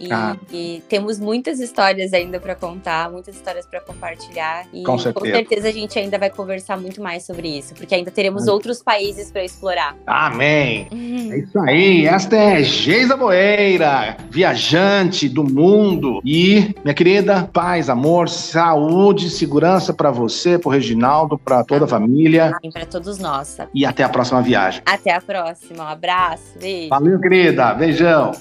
E, 0.00 0.12
ah. 0.12 0.36
e, 0.52 0.82
temos 0.88 1.18
muitas 1.18 1.60
histórias 1.60 2.12
ainda 2.12 2.38
para 2.38 2.54
contar, 2.54 3.10
muitas 3.10 3.36
histórias 3.36 3.66
para 3.66 3.80
compartilhar. 3.80 4.66
E 4.72 4.82
com 4.82 4.98
certeza. 4.98 5.26
com 5.26 5.32
certeza. 5.32 5.68
a 5.68 5.72
gente 5.72 5.98
ainda 5.98 6.18
vai 6.18 6.30
conversar 6.30 6.76
muito 6.76 7.02
mais 7.02 7.24
sobre 7.24 7.48
isso, 7.48 7.74
porque 7.74 7.94
ainda 7.94 8.10
teremos 8.10 8.42
Amém. 8.42 8.54
outros 8.54 8.82
países 8.82 9.30
para 9.30 9.44
explorar. 9.44 9.96
Amém! 10.06 10.88
Uhum. 10.92 11.32
É 11.32 11.38
isso 11.38 11.58
aí, 11.60 12.06
esta 12.06 12.36
é 12.36 12.62
Geisa 12.62 13.16
Boeira, 13.16 14.16
viajante 14.30 15.28
do 15.28 15.44
mundo. 15.44 16.20
E, 16.24 16.74
minha 16.84 16.94
querida, 16.94 17.48
paz, 17.52 17.88
amor, 17.88 18.28
saúde, 18.28 19.30
segurança 19.30 19.92
para 19.92 20.10
você, 20.10 20.58
para 20.58 20.68
o 20.68 20.72
Reginaldo, 20.72 21.38
para 21.38 21.64
toda 21.64 21.84
a 21.84 21.88
família. 21.88 22.56
Para 22.72 22.86
todos 22.86 23.18
nós. 23.18 23.58
E 23.74 23.84
até 23.84 24.02
a 24.02 24.08
próxima 24.08 24.42
viagem. 24.42 24.82
Até 24.86 25.12
a 25.12 25.20
próxima. 25.20 25.84
Um 25.84 25.86
abraço. 25.86 26.58
Beijo. 26.58 26.90
Valeu, 26.90 27.20
querida. 27.20 27.74
Beijão. 27.74 28.32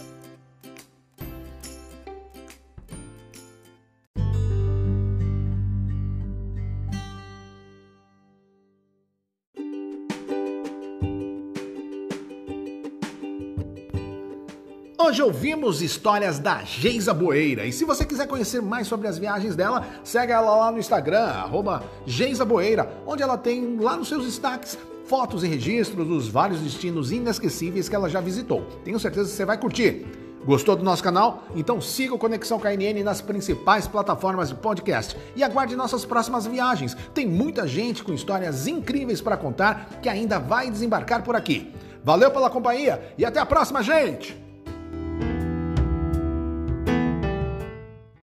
Hoje 15.08 15.24
ouvimos 15.24 15.82
histórias 15.82 16.38
da 16.38 16.64
Geisa 16.64 17.14
Boeira. 17.14 17.66
E 17.66 17.72
se 17.72 17.86
você 17.86 18.04
quiser 18.04 18.28
conhecer 18.28 18.62
mais 18.62 18.88
sobre 18.88 19.08
as 19.08 19.18
viagens 19.18 19.56
dela, 19.56 19.88
segue 20.04 20.34
ela 20.34 20.54
lá 20.54 20.70
no 20.70 20.80
Instagram, 20.80 21.24
arroba 21.24 21.82
Geisa 22.06 22.44
Boeira, 22.44 22.92
onde 23.06 23.24
ela 23.24 23.38
tem 23.38 23.78
lá 23.80 23.96
nos 23.96 24.10
seus 24.10 24.26
destaques 24.26 24.78
fotos 25.06 25.46
e 25.46 25.48
registros 25.48 26.06
dos 26.06 26.28
vários 26.28 26.60
destinos 26.60 27.10
inesquecíveis 27.10 27.88
que 27.88 27.96
ela 27.96 28.10
já 28.10 28.20
visitou. 28.20 28.66
Tenho 28.84 29.00
certeza 29.00 29.30
que 29.30 29.36
você 29.38 29.46
vai 29.46 29.58
curtir. 29.58 30.06
Gostou 30.46 30.76
do 30.76 30.84
nosso 30.84 31.02
canal? 31.02 31.48
Então 31.56 31.80
siga 31.80 32.14
o 32.14 32.20
Conexão 32.20 32.60
KNN 32.60 33.02
nas 33.02 33.22
principais 33.22 33.88
plataformas 33.88 34.50
de 34.50 34.56
podcast 34.56 35.16
e 35.38 35.42
aguarde 35.42 35.78
nossas 35.78 36.04
próximas 36.04 36.46
viagens. 36.46 36.98
Tem 37.14 37.26
muita 37.26 37.66
gente 37.66 38.04
com 38.04 38.12
histórias 38.12 38.68
incríveis 38.68 39.22
para 39.22 39.38
contar 39.38 40.00
que 40.02 40.10
ainda 40.10 40.38
vai 40.38 40.70
desembarcar 40.70 41.24
por 41.24 41.34
aqui. 41.34 41.74
Valeu 42.04 42.30
pela 42.30 42.50
companhia 42.50 43.02
e 43.18 43.24
até 43.24 43.40
a 43.40 43.46
próxima, 43.46 43.82
gente! 43.82 44.47